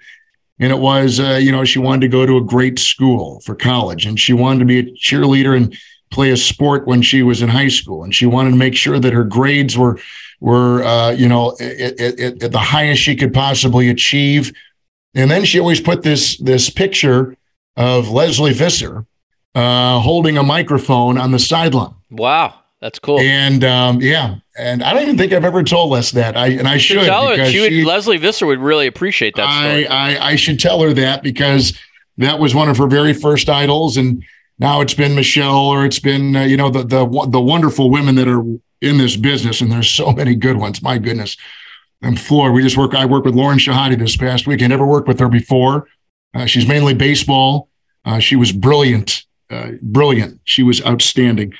And 0.59 0.71
it 0.71 0.79
was, 0.79 1.19
uh, 1.19 1.39
you 1.41 1.51
know, 1.51 1.63
she 1.63 1.79
wanted 1.79 2.01
to 2.01 2.07
go 2.07 2.25
to 2.25 2.37
a 2.37 2.43
great 2.43 2.79
school 2.79 3.41
for 3.41 3.53
college 3.53 4.05
and 4.05 4.19
she 4.19 4.33
wanted 4.33 4.59
to 4.59 4.65
be 4.65 4.79
a 4.79 4.83
cheerleader 4.83 5.55
and 5.55 5.77
play 6.09 6.31
a 6.31 6.37
sport 6.37 6.87
when 6.87 7.01
she 7.01 7.23
was 7.23 7.41
in 7.41 7.49
high 7.49 7.67
school. 7.67 8.03
And 8.03 8.15
she 8.15 8.25
wanted 8.25 8.51
to 8.51 8.57
make 8.57 8.75
sure 8.75 8.99
that 8.99 9.13
her 9.13 9.23
grades 9.23 9.77
were, 9.77 9.99
were, 10.39 10.83
uh, 10.83 11.11
you 11.11 11.27
know, 11.27 11.55
at, 11.59 11.99
at, 11.99 12.43
at 12.43 12.51
the 12.51 12.59
highest 12.59 13.01
she 13.01 13.15
could 13.15 13.33
possibly 13.33 13.89
achieve 13.89 14.51
and 15.17 15.29
then 15.29 15.43
she 15.43 15.59
always 15.59 15.81
put 15.81 16.03
this 16.03 16.37
this 16.37 16.69
picture 16.69 17.35
of 17.75 18.09
Lesley 18.09 18.53
Visser 18.53 19.05
uh, 19.55 19.99
holding 19.99 20.37
a 20.37 20.43
microphone 20.43 21.17
on 21.17 21.31
the 21.31 21.39
sideline. 21.39 21.95
Wow. 22.09 22.53
That's 22.79 22.99
cool. 22.99 23.19
And 23.19 23.63
um, 23.63 24.01
yeah, 24.01 24.35
and 24.57 24.83
I 24.83 24.93
don't 24.93 25.01
even 25.01 25.17
think 25.17 25.33
I've 25.33 25.43
ever 25.43 25.63
told 25.63 25.91
Les 25.91 26.11
that. 26.11 26.37
I 26.37 26.49
and 26.49 26.67
I 26.67 26.77
should. 26.77 27.03
tell 27.05 27.27
her. 27.27 27.35
because 27.35 27.51
She 27.51 27.59
would, 27.59 27.69
she- 27.71 27.83
Lesley 27.83 28.17
Visser 28.17 28.45
would 28.45 28.59
really 28.59 28.85
appreciate 28.85 29.35
that 29.35 29.47
I. 29.47 29.85
I 29.85 30.31
I 30.31 30.35
should 30.35 30.59
tell 30.59 30.79
her 30.83 30.93
that 30.93 31.23
because 31.23 31.77
that 32.17 32.37
was 32.39 32.53
one 32.53 32.69
of 32.69 32.77
her 32.77 32.85
very 32.85 33.13
first 33.13 33.49
idols, 33.49 33.97
and 33.97 34.23
now 34.59 34.81
it's 34.81 34.93
been 34.93 35.15
Michelle 35.15 35.55
or 35.55 35.85
it's 35.85 35.99
been 35.99 36.35
uh, 36.35 36.43
you 36.43 36.55
know 36.55 36.69
the 36.69 36.83
the 36.83 37.27
the 37.27 37.41
wonderful 37.41 37.89
women 37.89 38.13
that 38.15 38.27
are 38.27 38.43
in 38.81 38.99
this 38.99 39.15
business, 39.15 39.59
and 39.59 39.71
there's 39.71 39.89
so 39.89 40.11
many 40.11 40.35
good 40.35 40.57
ones. 40.57 40.83
My 40.83 40.99
goodness, 40.99 41.35
I'm 42.03 42.15
floored. 42.15 42.53
We 42.53 42.61
just 42.61 42.77
work. 42.77 42.93
I 42.93 43.05
worked 43.05 43.25
with 43.25 43.35
Lauren 43.35 43.57
Shehadi 43.57 43.97
this 43.97 44.15
past 44.15 44.47
week. 44.47 44.61
I 44.61 44.67
never 44.67 44.85
worked 44.85 45.07
with 45.07 45.19
her 45.19 45.29
before. 45.29 45.87
Uh, 46.33 46.45
she's 46.45 46.67
mainly 46.67 46.93
baseball. 46.93 47.69
Uh, 48.05 48.19
she 48.19 48.35
was 48.35 48.51
brilliant, 48.51 49.25
uh, 49.49 49.71
brilliant. 49.81 50.39
She 50.43 50.63
was 50.63 50.83
outstanding. 50.85 51.53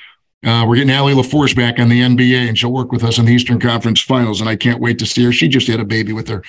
Uh, 0.46 0.66
we're 0.68 0.76
getting 0.76 0.92
Allie 0.92 1.14
LaForce 1.14 1.56
back 1.56 1.80
on 1.80 1.90
the 1.90 2.02
NBA, 2.02 2.48
and 2.48 2.58
she'll 2.58 2.72
work 2.72 2.92
with 2.92 3.04
us 3.04 3.18
in 3.18 3.26
the 3.26 3.34
Eastern 3.34 3.60
Conference 3.60 4.00
Finals. 4.00 4.40
And 4.40 4.50
I 4.50 4.56
can't 4.56 4.80
wait 4.80 5.00
to 5.00 5.06
see 5.06 5.24
her. 5.26 5.32
She 5.32 5.48
just 5.48 5.68
had 5.68 5.80
a 5.80 5.86
baby 5.86 6.14
with 6.14 6.28
her 6.28 6.44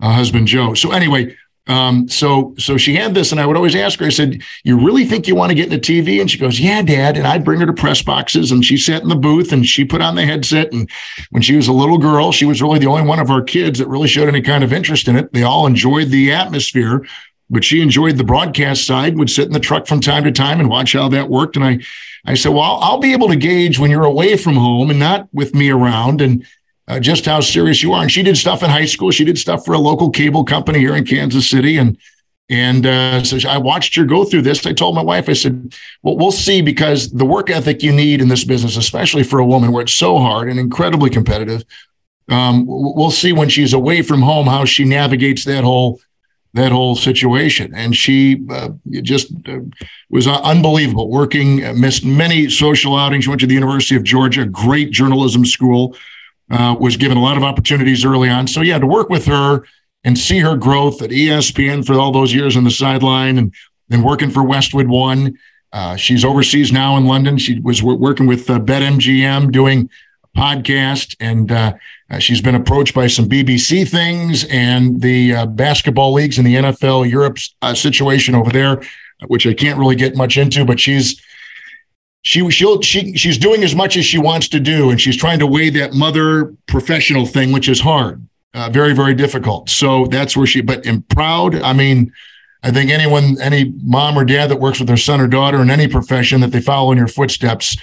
uh, 0.00 0.12
husband 0.12 0.46
Joe. 0.46 0.74
So 0.74 0.92
anyway, 0.92 1.36
um, 1.66 2.08
so 2.08 2.54
so 2.58 2.76
she 2.76 2.94
had 2.96 3.14
this, 3.14 3.32
and 3.32 3.40
I 3.40 3.46
would 3.46 3.56
always 3.56 3.76
ask 3.76 4.00
her. 4.00 4.06
I 4.06 4.10
said, 4.10 4.40
"You 4.64 4.78
really 4.78 5.04
think 5.04 5.28
you 5.28 5.34
want 5.34 5.50
to 5.50 5.54
get 5.54 5.72
into 5.72 5.78
TV?" 5.78 6.20
And 6.20 6.30
she 6.30 6.38
goes, 6.38 6.58
"Yeah, 6.58 6.82
Dad." 6.82 7.16
And 7.16 7.26
I'd 7.26 7.44
bring 7.44 7.60
her 7.60 7.66
to 7.66 7.72
press 7.72 8.02
boxes, 8.02 8.50
and 8.50 8.64
she 8.64 8.76
sat 8.76 9.02
in 9.02 9.08
the 9.08 9.14
booth, 9.14 9.52
and 9.52 9.64
she 9.66 9.84
put 9.84 10.00
on 10.00 10.14
the 10.14 10.24
headset. 10.24 10.72
And 10.72 10.90
when 11.30 11.42
she 11.42 11.56
was 11.56 11.68
a 11.68 11.72
little 11.72 11.98
girl, 11.98 12.32
she 12.32 12.46
was 12.46 12.62
really 12.62 12.78
the 12.78 12.86
only 12.86 13.06
one 13.06 13.20
of 13.20 13.30
our 13.30 13.42
kids 13.42 13.78
that 13.78 13.88
really 13.88 14.08
showed 14.08 14.28
any 14.28 14.40
kind 14.40 14.64
of 14.64 14.72
interest 14.72 15.06
in 15.06 15.16
it. 15.16 15.32
They 15.32 15.42
all 15.42 15.66
enjoyed 15.66 16.08
the 16.08 16.32
atmosphere, 16.32 17.06
but 17.50 17.62
she 17.62 17.82
enjoyed 17.82 18.16
the 18.16 18.24
broadcast 18.24 18.86
side. 18.86 19.18
Would 19.18 19.30
sit 19.30 19.46
in 19.46 19.52
the 19.52 19.60
truck 19.60 19.86
from 19.86 20.00
time 20.00 20.24
to 20.24 20.32
time 20.32 20.60
and 20.60 20.68
watch 20.68 20.94
how 20.94 21.08
that 21.10 21.28
worked. 21.28 21.56
And 21.56 21.64
I, 21.64 21.78
I 22.24 22.34
said, 22.34 22.52
"Well, 22.52 22.62
I'll, 22.62 22.78
I'll 22.80 22.98
be 22.98 23.12
able 23.12 23.28
to 23.28 23.36
gauge 23.36 23.78
when 23.78 23.90
you're 23.90 24.04
away 24.04 24.36
from 24.36 24.56
home 24.56 24.90
and 24.90 24.98
not 24.98 25.28
with 25.32 25.54
me 25.54 25.70
around, 25.70 26.20
and." 26.20 26.44
Uh, 26.90 26.98
just 26.98 27.24
how 27.24 27.40
serious 27.40 27.84
you 27.84 27.92
are. 27.92 28.02
And 28.02 28.10
she 28.10 28.22
did 28.22 28.36
stuff 28.36 28.64
in 28.64 28.70
high 28.70 28.84
school. 28.84 29.12
She 29.12 29.24
did 29.24 29.38
stuff 29.38 29.64
for 29.64 29.74
a 29.74 29.78
local 29.78 30.10
cable 30.10 30.42
company 30.44 30.80
here 30.80 30.96
in 30.96 31.06
Kansas 31.06 31.48
City. 31.48 31.76
And 31.76 31.96
and 32.48 32.84
uh, 32.84 33.22
so 33.22 33.48
I 33.48 33.58
watched 33.58 33.94
her 33.94 34.04
go 34.04 34.24
through 34.24 34.42
this. 34.42 34.66
I 34.66 34.72
told 34.72 34.96
my 34.96 35.02
wife, 35.02 35.28
I 35.28 35.34
said, 35.34 35.72
"Well, 36.02 36.16
we'll 36.16 36.32
see 36.32 36.62
because 36.62 37.12
the 37.12 37.24
work 37.24 37.48
ethic 37.48 37.84
you 37.84 37.92
need 37.92 38.20
in 38.20 38.26
this 38.26 38.42
business, 38.42 38.76
especially 38.76 39.22
for 39.22 39.38
a 39.38 39.46
woman 39.46 39.70
where 39.70 39.82
it's 39.82 39.94
so 39.94 40.18
hard 40.18 40.50
and 40.50 40.58
incredibly 40.58 41.10
competitive, 41.10 41.62
um, 42.28 42.64
we'll 42.66 43.12
see 43.12 43.32
when 43.32 43.48
she's 43.48 43.72
away 43.72 44.02
from 44.02 44.20
home 44.20 44.46
how 44.46 44.64
she 44.64 44.84
navigates 44.84 45.44
that 45.44 45.64
whole." 45.64 46.00
That 46.52 46.72
whole 46.72 46.96
situation, 46.96 47.72
and 47.76 47.94
she 47.94 48.44
uh, 48.50 48.70
just 49.02 49.30
uh, 49.48 49.60
was 50.08 50.26
uh, 50.26 50.40
unbelievable. 50.42 51.08
Working, 51.08 51.64
uh, 51.64 51.74
missed 51.74 52.04
many 52.04 52.50
social 52.50 52.96
outings. 52.96 53.22
She 53.22 53.30
Went 53.30 53.40
to 53.42 53.46
the 53.46 53.54
University 53.54 53.94
of 53.94 54.02
Georgia, 54.02 54.44
great 54.46 54.90
journalism 54.90 55.46
school 55.46 55.94
uh, 56.50 56.76
was 56.78 56.96
given 56.96 57.16
a 57.16 57.22
lot 57.22 57.36
of 57.36 57.42
opportunities 57.42 58.04
early 58.04 58.28
on. 58.28 58.46
So 58.46 58.60
yeah, 58.60 58.78
to 58.78 58.86
work 58.86 59.08
with 59.08 59.26
her 59.26 59.64
and 60.04 60.18
see 60.18 60.38
her 60.38 60.56
growth 60.56 61.02
at 61.02 61.10
ESPN 61.10 61.86
for 61.86 61.94
all 61.94 62.12
those 62.12 62.32
years 62.32 62.56
on 62.56 62.64
the 62.64 62.70
sideline 62.70 63.38
and 63.38 63.54
then 63.88 64.02
working 64.02 64.30
for 64.30 64.42
Westwood 64.42 64.88
One. 64.88 65.38
Uh, 65.72 65.96
she's 65.96 66.24
overseas 66.24 66.72
now 66.72 66.96
in 66.96 67.06
London. 67.06 67.38
She 67.38 67.60
was 67.60 67.80
w- 67.80 67.98
working 67.98 68.26
with 68.26 68.48
uh, 68.50 68.58
BetMGM 68.58 69.52
doing 69.52 69.88
a 70.24 70.38
podcast, 70.38 71.14
and 71.20 71.52
uh, 71.52 71.74
uh, 72.10 72.18
she's 72.18 72.40
been 72.40 72.56
approached 72.56 72.94
by 72.94 73.06
some 73.06 73.28
BBC 73.28 73.88
things 73.88 74.44
and 74.44 75.00
the 75.00 75.34
uh, 75.34 75.46
basketball 75.46 76.12
leagues 76.12 76.38
in 76.38 76.44
the 76.44 76.56
NFL 76.56 77.08
Europe's 77.08 77.54
uh, 77.62 77.74
situation 77.74 78.34
over 78.34 78.50
there, 78.50 78.82
which 79.28 79.46
I 79.46 79.54
can't 79.54 79.78
really 79.78 79.96
get 79.96 80.16
much 80.16 80.36
into. 80.36 80.64
But 80.64 80.80
she's 80.80 81.20
she 82.22 82.48
she'll 82.50 82.80
she 82.82 83.16
she's 83.16 83.38
doing 83.38 83.64
as 83.64 83.74
much 83.74 83.96
as 83.96 84.04
she 84.04 84.18
wants 84.18 84.48
to 84.48 84.60
do, 84.60 84.90
and 84.90 85.00
she's 85.00 85.16
trying 85.16 85.38
to 85.38 85.46
weigh 85.46 85.70
that 85.70 85.94
mother 85.94 86.54
professional 86.66 87.26
thing, 87.26 87.52
which 87.52 87.68
is 87.68 87.80
hard, 87.80 88.26
uh, 88.54 88.68
very 88.70 88.92
very 88.92 89.14
difficult. 89.14 89.70
So 89.70 90.06
that's 90.06 90.36
where 90.36 90.46
she. 90.46 90.60
But 90.60 90.84
in 90.84 91.02
proud. 91.02 91.54
I 91.56 91.72
mean, 91.72 92.12
I 92.62 92.70
think 92.70 92.90
anyone, 92.90 93.40
any 93.40 93.72
mom 93.82 94.18
or 94.18 94.24
dad 94.24 94.50
that 94.50 94.60
works 94.60 94.78
with 94.78 94.88
their 94.88 94.96
son 94.96 95.20
or 95.20 95.26
daughter 95.26 95.62
in 95.62 95.70
any 95.70 95.88
profession 95.88 96.40
that 96.42 96.52
they 96.52 96.60
follow 96.60 96.92
in 96.92 96.98
your 96.98 97.08
footsteps, 97.08 97.76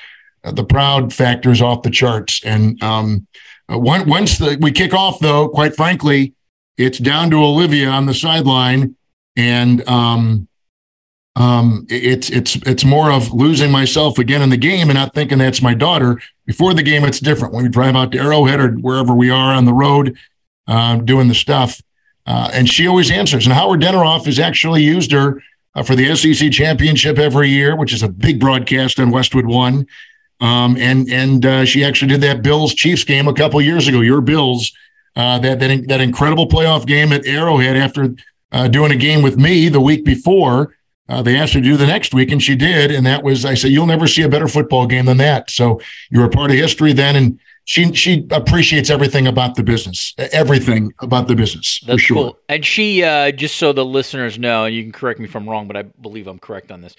uh, 0.44 0.52
the 0.52 0.64
proud 0.64 1.12
factor 1.14 1.52
is 1.52 1.62
off 1.62 1.82
the 1.82 1.90
charts. 1.90 2.44
And 2.44 2.82
um, 2.84 3.26
uh, 3.72 3.80
once 3.80 4.38
the, 4.38 4.58
we 4.62 4.72
kick 4.72 4.94
off, 4.94 5.20
though, 5.20 5.50
quite 5.50 5.76
frankly, 5.76 6.34
it's 6.78 7.00
down 7.00 7.32
to 7.32 7.38
Olivia 7.38 7.90
on 7.90 8.06
the 8.06 8.14
sideline, 8.14 8.96
and 9.36 9.88
um, 9.90 10.48
um, 11.38 11.86
it's 11.88 12.32
it's 12.32 12.56
it's 12.66 12.84
more 12.84 13.12
of 13.12 13.32
losing 13.32 13.70
myself 13.70 14.18
again 14.18 14.42
in 14.42 14.50
the 14.50 14.58
game 14.58 14.90
and 14.90 14.96
not 14.96 15.14
thinking 15.14 15.38
that's 15.38 15.62
my 15.62 15.76
daughter. 15.76 16.20
Before 16.48 16.74
the 16.74 16.82
game, 16.82 17.06
it's 17.06 17.20
different. 17.20 17.54
When 17.54 17.64
we 17.64 17.70
drive 17.70 17.96
out 17.96 18.12
to 18.14 18.18
Arrowhead 18.18 18.60
or 18.60 18.72
wherever 18.72 19.14
we 19.14 19.30
are 19.30 19.54
on 19.54 19.66
the 19.66 19.74
road, 19.74 20.18
uh, 20.68 20.96
doing 20.96 21.28
the 21.28 21.36
stuff, 21.36 21.80
uh, 22.26 22.50
and 22.54 22.68
she 22.68 22.88
always 22.88 23.12
answers. 23.12 23.46
And 23.46 23.54
Howard 23.54 23.82
Deneroff 23.82 24.26
has 24.26 24.40
actually 24.40 24.82
used 24.82 25.12
her 25.12 25.44
uh, 25.76 25.84
for 25.84 25.96
the 25.96 26.16
SEC 26.16 26.52
championship 26.52 27.20
every 27.20 27.50
year, 27.50 27.76
which 27.76 27.94
is 27.94 28.02
a 28.02 28.10
big 28.10 28.40
broadcast 28.40 29.00
on 29.00 29.12
Westwood 29.12 29.46
One. 29.46 29.86
Um, 30.42 30.76
and 30.78 31.08
and 31.08 31.46
uh, 31.46 31.66
she 31.66 31.86
actually 31.86 32.08
did 32.08 32.22
that 32.22 32.42
Bills 32.42 32.74
Chiefs 32.74 33.04
game 33.04 33.28
a 33.28 33.34
couple 33.34 33.62
years 33.62 33.88
ago. 33.88 34.02
Your 34.02 34.22
Bills, 34.22 34.72
uh, 35.16 35.38
that 35.38 35.60
that 35.60 35.88
that 35.88 36.02
incredible 36.02 36.48
playoff 36.48 36.88
game 36.88 37.14
at 37.14 37.28
Arrowhead 37.28 37.78
after 37.78 38.16
uh, 38.52 38.68
doing 38.68 38.92
a 38.92 38.96
game 38.96 39.22
with 39.22 39.38
me 39.38 39.70
the 39.70 39.82
week 39.82 40.04
before. 40.04 40.74
Uh, 41.10 41.22
they 41.22 41.38
asked 41.38 41.54
her 41.54 41.62
to 41.62 41.66
do 41.66 41.78
the 41.78 41.88
next 41.88 42.14
week, 42.14 42.32
and 42.32 42.42
she 42.44 42.56
did. 42.56 42.92
And 42.92 43.06
that 43.06 43.24
was, 43.24 43.46
I 43.46 43.54
said, 43.54 43.72
you'll 43.72 43.86
never 43.86 44.08
see 44.08 44.24
a 44.24 44.30
better 44.30 44.48
football 44.48 44.86
game 44.86 45.06
than 45.06 45.18
that. 45.18 45.50
So 45.50 45.80
you 46.10 46.20
were 46.20 46.26
a 46.26 46.30
part 46.30 46.52
of 46.52 46.58
history 46.58 46.94
then, 46.94 47.16
and 47.16 47.40
she 47.66 47.92
she 47.94 48.26
appreciates 48.32 48.90
everything 48.90 49.28
about 49.28 49.56
the 49.56 49.64
business, 49.64 50.14
everything 50.18 50.94
about 51.00 51.28
the 51.28 51.36
business 51.36 51.82
That's 51.86 52.02
for 52.02 52.06
sure. 52.06 52.16
cool. 52.16 52.40
And 52.48 52.66
she, 52.66 53.04
uh, 53.04 53.32
just 53.32 53.58
so 53.58 53.74
the 53.74 53.84
listeners 53.84 54.40
know, 54.40 54.66
and 54.66 54.76
you 54.76 54.84
can 54.84 54.94
correct 54.94 55.20
me 55.20 55.26
if 55.26 55.36
I'm 55.36 55.50
wrong, 55.50 55.68
but 55.68 55.76
I 55.76 55.84
believe 55.84 56.28
I'm 56.28 56.40
correct 56.40 56.72
on 56.72 56.82
this. 56.82 56.96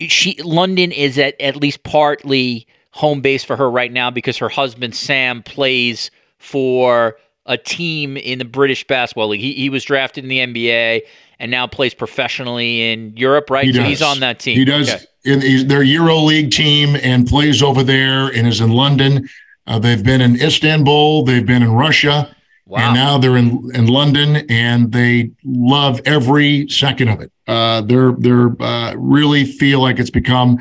She 0.00 0.40
London 0.42 0.92
is 0.92 1.18
at 1.18 1.38
at 1.40 1.56
least 1.56 1.82
partly 1.82 2.66
home 2.92 3.20
base 3.20 3.44
for 3.44 3.56
her 3.56 3.70
right 3.70 3.92
now 3.92 4.10
because 4.10 4.38
her 4.38 4.48
husband 4.48 4.94
Sam 4.94 5.42
plays 5.42 6.10
for 6.38 7.18
a 7.48 7.56
team 7.56 8.16
in 8.16 8.38
the 8.38 8.44
British 8.44 8.86
basketball 8.86 9.28
league. 9.28 9.40
He 9.40 9.54
he 9.54 9.70
was 9.70 9.82
drafted 9.84 10.24
in 10.24 10.28
the 10.28 10.38
NBA 10.38 11.02
and 11.40 11.50
now 11.50 11.66
plays 11.66 11.94
professionally 11.94 12.92
in 12.92 13.16
Europe, 13.16 13.50
right? 13.50 13.64
He 13.64 13.72
so 13.72 13.80
does. 13.80 13.88
he's 13.88 14.02
on 14.02 14.20
that 14.20 14.38
team. 14.38 14.56
He 14.56 14.64
does. 14.64 14.90
Okay. 14.90 15.04
In, 15.24 15.68
their 15.68 15.82
Euro 15.82 16.16
League 16.18 16.50
team 16.50 16.96
and 17.02 17.26
plays 17.26 17.62
over 17.62 17.82
there 17.82 18.28
and 18.28 18.46
is 18.46 18.60
in 18.60 18.70
London. 18.70 19.28
Uh, 19.66 19.78
they've 19.78 20.02
been 20.02 20.20
in 20.20 20.40
Istanbul. 20.40 21.24
They've 21.24 21.44
been 21.44 21.62
in 21.62 21.72
Russia. 21.72 22.34
Wow. 22.66 22.78
And 22.80 22.94
now 22.94 23.18
they're 23.18 23.36
in, 23.36 23.70
in 23.74 23.86
London 23.86 24.44
and 24.50 24.92
they 24.92 25.30
love 25.44 26.00
every 26.04 26.68
second 26.68 27.08
of 27.08 27.20
it. 27.20 27.32
Uh, 27.46 27.80
they're 27.80 28.12
they're 28.12 28.54
uh, 28.60 28.94
really 28.94 29.44
feel 29.44 29.80
like 29.80 29.98
it's 29.98 30.10
become 30.10 30.58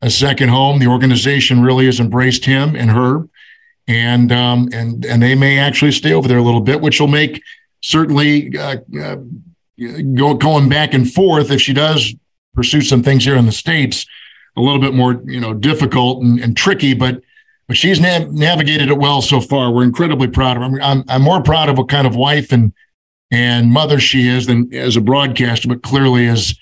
a 0.00 0.10
second 0.10 0.48
home. 0.48 0.78
The 0.78 0.86
organization 0.86 1.62
really 1.62 1.86
has 1.86 2.00
embraced 2.00 2.44
him 2.44 2.74
and 2.74 2.90
her, 2.90 3.28
and 3.88 4.32
um, 4.32 4.68
and 4.72 5.04
and 5.04 5.22
they 5.22 5.34
may 5.34 5.58
actually 5.58 5.92
stay 5.92 6.12
over 6.12 6.28
there 6.28 6.38
a 6.38 6.42
little 6.42 6.60
bit, 6.60 6.80
which 6.80 7.00
will 7.00 7.08
make 7.08 7.42
certainly 7.80 8.56
uh, 8.56 8.76
uh, 9.00 9.16
go, 10.14 10.34
going 10.34 10.68
back 10.68 10.94
and 10.94 11.12
forth 11.12 11.50
if 11.50 11.60
she 11.60 11.72
does 11.72 12.14
pursue 12.54 12.80
some 12.80 13.02
things 13.02 13.24
here 13.24 13.36
in 13.36 13.46
the 13.46 13.52
states 13.52 14.06
a 14.56 14.60
little 14.60 14.80
bit 14.80 14.94
more 14.94 15.22
you 15.26 15.40
know 15.40 15.54
difficult 15.54 16.22
and, 16.22 16.38
and 16.40 16.56
tricky, 16.56 16.94
but 16.94 17.20
but 17.68 17.76
she's 17.76 18.00
nav- 18.00 18.32
navigated 18.32 18.90
it 18.90 18.98
well 18.98 19.22
so 19.22 19.40
far. 19.40 19.70
We're 19.70 19.84
incredibly 19.84 20.28
proud 20.28 20.56
of 20.56 20.62
her. 20.62 20.68
I'm, 20.68 20.82
I'm, 20.82 21.04
I'm 21.08 21.22
more 21.22 21.42
proud 21.42 21.68
of 21.68 21.78
what 21.78 21.88
kind 21.88 22.06
of 22.06 22.16
wife 22.16 22.52
and 22.52 22.72
and 23.30 23.70
mother 23.70 23.98
she 23.98 24.28
is 24.28 24.46
than 24.46 24.72
as 24.74 24.96
a 24.96 25.00
broadcaster, 25.00 25.68
but 25.68 25.82
clearly 25.82 26.26
as 26.26 26.54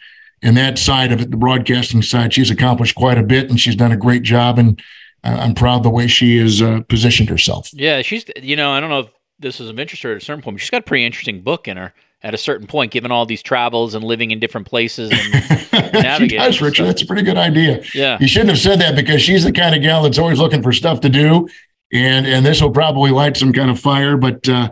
in 0.42 0.54
that 0.54 0.78
side 0.78 1.12
of 1.12 1.20
it, 1.20 1.30
the 1.30 1.36
broadcasting 1.36 2.00
side, 2.00 2.32
she's 2.32 2.50
accomplished 2.50 2.94
quite 2.94 3.18
a 3.18 3.22
bit 3.22 3.50
and 3.50 3.60
she's 3.60 3.74
done 3.74 3.92
a 3.92 3.96
great 3.96 4.22
job. 4.22 4.58
And 4.58 4.80
I'm 5.22 5.54
proud 5.54 5.82
the 5.82 5.90
way 5.90 6.06
she 6.06 6.38
has 6.38 6.62
uh, 6.62 6.80
positioned 6.88 7.28
herself. 7.28 7.70
Yeah, 7.72 8.02
she's 8.02 8.24
you 8.40 8.56
know, 8.56 8.70
I 8.72 8.80
don't 8.80 8.90
know 8.90 9.00
if 9.00 9.08
this 9.38 9.60
is 9.60 9.68
of 9.68 9.78
interest 9.78 10.02
her 10.02 10.12
at 10.12 10.16
a 10.18 10.24
certain 10.24 10.42
point, 10.42 10.56
but 10.56 10.60
she's 10.60 10.70
got 10.70 10.80
a 10.80 10.84
pretty 10.84 11.04
interesting 11.04 11.42
book 11.42 11.68
in 11.68 11.76
her 11.76 11.92
at 12.22 12.34
a 12.34 12.38
certain 12.38 12.66
point, 12.66 12.92
given 12.92 13.10
all 13.10 13.24
these 13.24 13.42
travels 13.42 13.94
and 13.94 14.04
living 14.04 14.30
in 14.30 14.38
different 14.38 14.66
places 14.66 15.10
and 15.10 15.20
she 15.94 16.00
navigating. 16.00 16.38
does, 16.38 16.60
Richard. 16.60 16.84
That's 16.84 17.02
a 17.02 17.06
pretty 17.06 17.22
good 17.22 17.38
idea. 17.38 17.82
Yeah. 17.94 18.18
You 18.20 18.28
shouldn't 18.28 18.50
have 18.50 18.58
said 18.58 18.78
that 18.80 18.94
because 18.94 19.22
she's 19.22 19.44
the 19.44 19.52
kind 19.52 19.74
of 19.74 19.80
gal 19.82 20.02
that's 20.02 20.18
always 20.18 20.38
looking 20.38 20.62
for 20.62 20.72
stuff 20.72 21.00
to 21.00 21.08
do. 21.08 21.48
And 21.92 22.26
and 22.26 22.46
this 22.46 22.62
will 22.62 22.70
probably 22.70 23.10
light 23.10 23.36
some 23.36 23.52
kind 23.52 23.70
of 23.70 23.80
fire. 23.80 24.16
But 24.16 24.48
uh, 24.48 24.70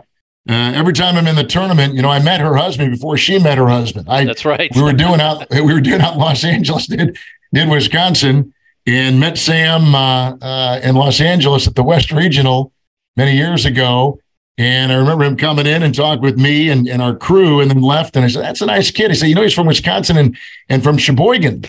uh, 0.49 0.53
every 0.75 0.93
time 0.93 1.17
I'm 1.17 1.27
in 1.27 1.35
the 1.35 1.43
tournament, 1.43 1.95
you 1.95 2.01
know, 2.01 2.09
I 2.09 2.21
met 2.23 2.39
her 2.39 2.55
husband 2.55 2.91
before 2.91 3.17
she 3.17 3.39
met 3.39 3.57
her 3.57 3.67
husband. 3.67 4.07
I 4.09 4.23
That's 4.25 4.45
right. 4.45 4.71
we 4.75 4.81
were 4.81 4.93
doing 4.93 5.19
out 5.19 5.45
we 5.51 5.73
were 5.73 5.81
doing 5.81 6.01
out 6.01 6.17
Los 6.17 6.43
Angeles, 6.43 6.87
did 6.87 7.17
did 7.53 7.67
Wisconsin, 7.67 8.53
and 8.89 9.19
met 9.19 9.37
Sam 9.37 9.93
uh, 9.93 10.35
uh, 10.41 10.79
in 10.83 10.95
Los 10.95 11.21
Angeles 11.21 11.67
at 11.67 11.75
the 11.75 11.83
West 11.83 12.11
Regional 12.11 12.71
many 13.15 13.35
years 13.35 13.65
ago. 13.65 14.19
And 14.57 14.91
I 14.91 14.95
remember 14.95 15.23
him 15.23 15.37
coming 15.37 15.65
in 15.65 15.83
and 15.83 15.95
talked 15.95 16.21
with 16.21 16.37
me 16.37 16.69
and, 16.69 16.87
and 16.87 17.01
our 17.01 17.15
crew, 17.15 17.61
and 17.61 17.71
then 17.71 17.81
left. 17.81 18.15
And 18.15 18.25
I 18.25 18.27
said, 18.27 18.43
"That's 18.43 18.61
a 18.61 18.65
nice 18.65 18.91
kid." 18.91 19.11
He 19.11 19.15
said, 19.15 19.29
"You 19.29 19.35
know, 19.35 19.43
he's 19.43 19.53
from 19.53 19.67
Wisconsin 19.67 20.17
and 20.17 20.37
and 20.67 20.83
from 20.83 20.97
Sheboygan." 20.97 21.63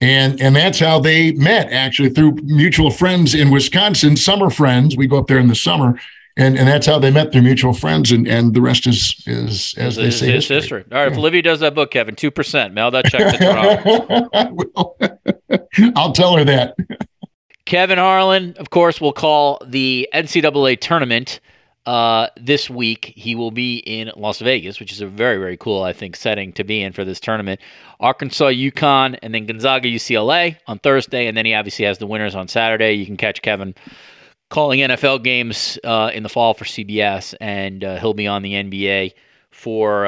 And 0.00 0.40
and 0.40 0.54
that's 0.54 0.78
how 0.78 1.00
they 1.00 1.32
met 1.32 1.72
actually 1.72 2.10
through 2.10 2.36
mutual 2.44 2.90
friends 2.90 3.34
in 3.34 3.50
Wisconsin, 3.50 4.16
summer 4.16 4.50
friends. 4.50 4.96
We 4.96 5.06
go 5.06 5.18
up 5.18 5.26
there 5.26 5.38
in 5.38 5.48
the 5.48 5.54
summer. 5.54 5.98
And, 6.38 6.58
and 6.58 6.68
that's 6.68 6.86
how 6.86 6.98
they 6.98 7.10
met 7.10 7.32
their 7.32 7.40
mutual 7.40 7.72
friends, 7.72 8.12
and, 8.12 8.28
and 8.28 8.52
the 8.52 8.60
rest 8.60 8.86
is 8.86 9.22
is 9.26 9.74
as 9.78 9.96
they 9.96 10.10
say 10.10 10.30
history. 10.30 10.56
history. 10.56 10.84
All 10.92 10.98
right, 10.98 11.10
if 11.10 11.16
Olivia 11.16 11.40
does 11.40 11.60
that 11.60 11.74
book, 11.74 11.90
Kevin, 11.90 12.14
two 12.14 12.30
percent, 12.30 12.74
mail 12.74 12.90
that 12.90 13.06
check 13.06 13.32
to 13.32 13.38
Toronto. 13.38 14.28
I 14.34 14.50
will. 14.50 14.98
I'll 15.96 16.12
tell 16.12 16.36
her 16.36 16.44
that. 16.44 16.76
Kevin 17.64 17.98
Harlan, 17.98 18.54
of 18.58 18.68
course, 18.68 19.00
will 19.00 19.14
call 19.14 19.60
the 19.66 20.08
NCAA 20.12 20.78
tournament 20.78 21.40
uh, 21.86 22.28
this 22.36 22.68
week. 22.68 23.12
He 23.16 23.34
will 23.34 23.50
be 23.50 23.78
in 23.78 24.10
Las 24.16 24.40
Vegas, 24.40 24.78
which 24.78 24.92
is 24.92 25.00
a 25.00 25.06
very, 25.06 25.38
very 25.38 25.56
cool, 25.56 25.82
I 25.82 25.92
think, 25.92 26.16
setting 26.16 26.52
to 26.54 26.64
be 26.64 26.82
in 26.82 26.92
for 26.92 27.04
this 27.04 27.18
tournament. 27.18 27.60
Arkansas, 27.98 28.50
UConn, 28.50 29.18
and 29.22 29.34
then 29.34 29.46
Gonzaga, 29.46 29.88
UCLA 29.88 30.58
on 30.66 30.78
Thursday. 30.80 31.26
And 31.26 31.36
then 31.36 31.46
he 31.46 31.54
obviously 31.54 31.84
has 31.86 31.98
the 31.98 32.06
winners 32.06 32.34
on 32.34 32.46
Saturday. 32.46 32.92
You 32.92 33.06
can 33.06 33.16
catch 33.16 33.42
Kevin 33.42 33.74
calling 34.48 34.80
NFL 34.80 35.22
games 35.24 35.78
uh, 35.84 36.10
in 36.14 36.22
the 36.22 36.28
fall 36.28 36.54
for 36.54 36.64
CBS, 36.64 37.34
and 37.40 37.82
uh, 37.82 37.98
he'll 37.98 38.14
be 38.14 38.26
on 38.26 38.42
the 38.42 38.52
NBA 38.52 39.14
for 39.50 40.04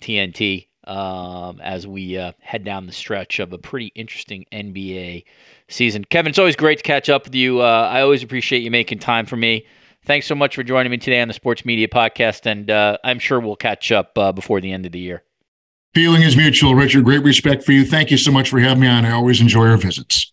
TNT 0.00 0.66
uh, 0.86 0.90
um, 0.90 1.60
as 1.60 1.86
we 1.86 2.16
uh, 2.16 2.32
head 2.40 2.64
down 2.64 2.86
the 2.86 2.92
stretch 2.92 3.38
of 3.40 3.52
a 3.52 3.58
pretty 3.58 3.92
interesting 3.94 4.46
NBA 4.52 5.24
season. 5.68 6.04
Kevin, 6.04 6.30
it's 6.30 6.38
always 6.38 6.56
great 6.56 6.78
to 6.78 6.84
catch 6.84 7.08
up 7.08 7.24
with 7.24 7.34
you. 7.34 7.60
Uh, 7.60 7.88
I 7.92 8.00
always 8.00 8.22
appreciate 8.22 8.62
you 8.62 8.70
making 8.70 9.00
time 9.00 9.26
for 9.26 9.36
me. 9.36 9.66
Thanks 10.04 10.26
so 10.26 10.34
much 10.34 10.54
for 10.54 10.62
joining 10.62 10.90
me 10.90 10.96
today 10.96 11.20
on 11.20 11.28
the 11.28 11.34
Sports 11.34 11.66
Media 11.66 11.88
Podcast, 11.88 12.46
and 12.46 12.70
uh, 12.70 12.96
I'm 13.04 13.18
sure 13.18 13.40
we'll 13.40 13.56
catch 13.56 13.92
up 13.92 14.14
before 14.34 14.60
the 14.60 14.72
end 14.72 14.86
of 14.86 14.92
the 14.92 15.00
year. 15.00 15.24
Feeling 15.94 16.22
is 16.22 16.36
mutual, 16.36 16.74
Richard. 16.74 17.04
Great 17.04 17.22
respect 17.22 17.64
for 17.64 17.72
you. 17.72 17.84
Thank 17.84 18.10
you 18.10 18.16
so 18.16 18.30
much 18.30 18.48
for 18.50 18.60
having 18.60 18.82
me 18.82 18.86
on. 18.86 19.04
I 19.04 19.12
always 19.12 19.40
enjoy 19.40 19.66
our 19.66 19.76
visits. 19.76 20.32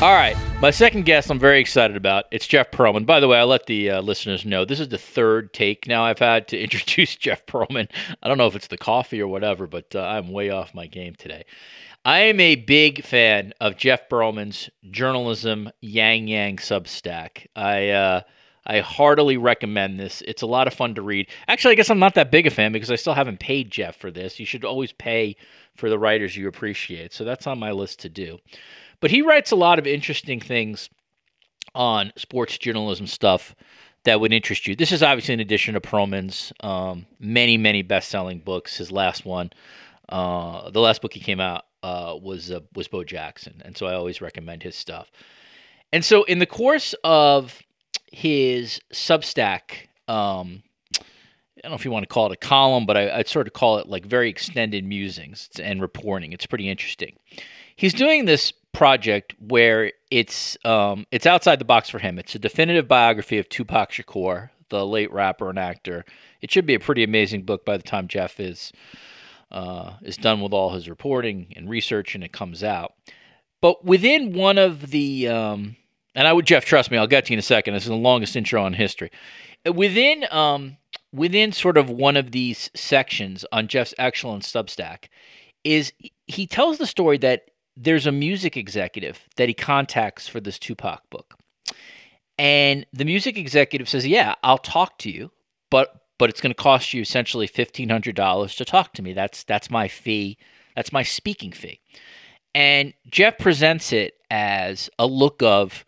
All 0.00 0.14
right. 0.14 0.36
My 0.60 0.70
second 0.70 1.06
guest 1.06 1.28
I'm 1.28 1.40
very 1.40 1.58
excited 1.58 1.96
about. 1.96 2.26
It's 2.30 2.46
Jeff 2.46 2.70
Pearlman. 2.70 3.04
By 3.04 3.18
the 3.18 3.26
way, 3.26 3.36
I'll 3.36 3.48
let 3.48 3.66
the 3.66 3.90
uh, 3.90 4.00
listeners 4.00 4.46
know 4.46 4.64
this 4.64 4.78
is 4.78 4.90
the 4.90 4.96
third 4.96 5.52
take 5.52 5.88
now 5.88 6.04
I've 6.04 6.20
had 6.20 6.46
to 6.48 6.58
introduce 6.62 7.16
Jeff 7.16 7.44
Pearlman. 7.46 7.90
I 8.22 8.28
don't 8.28 8.38
know 8.38 8.46
if 8.46 8.54
it's 8.54 8.68
the 8.68 8.78
coffee 8.78 9.20
or 9.20 9.26
whatever, 9.26 9.66
but 9.66 9.96
uh, 9.96 10.02
I'm 10.02 10.30
way 10.30 10.50
off 10.50 10.72
my 10.72 10.86
game 10.86 11.16
today. 11.16 11.44
I 12.04 12.20
am 12.20 12.38
a 12.38 12.54
big 12.54 13.02
fan 13.02 13.52
of 13.60 13.76
Jeff 13.76 14.08
Pearlman's 14.08 14.70
journalism 14.88 15.68
Yang 15.80 16.28
Yang 16.28 16.56
Substack. 16.58 17.48
I 17.56 17.88
uh, 17.88 18.20
I 18.64 18.78
heartily 18.78 19.36
recommend 19.36 19.98
this. 19.98 20.22
It's 20.28 20.42
a 20.42 20.46
lot 20.46 20.68
of 20.68 20.74
fun 20.74 20.94
to 20.94 21.02
read. 21.02 21.26
Actually, 21.48 21.72
I 21.72 21.74
guess 21.74 21.90
I'm 21.90 21.98
not 21.98 22.14
that 22.14 22.30
big 22.30 22.46
a 22.46 22.50
fan 22.50 22.70
because 22.70 22.92
I 22.92 22.96
still 22.96 23.14
haven't 23.14 23.40
paid 23.40 23.72
Jeff 23.72 23.96
for 23.96 24.12
this. 24.12 24.38
You 24.38 24.46
should 24.46 24.64
always 24.64 24.92
pay 24.92 25.34
for 25.74 25.90
the 25.90 25.98
writers 25.98 26.36
you 26.36 26.46
appreciate. 26.46 27.12
So 27.12 27.24
that's 27.24 27.48
on 27.48 27.58
my 27.58 27.72
list 27.72 27.98
to 28.00 28.08
do. 28.08 28.38
But 29.00 29.10
he 29.10 29.22
writes 29.22 29.50
a 29.50 29.56
lot 29.56 29.78
of 29.78 29.86
interesting 29.86 30.40
things 30.40 30.90
on 31.74 32.12
sports 32.16 32.58
journalism 32.58 33.06
stuff 33.06 33.54
that 34.04 34.20
would 34.20 34.32
interest 34.32 34.66
you. 34.66 34.74
This 34.74 34.92
is 34.92 35.02
obviously 35.02 35.34
in 35.34 35.40
addition 35.40 35.74
to 35.74 35.80
Pearlman's 35.80 36.52
um, 36.60 37.06
many, 37.18 37.56
many 37.56 37.82
best-selling 37.82 38.40
books. 38.40 38.76
His 38.76 38.90
last 38.90 39.24
one, 39.24 39.50
uh, 40.08 40.70
the 40.70 40.80
last 40.80 41.02
book 41.02 41.12
he 41.12 41.20
came 41.20 41.40
out 41.40 41.64
uh, 41.82 42.14
was 42.20 42.50
uh, 42.50 42.60
was 42.74 42.88
Bo 42.88 43.04
Jackson, 43.04 43.62
and 43.64 43.76
so 43.76 43.86
I 43.86 43.94
always 43.94 44.20
recommend 44.20 44.62
his 44.62 44.76
stuff. 44.76 45.10
And 45.92 46.04
so, 46.04 46.24
in 46.24 46.38
the 46.38 46.46
course 46.46 46.94
of 47.04 47.62
his 48.10 48.80
Substack, 48.92 49.88
um, 50.06 50.62
I 50.94 51.60
don't 51.62 51.72
know 51.72 51.76
if 51.76 51.84
you 51.84 51.90
want 51.90 52.04
to 52.04 52.12
call 52.12 52.26
it 52.26 52.32
a 52.32 52.36
column, 52.36 52.86
but 52.86 52.96
I, 52.96 53.16
would 53.16 53.28
sort 53.28 53.46
of 53.46 53.52
call 53.52 53.78
it 53.78 53.88
like 53.88 54.04
very 54.04 54.28
extended 54.28 54.84
musings 54.84 55.48
and 55.62 55.80
reporting. 55.80 56.32
It's 56.32 56.46
pretty 56.46 56.68
interesting. 56.68 57.16
He's 57.76 57.94
doing 57.94 58.24
this 58.24 58.52
project 58.72 59.34
where 59.38 59.92
it's 60.10 60.56
um, 60.64 61.06
it's 61.10 61.26
outside 61.26 61.58
the 61.58 61.64
box 61.64 61.88
for 61.88 61.98
him. 61.98 62.18
It's 62.18 62.34
a 62.34 62.38
definitive 62.38 62.88
biography 62.88 63.38
of 63.38 63.48
Tupac 63.48 63.90
Shakur, 63.90 64.50
the 64.68 64.86
late 64.86 65.12
rapper 65.12 65.50
and 65.50 65.58
actor. 65.58 66.04
It 66.40 66.50
should 66.50 66.66
be 66.66 66.74
a 66.74 66.80
pretty 66.80 67.02
amazing 67.02 67.42
book 67.42 67.64
by 67.64 67.76
the 67.76 67.82
time 67.82 68.08
Jeff 68.08 68.38
is 68.40 68.72
uh, 69.50 69.94
is 70.02 70.16
done 70.16 70.40
with 70.40 70.52
all 70.52 70.70
his 70.70 70.88
reporting 70.88 71.52
and 71.56 71.68
research 71.68 72.14
and 72.14 72.22
it 72.22 72.32
comes 72.32 72.62
out. 72.62 72.94
But 73.60 73.84
within 73.84 74.32
one 74.32 74.58
of 74.58 74.90
the 74.90 75.28
um, 75.28 75.76
and 76.14 76.26
I 76.26 76.32
would 76.32 76.46
Jeff, 76.46 76.64
trust 76.64 76.90
me, 76.90 76.98
I'll 76.98 77.06
get 77.06 77.26
to 77.26 77.32
you 77.32 77.36
in 77.36 77.40
a 77.40 77.42
second. 77.42 77.74
This 77.74 77.84
is 77.84 77.88
the 77.88 77.96
longest 77.96 78.36
intro 78.36 78.62
on 78.62 78.74
history. 78.74 79.10
Within 79.72 80.24
um, 80.30 80.76
within 81.12 81.52
sort 81.52 81.76
of 81.76 81.90
one 81.90 82.16
of 82.16 82.30
these 82.30 82.70
sections 82.74 83.44
on 83.50 83.68
Jeff's 83.68 83.94
excellent 83.98 84.44
Substack 84.44 85.06
is 85.64 85.92
he 86.26 86.46
tells 86.46 86.78
the 86.78 86.86
story 86.86 87.18
that 87.18 87.50
there's 87.80 88.06
a 88.06 88.12
music 88.12 88.56
executive 88.56 89.20
that 89.36 89.48
he 89.48 89.54
contacts 89.54 90.26
for 90.26 90.40
this 90.40 90.58
Tupac 90.58 91.08
book. 91.10 91.34
And 92.36 92.84
the 92.92 93.04
music 93.04 93.38
executive 93.38 93.88
says, 93.88 94.06
"Yeah, 94.06 94.34
I'll 94.42 94.58
talk 94.58 94.98
to 94.98 95.10
you, 95.10 95.30
but 95.70 96.02
but 96.18 96.28
it's 96.28 96.40
going 96.40 96.50
to 96.50 96.60
cost 96.60 96.92
you 96.92 97.00
essentially 97.00 97.46
$1500 97.46 98.56
to 98.56 98.64
talk 98.64 98.92
to 98.94 99.02
me. 99.02 99.12
That's 99.12 99.44
that's 99.44 99.70
my 99.70 99.86
fee. 99.86 100.38
That's 100.74 100.92
my 100.92 101.02
speaking 101.02 101.52
fee." 101.52 101.80
And 102.54 102.94
Jeff 103.08 103.38
presents 103.38 103.92
it 103.92 104.14
as 104.30 104.90
a 104.98 105.06
look 105.06 105.42
of, 105.42 105.84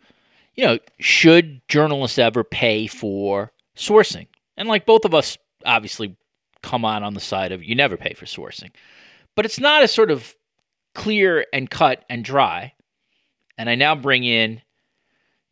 you 0.55 0.65
know, 0.65 0.79
should 0.99 1.61
journalists 1.67 2.17
ever 2.17 2.43
pay 2.43 2.87
for 2.87 3.51
sourcing? 3.75 4.27
And 4.55 4.69
like 4.69 4.85
both 4.85 5.05
of 5.05 5.13
us 5.13 5.37
obviously 5.65 6.15
come 6.63 6.85
on 6.85 7.03
on 7.03 7.13
the 7.13 7.19
side 7.19 7.51
of 7.51 7.63
you 7.63 7.75
never 7.75 7.97
pay 7.97 8.13
for 8.13 8.25
sourcing. 8.25 8.71
But 9.35 9.45
it's 9.45 9.59
not 9.59 9.83
a 9.83 9.87
sort 9.87 10.11
of 10.11 10.35
clear 10.93 11.45
and 11.53 11.69
cut 11.69 12.03
and 12.09 12.23
dry. 12.23 12.73
And 13.57 13.69
I 13.69 13.75
now 13.75 13.95
bring 13.95 14.23
in 14.23 14.61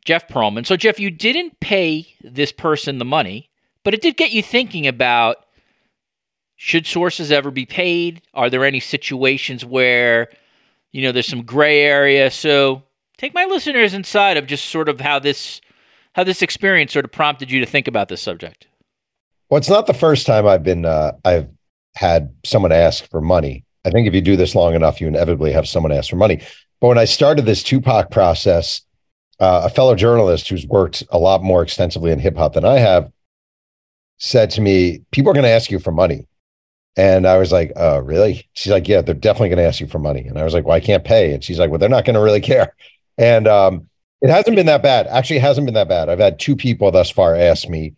Jeff 0.06 0.28
Pearlman. 0.28 0.66
So, 0.66 0.76
Jeff, 0.76 1.00
you 1.00 1.12
didn't 1.12 1.60
pay 1.60 2.16
this 2.22 2.52
person 2.52 2.98
the 2.98 3.06
money, 3.06 3.50
but 3.84 3.94
it 3.94 4.02
did 4.02 4.18
get 4.18 4.32
you 4.32 4.42
thinking 4.42 4.88
about 4.88 5.46
should 6.56 6.86
sources 6.86 7.32
ever 7.32 7.52
be 7.52 7.66
paid? 7.66 8.22
Are 8.34 8.50
there 8.50 8.66
any 8.66 8.80
situations 8.80 9.64
where, 9.64 10.30
you 10.92 11.02
know, 11.02 11.12
there's 11.12 11.28
some 11.28 11.44
gray 11.44 11.82
area? 11.82 12.30
So, 12.32 12.84
take 13.18 13.34
my 13.34 13.46
listeners 13.46 13.94
inside 13.94 14.38
of 14.38 14.48
just 14.48 14.66
sort 14.66 14.90
of 14.90 15.00
how 15.00 15.20
this 15.20 15.62
how 16.14 16.24
this 16.24 16.42
experience 16.42 16.92
sort 16.92 17.06
of 17.06 17.12
prompted 17.12 17.52
you 17.52 17.60
to 17.60 17.66
think 17.66 17.88
about 17.88 18.10
this 18.10 18.22
subject. 18.22 18.68
Well, 19.50 19.58
it's 19.58 19.70
not 19.70 19.88
the 19.88 19.94
first 19.94 20.26
time 20.26 20.48
I've 20.48 20.64
been 20.64 20.86
uh, 20.86 21.14
I've 21.24 21.50
had 21.96 22.34
someone 22.44 22.72
ask 22.72 23.10
for 23.10 23.22
money. 23.22 23.64
I 23.86 23.92
think 23.92 24.08
if 24.08 24.14
you 24.14 24.22
do 24.22 24.36
this 24.36 24.56
long 24.56 24.76
enough, 24.76 25.00
you 25.00 25.08
inevitably 25.08 25.52
have 25.54 25.68
someone 25.68 25.92
ask 25.92 26.10
for 26.10 26.16
money. 26.16 26.42
But 26.82 26.88
when 26.88 26.98
I 26.98 27.06
started 27.06 27.46
this 27.46 27.64
Tupac 27.64 28.12
process, 28.12 28.82
uh, 29.40 29.62
a 29.66 29.70
fellow 29.70 29.96
journalist 29.96 30.50
who's 30.50 30.68
worked 30.68 31.04
a 31.10 31.18
lot 31.18 31.44
more 31.44 31.62
extensively 31.62 32.12
in 32.12 32.20
hip 32.20 32.36
hop 32.36 32.54
than 32.54 32.66
I 32.66 32.80
have 32.80 33.12
said 34.18 34.50
to 34.52 34.62
me, 34.62 35.02
People 35.12 35.32
are 35.32 35.34
going 35.34 35.44
to 35.44 35.50
ask 35.50 35.72
you 35.72 35.80
for 35.80 35.92
money. 35.92 36.28
And 36.98 37.26
I 37.26 37.38
was 37.38 37.52
like, 37.52 37.72
Oh, 37.76 38.00
really? 38.00 38.48
She's 38.54 38.72
like, 38.72 38.88
Yeah, 38.88 39.02
they're 39.02 39.16
definitely 39.16 39.50
going 39.50 39.60
to 39.60 39.68
ask 39.68 39.80
you 39.80 39.88
for 39.88 40.00
money. 40.00 40.26
And 40.28 40.38
I 40.38 40.44
was 40.44 40.54
like, 40.54 40.66
Well, 40.66 40.76
I 40.76 40.82
can't 40.82 41.04
pay. 41.04 41.34
And 41.34 41.44
she's 41.44 41.60
like, 41.60 41.70
Well, 41.70 41.80
they're 41.80 41.90
not 41.90 42.06
going 42.06 42.16
to 42.16 42.22
really 42.22 42.42
care. 42.42 42.76
And 43.18 43.48
um, 43.48 43.90
it 44.22 44.30
hasn't 44.30 44.56
been 44.56 44.66
that 44.66 44.84
bad. 44.84 45.08
Actually, 45.08 45.38
it 45.38 45.44
hasn't 45.44 45.66
been 45.66 45.74
that 45.76 45.90
bad. 45.90 46.10
I've 46.10 46.20
had 46.20 46.40
two 46.40 46.56
people 46.56 46.92
thus 46.92 47.10
far 47.10 47.36
ask 47.36 47.68
me. 47.70 47.96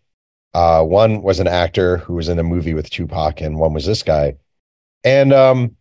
Uh, 0.53 0.83
one 0.83 1.21
was 1.21 1.39
an 1.39 1.47
actor 1.47 1.97
who 1.97 2.13
was 2.13 2.27
in 2.27 2.37
a 2.37 2.43
movie 2.43 2.73
with 2.73 2.89
Tupac, 2.89 3.39
and 3.39 3.57
one 3.57 3.73
was 3.73 3.85
this 3.85 4.03
guy. 4.03 4.35
And 5.03 5.33
um, 5.33 5.75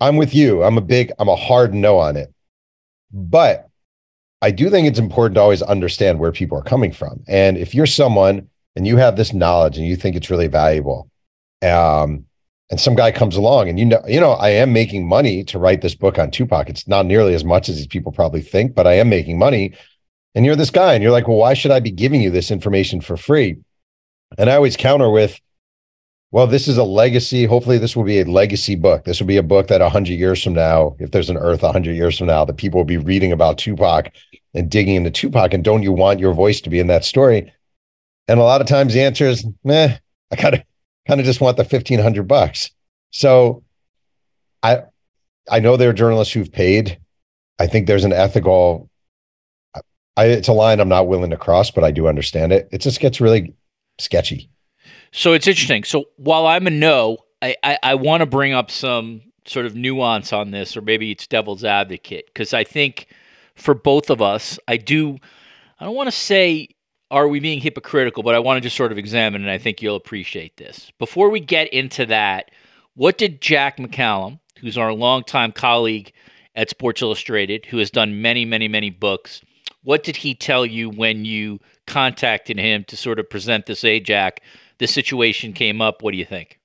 I'm 0.00 0.16
with 0.16 0.34
you. 0.34 0.62
I'm 0.62 0.78
a 0.78 0.82
big, 0.82 1.12
I'm 1.18 1.28
a 1.28 1.36
hard 1.36 1.74
no 1.74 1.98
on 1.98 2.16
it. 2.16 2.32
But 3.12 3.68
I 4.40 4.50
do 4.50 4.70
think 4.70 4.86
it's 4.86 4.98
important 4.98 5.36
to 5.36 5.40
always 5.40 5.62
understand 5.62 6.18
where 6.18 6.32
people 6.32 6.58
are 6.58 6.62
coming 6.62 6.92
from. 6.92 7.22
And 7.28 7.56
if 7.56 7.74
you're 7.74 7.86
someone 7.86 8.48
and 8.74 8.86
you 8.86 8.96
have 8.96 9.16
this 9.16 9.32
knowledge 9.32 9.78
and 9.78 9.86
you 9.86 9.96
think 9.96 10.16
it's 10.16 10.30
really 10.30 10.48
valuable, 10.48 11.10
um, 11.62 12.26
and 12.70 12.80
some 12.80 12.94
guy 12.94 13.12
comes 13.12 13.36
along 13.36 13.68
and 13.68 13.78
you 13.78 13.84
know, 13.84 14.02
you 14.08 14.18
know, 14.18 14.32
I 14.32 14.48
am 14.48 14.72
making 14.72 15.06
money 15.06 15.44
to 15.44 15.58
write 15.58 15.82
this 15.82 15.94
book 15.94 16.18
on 16.18 16.30
Tupac. 16.30 16.70
It's 16.70 16.88
not 16.88 17.04
nearly 17.04 17.34
as 17.34 17.44
much 17.44 17.68
as 17.68 17.76
these 17.76 17.86
people 17.86 18.12
probably 18.12 18.40
think, 18.40 18.74
but 18.74 18.86
I 18.86 18.94
am 18.94 19.10
making 19.10 19.38
money. 19.38 19.74
And 20.34 20.46
you're 20.46 20.56
this 20.56 20.70
guy, 20.70 20.94
and 20.94 21.02
you're 21.02 21.12
like, 21.12 21.28
well, 21.28 21.36
why 21.36 21.52
should 21.52 21.70
I 21.70 21.80
be 21.80 21.90
giving 21.90 22.22
you 22.22 22.30
this 22.30 22.50
information 22.50 23.02
for 23.02 23.18
free? 23.18 23.58
And 24.38 24.48
I 24.48 24.56
always 24.56 24.78
counter 24.78 25.10
with, 25.10 25.38
Well, 26.32 26.46
this 26.46 26.66
is 26.66 26.78
a 26.78 26.84
legacy. 26.84 27.44
Hopefully, 27.44 27.76
this 27.76 27.94
will 27.94 28.04
be 28.04 28.20
a 28.20 28.24
legacy 28.24 28.74
book. 28.74 29.04
This 29.04 29.20
will 29.20 29.26
be 29.26 29.36
a 29.36 29.42
book 29.42 29.68
that 29.68 29.82
100 29.82 30.14
years 30.14 30.42
from 30.42 30.54
now, 30.54 30.96
if 30.98 31.10
there's 31.10 31.28
an 31.28 31.36
Earth 31.36 31.62
100 31.62 31.92
years 31.92 32.16
from 32.16 32.26
now, 32.26 32.44
that 32.46 32.56
people 32.56 32.80
will 32.80 32.86
be 32.86 32.96
reading 32.96 33.32
about 33.32 33.58
Tupac 33.58 34.10
and 34.54 34.70
digging 34.70 34.94
into 34.94 35.10
Tupac. 35.10 35.52
And 35.52 35.62
don't 35.62 35.82
you 35.82 35.92
want 35.92 36.20
your 36.20 36.32
voice 36.32 36.62
to 36.62 36.70
be 36.70 36.80
in 36.80 36.86
that 36.86 37.04
story? 37.04 37.52
And 38.28 38.40
a 38.40 38.44
lot 38.44 38.62
of 38.62 38.66
times 38.66 38.94
the 38.94 39.02
answer 39.02 39.26
is, 39.26 39.46
meh, 39.62 39.98
I 40.30 40.36
kind 40.36 40.54
of 40.54 40.62
kind 41.06 41.20
of 41.20 41.26
just 41.26 41.42
want 41.42 41.58
the 41.58 41.64
1500 41.64 42.26
bucks. 42.26 42.70
So 43.10 43.62
I 44.62 44.84
I 45.50 45.60
know 45.60 45.76
there 45.76 45.90
are 45.90 45.94
journalists 45.94 46.32
who've 46.32 46.50
paid. 46.50 46.98
I 47.58 47.66
think 47.66 47.86
there's 47.86 48.04
an 48.04 48.12
ethical 48.14 48.88
I, 50.16 50.26
it's 50.26 50.48
a 50.48 50.52
line 50.52 50.80
I'm 50.80 50.88
not 50.88 51.08
willing 51.08 51.30
to 51.30 51.36
cross, 51.36 51.70
but 51.70 51.84
I 51.84 51.90
do 51.90 52.08
understand 52.08 52.52
it. 52.52 52.68
It 52.72 52.78
just 52.78 53.00
gets 53.00 53.20
really 53.20 53.54
sketchy. 53.98 54.50
So 55.12 55.34
it's 55.34 55.46
interesting. 55.46 55.84
So 55.84 56.06
while 56.16 56.46
I'm 56.46 56.66
a 56.66 56.70
no, 56.70 57.18
I, 57.40 57.54
I, 57.62 57.78
I 57.82 57.94
want 57.94 58.22
to 58.22 58.26
bring 58.26 58.52
up 58.52 58.70
some 58.70 59.22
sort 59.44 59.66
of 59.66 59.74
nuance 59.74 60.32
on 60.32 60.50
this, 60.50 60.76
or 60.76 60.80
maybe 60.80 61.10
it's 61.10 61.26
devil's 61.26 61.64
advocate, 61.64 62.26
because 62.26 62.54
I 62.54 62.64
think 62.64 63.08
for 63.54 63.74
both 63.74 64.08
of 64.08 64.22
us, 64.22 64.58
I 64.68 64.76
do, 64.76 65.18
I 65.78 65.84
don't 65.84 65.94
want 65.94 66.08
to 66.08 66.16
say, 66.16 66.68
are 67.10 67.28
we 67.28 67.40
being 67.40 67.60
hypocritical, 67.60 68.22
but 68.22 68.34
I 68.34 68.38
want 68.38 68.56
to 68.56 68.60
just 68.62 68.76
sort 68.76 68.92
of 68.92 68.98
examine, 68.98 69.42
and 69.42 69.50
I 69.50 69.58
think 69.58 69.82
you'll 69.82 69.96
appreciate 69.96 70.56
this. 70.56 70.90
Before 70.98 71.28
we 71.28 71.40
get 71.40 71.72
into 71.72 72.06
that, 72.06 72.50
what 72.94 73.18
did 73.18 73.40
Jack 73.40 73.76
McCallum, 73.76 74.38
who's 74.60 74.78
our 74.78 74.92
longtime 74.92 75.52
colleague 75.52 76.12
at 76.54 76.70
Sports 76.70 77.02
Illustrated, 77.02 77.66
who 77.66 77.78
has 77.78 77.90
done 77.90 78.22
many, 78.22 78.44
many, 78.44 78.68
many 78.68 78.90
books, 78.90 79.42
what 79.82 80.04
did 80.04 80.16
he 80.16 80.34
tell 80.34 80.64
you 80.64 80.88
when 80.88 81.24
you 81.24 81.58
contacted 81.86 82.58
him 82.58 82.84
to 82.84 82.96
sort 82.96 83.18
of 83.18 83.28
present 83.28 83.66
this? 83.66 83.84
Jack, 84.04 84.40
this 84.82 84.92
situation 84.92 85.52
came 85.52 85.80
up. 85.80 86.02
What 86.02 86.10
do 86.10 86.18
you 86.18 86.24
think? 86.24 86.58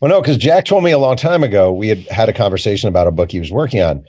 Well, 0.00 0.10
no, 0.10 0.20
because 0.20 0.36
Jack 0.36 0.66
told 0.66 0.84
me 0.84 0.90
a 0.90 0.98
long 0.98 1.16
time 1.16 1.42
ago 1.42 1.72
we 1.72 1.88
had 1.88 2.06
had 2.08 2.28
a 2.28 2.32
conversation 2.32 2.88
about 2.88 3.06
a 3.06 3.10
book 3.10 3.32
he 3.32 3.40
was 3.40 3.50
working 3.50 3.80
on, 3.80 4.04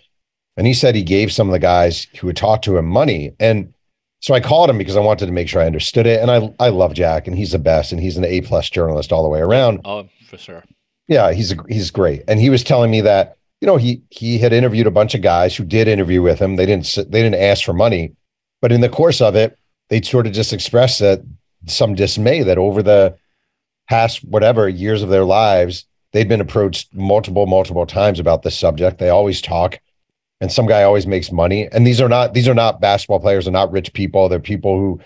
and 0.58 0.68
he 0.68 0.74
said 0.74 0.96
he 0.96 1.04
gave 1.04 1.32
some 1.32 1.48
of 1.48 1.54
the 1.54 1.60
guys 1.60 2.08
who 2.20 2.28
had 2.28 2.36
talked 2.36 2.66
to 2.66 2.78
him 2.78 2.86
money. 2.86 3.34
And 3.40 3.74
so 4.20 4.34
I 4.34 4.42
called 4.42 4.70
him 4.70 4.78
because 4.78 4.98
I 4.98 5.00
wanted 5.00 5.28
to 5.28 5.32
make 5.32 5.48
sure 5.48 5.62
I 5.62 5.66
understood 5.66 6.06
it. 6.06 6.22
And 6.22 6.30
I 6.30 6.54
I 6.60 6.70
love 6.70 6.94
Jack, 6.94 7.26
and 7.26 7.38
he's 7.38 7.54
the 7.54 7.60
best, 7.60 7.94
and 7.94 8.02
he's 8.02 8.18
an 8.18 8.26
A 8.26 8.42
plus 8.42 8.70
journalist 8.70 9.14
all 9.14 9.24
the 9.24 9.30
way 9.30 9.40
around. 9.40 9.80
Oh, 9.86 10.10
for 10.28 10.38
sure. 10.38 10.64
Yeah, 11.08 11.32
he's 11.32 11.54
he's 11.70 11.90
great, 11.90 12.24
and 12.28 12.42
he 12.42 12.50
was 12.50 12.64
telling 12.64 12.92
me 12.92 13.00
that 13.02 13.38
you 13.62 13.66
know 13.66 13.78
he 13.78 14.02
he 14.10 14.40
had 14.40 14.52
interviewed 14.52 14.88
a 14.88 14.92
bunch 14.92 15.16
of 15.16 15.22
guys 15.22 15.56
who 15.56 15.64
did 15.64 15.88
interview 15.88 16.22
with 16.22 16.40
him. 16.40 16.58
They 16.58 16.66
didn't 16.66 16.94
they 16.96 17.22
didn't 17.24 17.42
ask 17.42 17.64
for 17.64 17.74
money, 17.74 18.14
but 18.62 18.74
in 18.74 18.82
the 18.82 18.90
course 18.90 19.22
of 19.22 19.38
it, 19.38 19.58
they 19.90 20.02
sort 20.02 20.28
of 20.28 20.34
just 20.34 20.52
expressed 20.52 21.00
that 21.00 21.22
some 21.68 21.96
dismay 21.96 22.44
that 22.44 22.58
over 22.58 22.84
the 22.84 23.18
past 23.90 24.24
whatever 24.24 24.68
years 24.70 25.02
of 25.02 25.10
their 25.10 25.26
lives, 25.26 25.86
they've 26.12 26.28
been 26.28 26.42
approached 26.42 26.94
multiple, 26.94 27.46
multiple 27.46 27.86
times 27.86 28.20
about 28.20 28.44
this 28.44 28.58
subject. 28.58 28.98
They 28.98 29.10
always 29.10 29.42
talk, 29.42 29.80
and 30.40 30.52
some 30.52 30.66
guy 30.66 30.84
always 30.84 31.08
makes 31.08 31.32
money. 31.32 31.68
And 31.72 31.86
these 31.86 32.02
are 32.02 32.10
not 32.10 32.34
these 32.34 32.48
are 32.48 32.54
not 32.54 32.82
basketball 32.82 33.20
players. 33.20 33.46
They're 33.46 33.52
not 33.52 33.72
rich 33.72 33.94
people. 33.94 34.30
They're 34.30 34.40
people 34.40 34.78
who 34.78 35.02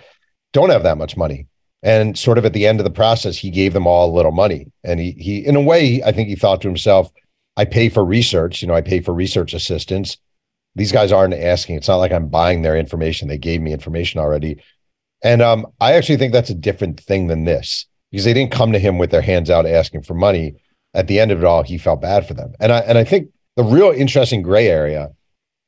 don't 0.53 0.69
have 0.69 0.83
that 0.83 0.97
much 0.97 1.17
money. 1.17 1.47
And 1.83 2.17
sort 2.17 2.37
of 2.37 2.45
at 2.45 2.53
the 2.53 2.65
end 2.65 2.79
of 2.79 2.83
the 2.83 2.89
process, 2.89 3.37
he 3.37 3.49
gave 3.49 3.73
them 3.73 3.87
all 3.87 4.09
a 4.09 4.15
little 4.15 4.31
money. 4.31 4.71
And 4.83 4.99
he 4.99 5.11
he 5.11 5.45
in 5.45 5.55
a 5.55 5.61
way, 5.61 6.01
I 6.03 6.11
think 6.11 6.27
he 6.27 6.35
thought 6.35 6.61
to 6.61 6.67
himself, 6.67 7.11
I 7.55 7.65
pay 7.65 7.89
for 7.89 8.03
research. 8.03 8.61
You 8.61 8.67
know, 8.67 8.75
I 8.75 8.81
pay 8.81 9.01
for 9.01 9.13
research 9.13 9.53
assistants. 9.53 10.17
These 10.75 10.91
guys 10.91 11.11
aren't 11.11 11.33
asking. 11.33 11.75
It's 11.75 11.87
not 11.87 11.95
like 11.97 12.11
I'm 12.11 12.29
buying 12.29 12.61
their 12.61 12.77
information. 12.77 13.27
They 13.27 13.39
gave 13.39 13.61
me 13.61 13.73
information 13.73 14.19
already. 14.19 14.61
And 15.23 15.41
um, 15.41 15.65
I 15.79 15.93
actually 15.93 16.17
think 16.17 16.33
that's 16.33 16.51
a 16.51 16.55
different 16.55 16.99
thing 16.99 17.27
than 17.27 17.45
this 17.45 17.87
because 18.11 18.25
they 18.25 18.33
didn't 18.33 18.51
come 18.51 18.71
to 18.71 18.79
him 18.79 18.97
with 18.97 19.11
their 19.11 19.21
hands 19.21 19.49
out 19.49 19.65
asking 19.65 20.03
for 20.03 20.13
money. 20.13 20.55
At 20.93 21.07
the 21.07 21.19
end 21.19 21.31
of 21.31 21.39
it 21.39 21.45
all, 21.45 21.63
he 21.63 21.77
felt 21.77 22.01
bad 22.01 22.27
for 22.27 22.33
them. 22.33 22.53
And 22.59 22.71
I 22.71 22.79
and 22.79 22.97
I 22.97 23.03
think 23.03 23.29
the 23.55 23.63
real 23.63 23.91
interesting 23.91 24.41
gray 24.41 24.67
area, 24.67 25.11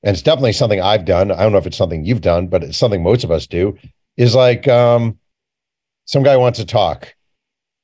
and 0.04 0.14
it's 0.14 0.24
definitely 0.24 0.54
something 0.54 0.82
I've 0.82 1.06
done. 1.06 1.32
I 1.32 1.44
don't 1.44 1.52
know 1.52 1.58
if 1.58 1.68
it's 1.68 1.78
something 1.78 2.06
you've 2.06 2.22
done, 2.22 2.48
but 2.48 2.64
it's 2.64 2.78
something 2.78 3.04
most 3.04 3.24
of 3.24 3.32
us 3.32 3.46
do, 3.46 3.78
is 4.18 4.34
like 4.34 4.68
um, 4.68 5.20
some 6.06 6.24
guy 6.24 6.38
wants 6.38 6.60
to 6.60 6.66
talk. 6.66 7.14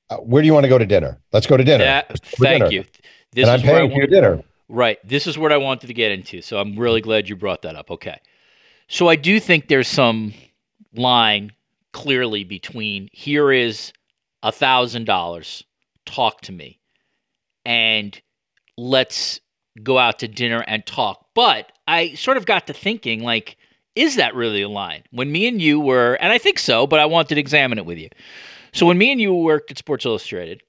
Uh, 0.10 0.18
where 0.18 0.42
do 0.42 0.48
you 0.48 0.54
want 0.54 0.64
to 0.64 0.70
go 0.70 0.78
to 0.78 0.86
dinner? 0.86 1.20
Let's 1.34 1.48
go 1.48 1.58
to 1.58 1.64
dinner. 1.64 1.84
Yeah, 1.84 2.04
thank 2.10 2.64
dinner. 2.64 2.72
you. 2.72 2.86
This 3.32 3.48
and 3.48 3.52
I'm 3.52 3.62
paying 3.62 3.90
for 3.90 3.98
your 3.98 4.08
dinner. 4.08 4.44
Right. 4.68 4.98
This 5.08 5.28
is 5.28 5.38
what 5.38 5.52
I 5.52 5.58
wanted 5.58 5.88
to 5.88 5.94
get 5.94 6.12
into. 6.12 6.42
So 6.42 6.58
I'm 6.58 6.78
really 6.78 7.02
glad 7.02 7.30
you 7.30 7.36
brought 7.36 7.62
that 7.64 7.76
up. 7.76 7.92
Okay. 7.92 8.20
So 8.88 9.08
I 9.08 9.16
do 9.16 9.40
think 9.40 9.68
there's 9.68 9.88
some 9.88 10.34
line 10.94 11.52
clearly 11.92 12.44
between 12.44 13.10
here 13.12 13.52
is 13.52 13.94
a 14.46 14.52
thousand 14.52 15.06
dollars, 15.06 15.64
talk 16.06 16.40
to 16.42 16.52
me, 16.52 16.80
and 17.66 18.22
let's 18.78 19.42
go 19.82 19.98
out 19.98 20.20
to 20.20 20.28
dinner 20.28 20.64
and 20.68 20.86
talk. 20.86 21.26
But 21.34 21.72
I 21.88 22.14
sort 22.14 22.38
of 22.38 22.46
got 22.46 22.68
to 22.68 22.74
thinking, 22.74 23.24
like, 23.24 23.58
is 23.96 24.18
that 24.18 24.36
really 24.36 24.62
a 24.62 24.70
line? 24.70 25.02
When 25.10 25.32
me 25.32 25.48
and 25.48 25.60
you 25.60 25.80
were, 25.80 26.14
and 26.22 26.32
I 26.32 26.38
think 26.38 26.60
so, 26.60 26.86
but 26.86 27.00
I 27.00 27.06
wanted 27.06 27.34
to 27.36 27.42
examine 27.42 27.80
it 27.80 27.88
with 27.88 27.98
you. 27.98 28.10
So 28.72 28.86
when 28.86 29.00
me 29.00 29.12
and 29.12 29.20
you 29.20 29.34
worked 29.34 29.72
at 29.72 29.80
Sports 29.80 30.06
Illustrated, 30.06 30.62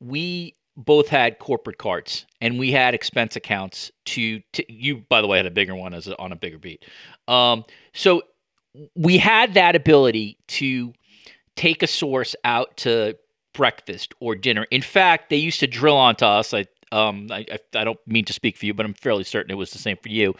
we 0.00 0.56
both 0.76 1.06
had 1.06 1.38
corporate 1.38 1.78
cards 1.78 2.26
and 2.40 2.58
we 2.58 2.72
had 2.72 2.92
expense 2.92 3.36
accounts 3.36 3.92
to, 4.06 4.40
to 4.54 4.72
you 4.72 5.04
by 5.08 5.20
the 5.20 5.28
way 5.28 5.36
had 5.36 5.46
a 5.46 5.50
bigger 5.50 5.74
one 5.76 5.92
as 5.92 6.08
a, 6.08 6.18
on 6.18 6.32
a 6.32 6.36
bigger 6.36 6.58
beat 6.58 6.82
um, 7.28 7.62
so 7.92 8.22
we 8.96 9.18
had 9.18 9.52
that 9.52 9.76
ability 9.76 10.38
to 10.48 10.94
take 11.56 11.82
a 11.82 11.86
source 11.86 12.34
out 12.44 12.76
to 12.76 13.16
breakfast 13.52 14.14
or 14.20 14.34
dinner 14.34 14.66
in 14.70 14.80
fact 14.80 15.28
they 15.28 15.36
used 15.36 15.60
to 15.60 15.66
drill 15.66 15.96
onto 15.96 16.24
us 16.24 16.54
i 16.54 16.64
um, 16.92 17.28
I, 17.30 17.46
I 17.74 17.84
don't 17.84 17.98
mean 18.06 18.24
to 18.26 18.32
speak 18.32 18.56
for 18.56 18.66
you, 18.66 18.74
but 18.74 18.84
I'm 18.84 18.94
fairly 18.94 19.24
certain 19.24 19.50
it 19.50 19.54
was 19.54 19.72
the 19.72 19.78
same 19.78 19.96
for 19.96 20.10
you. 20.10 20.34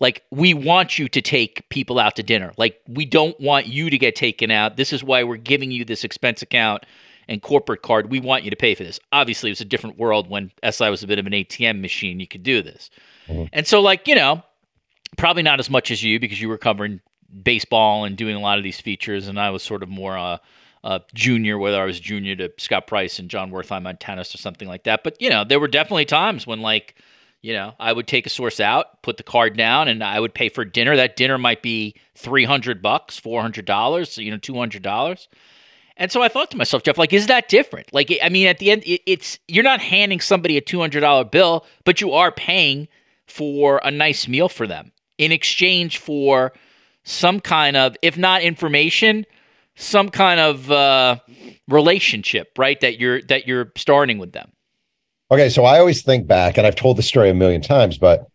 Like, 0.00 0.24
we 0.30 0.52
want 0.52 0.98
you 0.98 1.08
to 1.08 1.22
take 1.22 1.68
people 1.68 1.98
out 1.98 2.16
to 2.16 2.24
dinner. 2.24 2.52
Like, 2.56 2.80
we 2.88 3.04
don't 3.04 3.38
want 3.40 3.66
you 3.66 3.88
to 3.88 3.96
get 3.96 4.16
taken 4.16 4.50
out. 4.50 4.76
This 4.76 4.92
is 4.92 5.04
why 5.04 5.22
we're 5.22 5.36
giving 5.36 5.70
you 5.70 5.84
this 5.84 6.02
expense 6.02 6.42
account 6.42 6.84
and 7.28 7.40
corporate 7.40 7.82
card. 7.82 8.10
We 8.10 8.18
want 8.18 8.42
you 8.42 8.50
to 8.50 8.56
pay 8.56 8.74
for 8.74 8.82
this. 8.82 8.98
Obviously, 9.12 9.50
it 9.50 9.52
was 9.52 9.60
a 9.60 9.64
different 9.64 9.96
world 9.96 10.28
when 10.28 10.50
SI 10.68 10.90
was 10.90 11.04
a 11.04 11.06
bit 11.06 11.20
of 11.20 11.26
an 11.26 11.32
ATM 11.32 11.80
machine. 11.80 12.18
You 12.18 12.26
could 12.26 12.42
do 12.42 12.62
this. 12.62 12.90
Mm-hmm. 13.28 13.44
And 13.52 13.66
so, 13.66 13.80
like, 13.80 14.08
you 14.08 14.16
know, 14.16 14.42
probably 15.16 15.44
not 15.44 15.60
as 15.60 15.70
much 15.70 15.92
as 15.92 16.02
you 16.02 16.18
because 16.18 16.40
you 16.40 16.48
were 16.48 16.58
covering 16.58 17.00
baseball 17.42 18.04
and 18.04 18.16
doing 18.16 18.36
a 18.36 18.40
lot 18.40 18.58
of 18.58 18.64
these 18.64 18.80
features. 18.80 19.28
And 19.28 19.38
I 19.38 19.50
was 19.50 19.62
sort 19.62 19.82
of 19.82 19.88
more, 19.88 20.16
a, 20.16 20.40
uh, 20.84 20.98
junior, 21.14 21.58
whether 21.58 21.80
I 21.80 21.84
was 21.84 22.00
junior 22.00 22.34
to 22.36 22.52
Scott 22.58 22.86
Price 22.86 23.18
and 23.18 23.28
Jon 23.28 23.50
Wertheim 23.50 23.86
on 23.86 23.96
tennis 23.96 24.34
or 24.34 24.38
something 24.38 24.68
like 24.68 24.84
that. 24.84 25.04
But 25.04 25.20
you 25.20 25.30
know, 25.30 25.44
there 25.44 25.60
were 25.60 25.68
definitely 25.68 26.04
times 26.04 26.46
when 26.46 26.60
like, 26.60 26.96
you 27.40 27.52
know, 27.52 27.74
I 27.80 27.92
would 27.92 28.06
take 28.06 28.26
a 28.26 28.30
source 28.30 28.60
out, 28.60 29.02
put 29.02 29.16
the 29.16 29.22
card 29.22 29.56
down, 29.56 29.88
and 29.88 30.02
I 30.02 30.20
would 30.20 30.34
pay 30.34 30.48
for 30.48 30.64
dinner. 30.64 30.96
That 30.96 31.16
dinner 31.16 31.38
might 31.38 31.62
be 31.62 31.94
three 32.14 32.44
hundred 32.44 32.82
bucks, 32.82 33.18
four 33.18 33.42
hundred 33.42 33.64
dollars, 33.64 34.18
you 34.18 34.30
know, 34.30 34.38
two 34.38 34.56
hundred 34.56 34.82
dollars. 34.82 35.28
And 35.96 36.10
so 36.10 36.22
I 36.22 36.28
thought 36.28 36.50
to 36.52 36.56
myself, 36.56 36.82
Jeff, 36.82 36.98
like, 36.98 37.12
is 37.12 37.26
that 37.26 37.48
different? 37.48 37.92
Like, 37.92 38.16
I 38.22 38.28
mean, 38.28 38.46
at 38.46 38.58
the 38.58 38.70
end, 38.70 38.82
it's 38.86 39.38
you're 39.46 39.62
not 39.62 39.80
handing 39.80 40.20
somebody 40.20 40.56
a 40.56 40.60
two 40.60 40.80
hundred 40.80 41.00
dollar 41.00 41.24
bill, 41.24 41.66
but 41.84 42.00
you 42.00 42.12
are 42.12 42.32
paying 42.32 42.88
for 43.26 43.80
a 43.84 43.90
nice 43.90 44.26
meal 44.26 44.48
for 44.48 44.66
them 44.66 44.92
in 45.18 45.32
exchange 45.32 45.98
for 45.98 46.52
some 47.04 47.40
kind 47.40 47.76
of, 47.76 47.96
if 48.02 48.16
not 48.16 48.42
information, 48.42 49.26
some 49.74 50.08
kind 50.08 50.40
of 50.40 50.70
uh, 50.70 51.16
relationship, 51.68 52.50
right? 52.58 52.80
That 52.80 52.98
you're 52.98 53.22
that 53.22 53.46
you're 53.46 53.72
starting 53.76 54.18
with 54.18 54.32
them. 54.32 54.52
Okay, 55.30 55.48
so 55.48 55.64
I 55.64 55.78
always 55.78 56.02
think 56.02 56.26
back, 56.26 56.58
and 56.58 56.66
I've 56.66 56.76
told 56.76 56.98
the 56.98 57.02
story 57.02 57.30
a 57.30 57.34
million 57.34 57.62
times, 57.62 57.96
but 57.96 58.26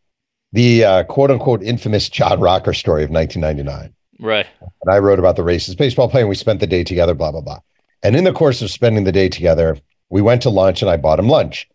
the 0.51 0.84
uh, 0.84 1.03
quote 1.03 1.32
unquote 1.32 1.61
infamous 1.61 2.09
John 2.09 2.39
Rocker 2.39 2.74
story 2.74 3.03
of 3.03 3.11
1999. 3.11 3.93
Right. 4.20 4.47
And 4.59 4.93
I 4.93 4.97
wrote 4.97 5.20
about 5.20 5.36
the 5.36 5.43
racist 5.43 5.78
baseball 5.78 6.09
player, 6.09 6.24
and 6.24 6.30
we 6.30 6.36
spent 6.36 6.59
the 6.59 6.68
day 6.68 6.84
together, 6.84 7.13
blah 7.13 7.32
blah 7.32 7.41
blah. 7.41 7.59
And 8.03 8.15
in 8.15 8.24
the 8.24 8.34
course 8.34 8.61
of 8.61 8.72
spending 8.72 9.03
the 9.03 9.11
day 9.11 9.30
together, 9.30 9.78
we 10.09 10.22
went 10.22 10.41
to 10.43 10.49
lunch, 10.49 10.82
and 10.82 10.89
I 10.89 10.97
bought 10.97 11.20
him 11.20 11.30
lunch. 11.30 11.68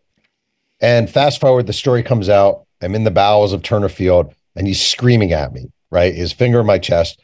And 0.81 1.09
fast 1.09 1.39
forward, 1.39 1.67
the 1.67 1.73
story 1.73 2.03
comes 2.03 2.27
out. 2.27 2.65
I'm 2.81 2.95
in 2.95 3.05
the 3.05 3.11
bowels 3.11 3.53
of 3.53 3.63
Turner 3.63 3.89
Field, 3.89 4.33
and 4.55 4.67
he's 4.67 4.85
screaming 4.85 5.31
at 5.31 5.53
me, 5.53 5.71
right? 5.93 6.13
His 6.13 6.33
finger 6.33 6.61
in 6.61 6.65
my 6.65 6.79
chest. 6.79 7.23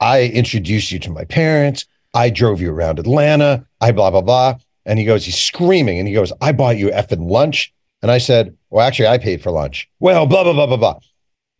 I 0.00 0.24
introduced 0.24 0.90
you 0.90 0.98
to 0.98 1.10
my 1.10 1.24
parents. 1.24 1.86
I 2.12 2.28
drove 2.28 2.60
you 2.60 2.72
around 2.72 2.98
Atlanta. 2.98 3.64
I 3.80 3.92
blah, 3.92 4.10
blah, 4.10 4.20
blah. 4.20 4.56
And 4.84 4.98
he 4.98 5.04
goes, 5.04 5.24
he's 5.24 5.38
screaming 5.38 5.98
and 5.98 6.08
he 6.08 6.14
goes, 6.14 6.32
I 6.40 6.52
bought 6.52 6.76
you 6.76 6.88
effing 6.88 7.30
lunch. 7.30 7.72
And 8.02 8.10
I 8.10 8.18
said, 8.18 8.56
Well, 8.70 8.86
actually, 8.86 9.08
I 9.08 9.18
paid 9.18 9.42
for 9.42 9.50
lunch. 9.50 9.88
Well, 10.00 10.26
blah, 10.26 10.42
blah, 10.42 10.54
blah, 10.54 10.66
blah, 10.66 10.76
blah. 10.76 10.98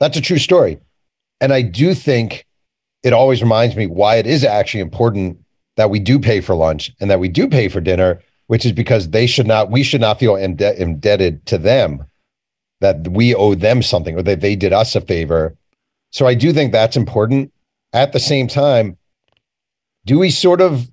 That's 0.01 0.17
a 0.17 0.23
true 0.23 0.39
story. 0.39 0.79
And 1.41 1.53
I 1.53 1.63
do 1.63 1.95
think 1.95 2.47
it 3.03 3.13
always 3.13 3.43
reminds 3.43 3.77
me 3.77 3.87
why 3.87 4.17
it 4.17 4.27
is 4.27 4.45
actually 4.45 4.81
important 4.81 5.39
that 5.77 5.91
we 5.91 5.99
do 5.99 6.19
pay 6.19 6.41
for 6.41 6.55
lunch 6.55 6.91
and 7.01 7.11
that 7.11 7.21
we 7.21 7.29
do 7.29 7.47
pay 7.47 7.69
for 7.69 7.81
dinner, 7.81 8.21
which 8.49 8.67
is 8.67 8.73
because 8.73 9.11
they 9.11 9.27
should 9.27 9.47
not, 9.47 9.71
we 9.71 9.83
should 9.83 10.01
not 10.01 10.19
feel 10.19 10.37
indebted 10.37 11.47
to 11.47 11.59
them, 11.59 12.05
that 12.81 13.09
we 13.09 13.35
owe 13.35 13.55
them 13.55 13.83
something 13.83 14.19
or 14.19 14.23
that 14.23 14.41
they 14.41 14.57
did 14.57 14.73
us 14.73 14.97
a 14.97 15.01
favor. 15.01 15.57
So 16.11 16.27
I 16.27 16.35
do 16.35 16.53
think 16.53 16.73
that's 16.73 16.97
important. 16.97 17.53
At 17.93 18.13
the 18.13 18.21
same 18.21 18.47
time, 18.47 18.97
do 20.07 20.19
we 20.19 20.31
sort 20.31 20.61
of 20.61 20.89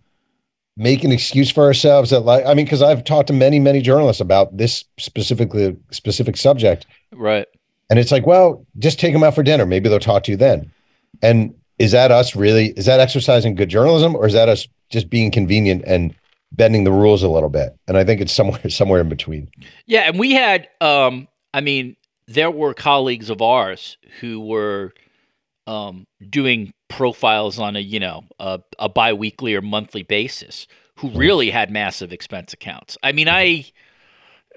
make 0.78 1.03
an 1.03 1.11
excuse 1.11 1.49
for 1.49 1.63
ourselves 1.63 2.11
that 2.11 2.22
like 2.22 2.45
I 2.45 2.53
mean 2.53 2.65
because 2.65 2.84
I've 2.84 3.03
talked 3.03 3.28
to 3.28 3.34
many 3.34 3.59
many 3.59 3.82
journalists 3.82 4.22
about 4.22 4.55
this 4.55 4.86
specifically 4.97 5.76
specific 5.91 6.38
subject. 6.38 6.86
Right. 7.11 7.47
and 7.89 7.97
it's 7.99 8.11
like 8.11 8.26
well 8.26 8.65
just 8.78 8.99
take 8.99 9.13
them 9.13 9.24
out 9.24 9.36
for 9.36 9.43
dinner. 9.43 9.65
Maybe 9.65 9.89
they'll 9.89 9.99
talk 9.99 10.24
to 10.24 10.32
you 10.32 10.38
then. 10.38 10.72
And 11.22 11.55
is 11.80 11.91
that 11.91 12.11
us 12.11 12.36
really 12.36 12.68
is 12.78 12.86
that 12.86 12.99
exercising 12.99 13.55
good 13.55 13.70
journalism 13.70 14.15
or 14.15 14.28
is 14.28 14.34
that 14.34 14.49
us 14.49 14.68
just 14.89 15.09
being 15.09 15.32
convenient 15.32 15.84
and 15.86 16.13
bending 16.51 16.84
the 16.84 16.91
rules 16.91 17.24
a 17.24 17.30
little 17.30 17.49
bit? 17.49 17.76
And 17.88 17.97
I 17.97 18.03
think 18.03 18.22
it's 18.22 18.34
somewhere 18.34 18.70
somewhere 18.70 19.01
in 19.01 19.09
between. 19.09 19.49
Yeah, 19.88 20.01
and 20.01 20.20
we 20.20 20.34
had 20.34 20.70
um 20.80 21.28
I 21.53 21.61
mean, 21.61 21.95
there 22.28 22.51
were 22.51 22.76
colleagues 22.76 23.32
of 23.32 23.41
ours 23.41 23.97
who 24.20 24.39
were 24.39 24.93
um 25.68 26.07
doing 26.30 26.74
profiles 26.88 27.59
on 27.59 27.76
a, 27.76 27.80
you 27.80 27.99
know, 27.99 28.24
a, 28.39 28.59
a 28.80 28.89
biweekly 28.89 29.53
or 29.53 29.61
monthly 29.61 30.03
basis 30.03 30.65
who 30.95 31.09
really 31.11 31.51
had 31.51 31.70
massive 31.70 32.11
expense 32.11 32.53
accounts. 32.53 32.97
I 33.03 33.11
mean, 33.11 33.30
I 33.30 33.65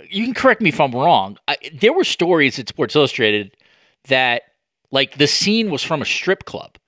you 0.09 0.25
can 0.25 0.35
correct 0.35 0.63
me 0.63 0.71
if 0.71 0.81
I'm 0.81 0.93
wrong. 0.93 1.37
I, 1.47 1.57
there 1.75 1.93
were 1.93 2.05
stories 2.05 2.59
at 2.59 2.69
Sports 2.69 2.97
Illustrated 2.97 3.55
that 4.09 4.43
like 4.91 5.19
the 5.19 5.27
scene 5.27 5.71
was 5.71 5.83
from 5.83 6.01
a 6.01 6.07
strip 6.07 6.45
club. 6.45 6.79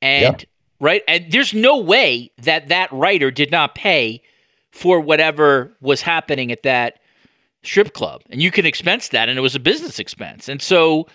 And 0.00 0.46
right? 0.80 1.02
And 1.08 1.30
there's 1.30 1.52
no 1.52 1.78
way 1.78 2.30
that 2.38 2.68
that 2.68 2.90
writer 2.92 3.30
did 3.30 3.50
not 3.50 3.74
pay 3.74 4.22
for 4.70 5.00
whatever 5.00 5.76
was 5.80 6.02
happening 6.02 6.52
at 6.52 6.62
that 6.62 7.00
strip 7.62 7.92
club. 7.92 8.22
And 8.30 8.40
you 8.40 8.50
can 8.50 8.64
expense 8.64 9.08
that, 9.08 9.28
and 9.28 9.38
it 9.38 9.42
was 9.42 9.54
a 9.54 9.60
business 9.60 9.98
expense. 9.98 10.48
And 10.48 10.62
so 10.62 11.08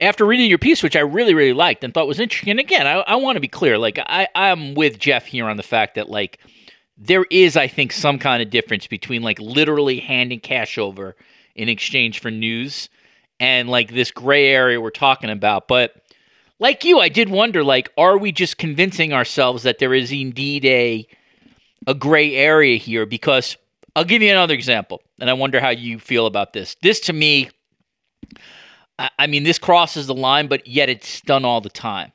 after 0.00 0.24
reading 0.24 0.48
your 0.48 0.58
piece, 0.58 0.82
which 0.82 0.96
I 0.96 1.00
really, 1.00 1.34
really 1.34 1.52
liked 1.52 1.82
and 1.84 1.92
thought 1.92 2.06
was 2.06 2.20
interesting, 2.20 2.50
and 2.50 2.60
again, 2.60 2.86
I, 2.86 3.00
I 3.00 3.16
want 3.16 3.36
to 3.36 3.40
be 3.40 3.48
clear, 3.48 3.78
like 3.78 3.98
I, 3.98 4.28
I'm 4.34 4.74
with 4.74 4.98
Jeff 4.98 5.26
here 5.26 5.46
on 5.46 5.56
the 5.56 5.62
fact 5.62 5.96
that 5.96 6.08
like 6.08 6.38
there 6.96 7.24
is, 7.30 7.56
I 7.56 7.68
think, 7.68 7.92
some 7.92 8.18
kind 8.18 8.42
of 8.42 8.50
difference 8.50 8.86
between 8.86 9.22
like 9.22 9.38
literally 9.38 10.00
handing 10.00 10.40
cash 10.40 10.78
over 10.78 11.16
in 11.54 11.68
exchange 11.68 12.20
for 12.20 12.30
news 12.30 12.88
and 13.40 13.68
like 13.68 13.92
this 13.92 14.10
gray 14.10 14.48
area 14.48 14.80
we're 14.80 14.90
talking 14.90 15.30
about. 15.30 15.68
But 15.68 15.94
like 16.58 16.84
you, 16.84 16.98
I 16.98 17.08
did 17.08 17.28
wonder, 17.28 17.62
like, 17.62 17.90
are 17.96 18.18
we 18.18 18.32
just 18.32 18.58
convincing 18.58 19.12
ourselves 19.12 19.62
that 19.62 19.78
there 19.78 19.94
is 19.94 20.10
indeed 20.12 20.64
a 20.64 21.06
a 21.86 21.94
gray 21.94 22.34
area 22.34 22.76
here? 22.76 23.06
Because 23.06 23.56
I'll 23.94 24.04
give 24.04 24.22
you 24.22 24.30
another 24.30 24.54
example, 24.54 25.02
and 25.20 25.30
I 25.30 25.34
wonder 25.34 25.60
how 25.60 25.70
you 25.70 25.98
feel 25.98 26.26
about 26.26 26.52
this. 26.52 26.76
This 26.82 27.00
to 27.00 27.12
me, 27.12 27.50
I, 28.98 29.26
mean, 29.26 29.44
this 29.44 29.58
crosses 29.58 30.06
the 30.06 30.14
line, 30.14 30.48
but 30.48 30.66
yet 30.66 30.88
it's 30.88 31.20
done 31.20 31.44
all 31.44 31.60
the 31.60 31.70
time. 31.70 32.12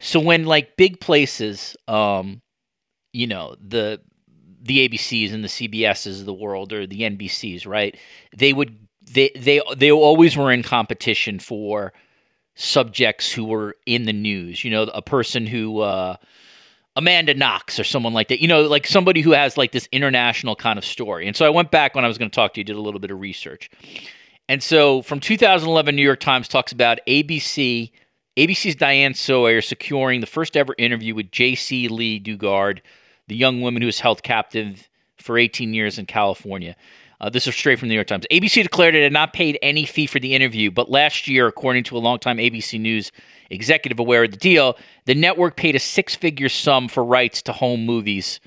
So 0.00 0.20
when 0.20 0.44
like 0.44 0.76
big 0.76 1.00
places, 1.00 1.76
um, 1.86 2.42
you 3.12 3.26
know, 3.26 3.56
the 3.60 4.00
the 4.60 4.88
ABCs 4.88 5.32
and 5.32 5.42
the 5.42 5.48
CBSs 5.48 6.20
of 6.20 6.26
the 6.26 6.34
world 6.34 6.72
or 6.72 6.86
the 6.86 7.00
NBCs, 7.00 7.66
right? 7.66 7.96
They 8.36 8.52
would 8.52 8.76
they 9.10 9.30
they 9.36 9.60
they 9.76 9.90
always 9.90 10.36
were 10.36 10.52
in 10.52 10.62
competition 10.62 11.38
for 11.38 11.92
subjects 12.54 13.32
who 13.32 13.44
were 13.44 13.76
in 13.86 14.04
the 14.04 14.12
news. 14.12 14.64
You 14.64 14.70
know, 14.70 14.82
a 14.82 15.02
person 15.02 15.46
who 15.46 15.80
uh, 15.80 16.16
Amanda 16.96 17.34
Knox 17.34 17.78
or 17.78 17.84
someone 17.84 18.12
like 18.12 18.28
that. 18.28 18.40
You 18.40 18.48
know, 18.48 18.62
like 18.62 18.86
somebody 18.86 19.20
who 19.20 19.32
has 19.32 19.56
like 19.56 19.72
this 19.72 19.88
international 19.92 20.56
kind 20.56 20.78
of 20.78 20.84
story. 20.84 21.26
And 21.26 21.36
so 21.36 21.46
I 21.46 21.50
went 21.50 21.70
back 21.70 21.94
when 21.94 22.04
I 22.04 22.08
was 22.08 22.18
going 22.18 22.30
to 22.30 22.34
talk 22.34 22.54
to 22.54 22.60
you, 22.60 22.64
did 22.64 22.76
a 22.76 22.80
little 22.80 23.00
bit 23.00 23.10
of 23.10 23.20
research. 23.20 23.70
And 24.48 24.62
so 24.62 25.02
from 25.02 25.20
2011, 25.20 25.94
New 25.94 26.02
York 26.02 26.20
Times 26.20 26.48
talks 26.48 26.72
about 26.72 27.00
ABC, 27.06 27.90
ABC's 28.36 28.76
Diane 28.76 29.14
Sawyer 29.14 29.60
securing 29.60 30.20
the 30.20 30.26
first 30.26 30.56
ever 30.56 30.74
interview 30.78 31.14
with 31.14 31.30
Jaycee 31.30 31.90
Lee 31.90 32.18
Dugard, 32.18 32.80
the 33.26 33.36
young 33.36 33.60
woman 33.60 33.82
who 33.82 33.86
was 33.86 34.00
held 34.00 34.22
captive 34.22 34.88
for 35.18 35.36
18 35.36 35.74
years 35.74 35.98
in 35.98 36.06
California. 36.06 36.74
Uh, 37.20 37.28
this 37.28 37.46
is 37.46 37.54
straight 37.54 37.78
from 37.78 37.88
the 37.88 37.92
New 37.92 37.96
York 37.96 38.06
Times. 38.06 38.24
ABC 38.30 38.62
declared 38.62 38.94
it 38.94 39.02
had 39.02 39.12
not 39.12 39.32
paid 39.32 39.58
any 39.60 39.84
fee 39.84 40.06
for 40.06 40.20
the 40.20 40.34
interview, 40.34 40.70
but 40.70 40.88
last 40.88 41.26
year, 41.26 41.48
according 41.48 41.82
to 41.84 41.96
a 41.96 41.98
longtime 41.98 42.38
ABC 42.38 42.80
News 42.80 43.10
executive 43.50 43.98
aware 43.98 44.24
of 44.24 44.30
the 44.30 44.36
deal, 44.36 44.78
the 45.06 45.14
network 45.14 45.56
paid 45.56 45.74
a 45.74 45.80
six 45.80 46.14
figure 46.14 46.48
sum 46.48 46.86
for 46.86 47.04
rights 47.04 47.42
to 47.42 47.52
home 47.52 47.84
movies 47.84 48.38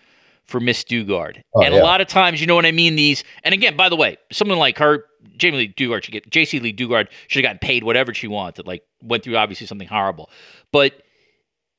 for 0.46 0.60
Miss 0.60 0.84
Dugard. 0.84 1.42
Oh, 1.54 1.64
and 1.64 1.74
yeah. 1.74 1.82
a 1.82 1.84
lot 1.84 2.02
of 2.02 2.08
times, 2.08 2.40
you 2.40 2.48
know 2.48 2.56
what 2.56 2.66
I 2.66 2.72
mean? 2.72 2.96
These, 2.96 3.24
and 3.44 3.54
again, 3.54 3.76
by 3.76 3.90
the 3.90 3.96
way, 3.98 4.18
someone 4.32 4.58
like 4.58 4.78
her, 4.78 5.06
Jamie 5.38 5.58
Lee 5.58 5.74
Dugard 5.76 6.04
should 6.04 6.12
get, 6.12 6.30
Jaycee 6.30 6.62
Lee 6.62 6.74
Dugard 6.74 7.08
should 7.28 7.44
have 7.44 7.50
gotten 7.50 7.60
paid 7.60 7.84
whatever 7.84 8.14
she 8.14 8.28
wanted, 8.28 8.68
like 8.68 8.84
went 9.02 9.24
through 9.24 9.38
obviously 9.38 9.68
something 9.68 9.88
horrible. 9.88 10.30
But 10.72 11.02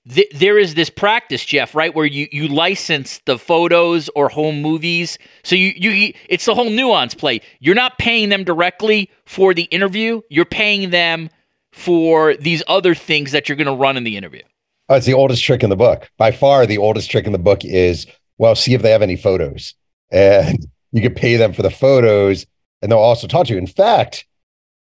th- 0.08 0.30
there 0.34 0.58
is 0.58 0.74
this 0.74 0.90
practice, 0.90 1.44
Jeff, 1.44 1.74
right, 1.74 1.94
where 1.94 2.06
you 2.06 2.28
you 2.32 2.48
license 2.48 3.20
the 3.26 3.38
photos 3.38 4.08
or 4.10 4.28
home 4.28 4.62
movies. 4.62 5.18
So 5.42 5.56
you 5.56 5.72
you 5.76 6.14
it's 6.28 6.44
the 6.44 6.54
whole 6.54 6.70
nuance 6.70 7.14
play. 7.14 7.40
You're 7.60 7.74
not 7.74 7.98
paying 7.98 8.28
them 8.28 8.44
directly 8.44 9.10
for 9.24 9.54
the 9.54 9.64
interview. 9.64 10.22
You're 10.30 10.44
paying 10.44 10.90
them 10.90 11.30
for 11.72 12.34
these 12.36 12.62
other 12.66 12.94
things 12.94 13.32
that 13.32 13.48
you're 13.48 13.56
going 13.56 13.66
to 13.66 13.72
run 13.72 13.96
in 13.96 14.04
the 14.04 14.16
interview. 14.16 14.42
Oh, 14.88 14.96
it's 14.96 15.06
the 15.06 15.14
oldest 15.14 15.42
trick 15.42 15.62
in 15.62 15.70
the 15.70 15.76
book. 15.76 16.10
By 16.18 16.32
far, 16.32 16.66
the 16.66 16.78
oldest 16.78 17.10
trick 17.10 17.24
in 17.24 17.32
the 17.32 17.38
book 17.38 17.64
is 17.64 18.06
well, 18.38 18.54
see 18.54 18.74
if 18.74 18.82
they 18.82 18.90
have 18.90 19.02
any 19.02 19.16
photos, 19.16 19.74
and 20.10 20.66
you 20.92 21.00
could 21.00 21.16
pay 21.16 21.36
them 21.36 21.52
for 21.52 21.62
the 21.62 21.70
photos, 21.70 22.46
and 22.82 22.90
they'll 22.90 22.98
also 22.98 23.26
talk 23.26 23.46
to 23.46 23.52
you. 23.52 23.58
In 23.58 23.66
fact, 23.66 24.26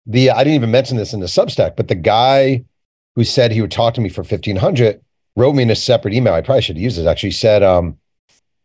the 0.07 0.30
I 0.30 0.38
didn't 0.44 0.55
even 0.55 0.70
mention 0.70 0.96
this 0.96 1.12
in 1.12 1.20
the 1.20 1.26
Substack, 1.26 1.76
but 1.76 1.88
the 1.88 1.94
guy 1.94 2.64
who 3.16 3.24
said 3.24 3.53
he 3.53 3.61
would 3.61 3.72
talk 3.72 3.94
to 3.94 4.01
me 4.01 4.09
for 4.09 4.24
fifteen 4.24 4.57
hundred 4.57 5.01
wrote 5.36 5.55
me 5.55 5.62
in 5.62 5.70
a 5.70 5.76
separate 5.76 6.14
email. 6.14 6.34
I 6.34 6.40
probably 6.40 6.62
should 6.62 6.78
use 6.78 6.96
this. 6.96 7.07
Actually, 7.07 7.32
said 7.32 7.62
um 7.62 7.99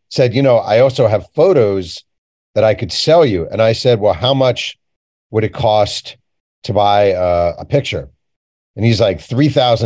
said 0.09 0.33
you 0.33 0.41
know 0.41 0.57
I 0.57 0.79
also 0.79 1.07
have 1.07 1.29
photos 1.33 2.03
that 2.55 2.63
I 2.63 2.73
could 2.75 2.91
sell 2.91 3.25
you, 3.25 3.47
and 3.49 3.61
I 3.61 3.73
said, 3.73 3.99
well, 3.99 4.13
how 4.13 4.33
much 4.33 4.77
would 5.31 5.43
it 5.43 5.53
cost 5.53 6.17
to 6.63 6.73
buy 6.73 7.13
uh, 7.13 7.55
a 7.57 7.65
picture? 7.65 8.09
And 8.75 8.85
he's 8.85 9.01
like, 9.01 9.19
$3,000. 9.19 9.83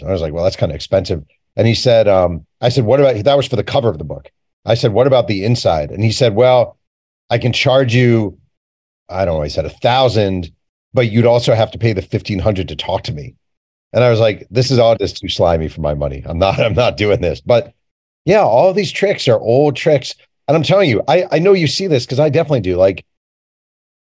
And 0.00 0.08
I 0.08 0.12
was 0.12 0.22
like, 0.22 0.32
well, 0.32 0.44
that's 0.44 0.56
kind 0.56 0.72
of 0.72 0.76
expensive. 0.76 1.24
And 1.56 1.66
he 1.66 1.74
said, 1.74 2.08
um, 2.08 2.46
I 2.60 2.68
said, 2.68 2.84
what 2.84 3.00
about 3.00 3.22
that 3.24 3.36
was 3.36 3.46
for 3.46 3.56
the 3.56 3.64
cover 3.64 3.88
of 3.88 3.98
the 3.98 4.04
book. 4.04 4.30
I 4.64 4.74
said, 4.74 4.92
what 4.92 5.06
about 5.06 5.28
the 5.28 5.44
inside? 5.44 5.90
And 5.90 6.04
he 6.04 6.12
said, 6.12 6.34
well, 6.34 6.78
I 7.30 7.38
can 7.38 7.52
charge 7.52 7.94
you, 7.94 8.38
I 9.10 9.24
don't 9.24 9.38
know, 9.38 9.42
he 9.42 9.50
said 9.50 9.64
a 9.66 9.70
thousand, 9.70 10.50
but 10.94 11.10
you'd 11.10 11.26
also 11.26 11.54
have 11.54 11.70
to 11.72 11.78
pay 11.78 11.92
the 11.92 12.00
1500 12.02 12.68
to 12.68 12.76
talk 12.76 13.02
to 13.04 13.12
me. 13.12 13.34
And 13.92 14.04
I 14.04 14.10
was 14.10 14.20
like, 14.20 14.46
this 14.50 14.70
is 14.70 14.78
all 14.78 14.96
just 14.96 15.18
too 15.18 15.28
slimy 15.28 15.68
for 15.68 15.80
my 15.80 15.94
money. 15.94 16.22
I'm 16.24 16.38
not, 16.38 16.60
I'm 16.60 16.74
not 16.74 16.96
doing 16.96 17.20
this. 17.20 17.40
But 17.40 17.72
yeah, 18.24 18.42
all 18.42 18.72
these 18.72 18.92
tricks 18.92 19.26
are 19.28 19.38
old 19.40 19.76
tricks. 19.76 20.14
And 20.48 20.56
I'm 20.56 20.62
telling 20.62 20.88
you, 20.90 21.02
I, 21.08 21.26
I 21.32 21.38
know 21.38 21.52
you 21.52 21.66
see 21.66 21.86
this 21.86 22.06
because 22.06 22.20
I 22.20 22.28
definitely 22.28 22.60
do. 22.60 22.76
Like 22.76 23.04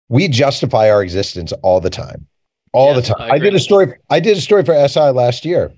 we 0.09 0.27
justify 0.27 0.89
our 0.89 1.01
existence 1.03 1.51
all 1.61 1.81
the 1.81 1.89
time 1.89 2.27
all 2.73 2.93
Yes, 2.95 3.07
the 3.07 3.13
time. 3.15 3.31
I 3.31 3.35
I, 3.35 3.39
did 3.39 3.55
a 3.55 3.59
story. 3.59 3.93
I 4.09 4.19
did 4.19 4.37
a 4.37 4.41
story 4.41 4.63
for 4.63 4.87
SI 4.87 5.09
last 5.09 5.45
year 5.45 5.71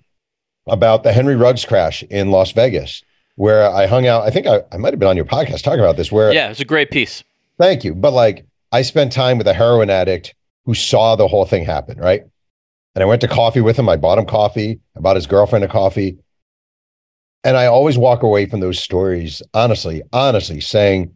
about 0.68 1.04
the 1.04 1.12
Henry 1.14 1.36
Ruggs 1.36 1.66
crash 1.66 2.04
in 2.04 2.30
Las 2.32 2.52
Vegas, 2.52 3.04
where 3.36 3.70
I 3.70 3.86
hung 3.88 4.06
out. 4.08 4.24
I 4.24 4.30
think 4.30 4.48
I, 4.48 4.62
I 4.72 4.78
might 4.78 4.94
have 4.94 5.00
been 5.00 5.08
on 5.10 5.16
your 5.16 5.26
podcast 5.26 5.64
talking 5.64 5.80
about 5.80 5.98
this. 5.98 6.12
Where 6.12 6.32
Yeah, 6.32 6.50
it's 6.50 6.60
a 6.60 6.66
great 6.66 6.92
piece. 6.92 7.24
thank 7.58 7.84
you, 7.84 7.96
but 7.96 8.12
like 8.14 8.46
I 8.72 8.84
spent 8.84 9.12
time 9.12 9.38
with 9.38 9.48
a 9.48 9.54
heroin 9.54 9.90
addict 9.90 10.36
who 10.66 10.74
saw 10.74 11.16
the 11.16 11.28
whole 11.28 11.46
thing 11.46 11.66
happen, 11.66 11.98
right? 11.98 12.24
And 12.96 13.04
I 13.04 13.06
went 13.06 13.22
to 13.22 13.28
coffee 13.28 13.62
with 13.62 13.78
him. 13.78 13.90
I 13.90 13.96
bought 13.96 14.18
him 14.18 14.26
coffee. 14.26 14.80
I 14.96 15.00
bought 15.00 15.16
his 15.16 15.28
girlfriend 15.28 15.66
a 15.66 15.68
coffee. 15.68 16.18
And 17.44 17.56
I 17.56 17.68
always 17.68 17.98
walk 17.98 18.24
away 18.24 18.46
from 18.46 18.60
those 18.60 18.80
stories, 18.80 19.42
honestly, 19.54 20.02
honestly, 20.12 20.60
saying, 20.60 21.16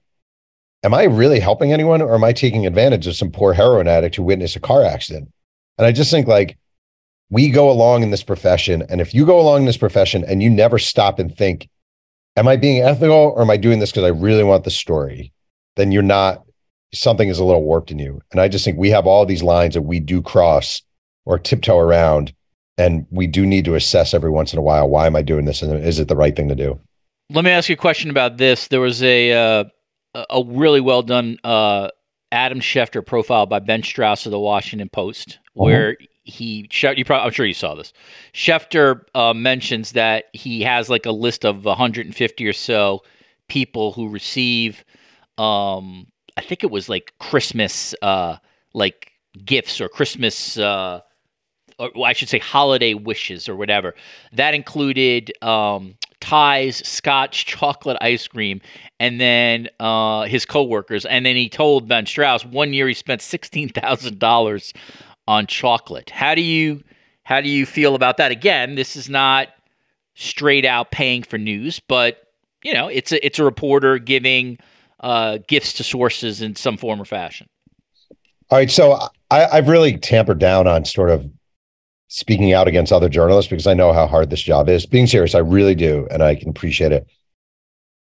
Am 0.84 0.94
I 0.94 1.04
really 1.04 1.40
helping 1.40 1.72
anyone 1.72 2.02
or 2.02 2.14
am 2.14 2.24
I 2.26 2.34
taking 2.34 2.66
advantage 2.66 3.08
of 3.08 3.16
some 3.16 3.32
poor 3.32 3.54
heroin 3.54 3.88
addict 3.88 4.18
who 4.18 4.24
witnessed 4.24 4.58
a 4.58 4.60
car 4.60 4.84
accident? 4.84 5.32
And 5.78 5.88
I 5.88 5.92
just 5.92 6.12
think 6.12 6.28
like 6.28 6.58
we 7.30 7.50
go 7.50 7.70
along 7.70 8.04
in 8.04 8.12
this 8.12 8.24
profession. 8.24 8.84
And 8.90 9.00
if 9.00 9.14
you 9.14 9.26
go 9.26 9.40
along 9.40 9.62
in 9.62 9.66
this 9.66 9.78
profession 9.78 10.26
and 10.26 10.44
you 10.44 10.50
never 10.50 10.78
stop 10.78 11.20
and 11.20 11.36
think, 11.36 11.70
Am 12.36 12.48
I 12.48 12.56
being 12.56 12.82
ethical 12.82 13.34
or 13.36 13.42
am 13.42 13.50
I 13.50 13.58
doing 13.58 13.80
this 13.80 13.92
because 13.92 14.06
I 14.06 14.10
really 14.10 14.44
want 14.44 14.64
the 14.64 14.72
story? 14.72 15.32
Then 15.76 15.92
you're 15.92 16.02
not, 16.02 16.44
something 16.94 17.30
is 17.30 17.40
a 17.40 17.44
little 17.44 17.64
warped 17.64 17.92
in 17.92 18.00
you. 18.00 18.22
And 18.32 18.40
I 18.40 18.48
just 18.48 18.64
think 18.64 18.78
we 18.78 18.90
have 18.90 19.08
all 19.08 19.26
these 19.26 19.44
lines 19.44 19.74
that 19.74 19.82
we 19.82 20.00
do 20.00 20.22
cross 20.22 20.82
or 21.26 21.40
tiptoe 21.40 21.78
around. 21.78 22.34
And 22.78 23.06
we 23.12 23.28
do 23.28 23.46
need 23.46 23.66
to 23.66 23.76
assess 23.76 24.14
every 24.14 24.32
once 24.32 24.52
in 24.52 24.60
a 24.60 24.62
while 24.62 24.90
why 24.90 25.06
am 25.06 25.16
I 25.16 25.22
doing 25.22 25.46
this? 25.46 25.62
And 25.62 25.84
is 25.84 26.00
it 26.00 26.08
the 26.08 26.16
right 26.16 26.36
thing 26.36 26.50
to 26.50 26.56
do? 26.56 26.80
Let 27.30 27.46
me 27.46 27.52
ask 27.52 27.70
you 27.70 27.74
a 27.74 27.78
question 27.78 28.10
about 28.10 28.38
this. 28.38 28.68
There 28.68 28.82
was 28.82 29.04
a 29.04 29.32
uh, 29.32 29.64
a- 30.16 30.44
really 30.46 30.82
well 30.82 31.04
done 31.04 31.38
uh, 31.44 31.90
Adam 32.32 32.60
Schefter 32.60 33.06
profile 33.06 33.46
by 33.46 33.60
Ben 33.60 33.84
Strauss 33.84 34.26
of 34.26 34.32
the 34.32 34.40
Washington 34.40 34.90
Post, 34.90 35.40
where 35.54 35.98
he 36.24 36.68
you 36.72 37.06
probably 37.06 37.26
I'm 37.26 37.32
sure 37.32 37.46
you 37.46 37.54
saw 37.54 37.76
this. 37.76 37.94
Schefter 38.34 39.02
uh, 39.14 39.34
mentions 39.34 39.92
that 39.92 40.26
he 40.34 40.62
has 40.62 40.90
like 40.90 41.06
a 41.06 41.12
list 41.12 41.46
of 41.46 41.66
150 41.66 42.48
or 42.48 42.54
so 42.54 43.02
people 43.50 43.92
who 43.92 44.10
receive, 44.10 44.84
um, 45.38 46.08
I 46.38 46.42
think 46.42 46.64
it 46.64 46.72
was 46.72 46.90
like 46.90 47.14
Christmas, 47.20 47.94
uh, 48.02 48.38
like 48.74 49.12
gifts 49.46 49.80
or 49.82 49.90
Christmas. 49.90 50.58
Uh, 50.58 51.02
or 51.80 52.06
I 52.06 52.14
should 52.14 52.30
say 52.30 52.40
holiday 52.40 52.94
wishes 52.94 53.50
or 53.50 53.56
whatever. 53.56 53.96
That 54.32 54.54
included 54.54 55.32
um, 55.44 55.96
ties 56.20 56.88
Scotch 56.88 57.46
chocolate 57.48 57.98
ice 58.02 58.28
cream 58.28 58.62
and 59.00 59.20
then 59.20 59.70
uh, 59.80 60.24
his 60.24 60.46
coworkers. 60.46 61.06
And 61.06 61.26
then 61.26 61.36
he 61.36 61.50
told 61.50 61.88
Ben 61.88 62.06
Strauss 62.06 62.46
one 62.46 62.74
year 62.74 62.88
he 62.88 62.94
spent 62.94 63.22
sixteen 63.22 63.70
thousand 63.70 64.20
dollars 64.20 64.74
on 65.28 65.48
chocolate. 65.48 66.10
How 66.10 66.36
do 66.36 66.42
you 66.42 66.84
how 67.24 67.42
do 67.42 67.50
you 67.50 67.66
feel 67.66 67.96
about 67.96 68.18
that? 68.18 68.32
Again, 68.32 68.76
this 68.76 68.96
is 68.96 69.10
not 69.10 69.50
straight 70.16 70.66
out 70.66 70.92
paying 70.92 71.24
for 71.24 71.38
news, 71.38 71.80
but 71.80 72.28
you 72.64 72.74
know, 72.74 72.88
it's 72.88 73.12
a 73.12 73.26
it's 73.26 73.40
a 73.40 73.44
reporter 73.44 73.98
giving 73.98 74.58
uh, 75.04 75.38
gifts 75.48 75.74
to 75.74 75.84
sources 75.84 76.42
in 76.42 76.56
some 76.56 76.78
form 76.78 77.00
or 77.00 77.06
fashion. 77.06 77.46
All 78.50 78.58
right, 78.58 78.72
so 78.72 78.98
I, 79.30 79.46
I've 79.46 79.68
really 79.68 79.98
tampered 79.98 80.40
down 80.40 80.66
on 80.66 80.86
sort 80.86 81.10
of 81.10 81.30
speaking 82.08 82.54
out 82.54 82.68
against 82.68 82.94
other 82.94 83.10
journalists 83.10 83.50
because 83.50 83.68
I 83.68 83.74
know 83.74 83.92
how 83.92 84.08
hard 84.08 84.30
this 84.30 84.42
job 84.42 84.70
is. 84.70 84.86
Being 84.86 85.08
serious, 85.08 85.36
I 85.36 85.40
really 85.40 85.76
do, 85.76 86.08
and 86.10 86.24
I 86.24 86.36
can 86.36 86.50
appreciate 86.50 86.92
it. 86.92 87.06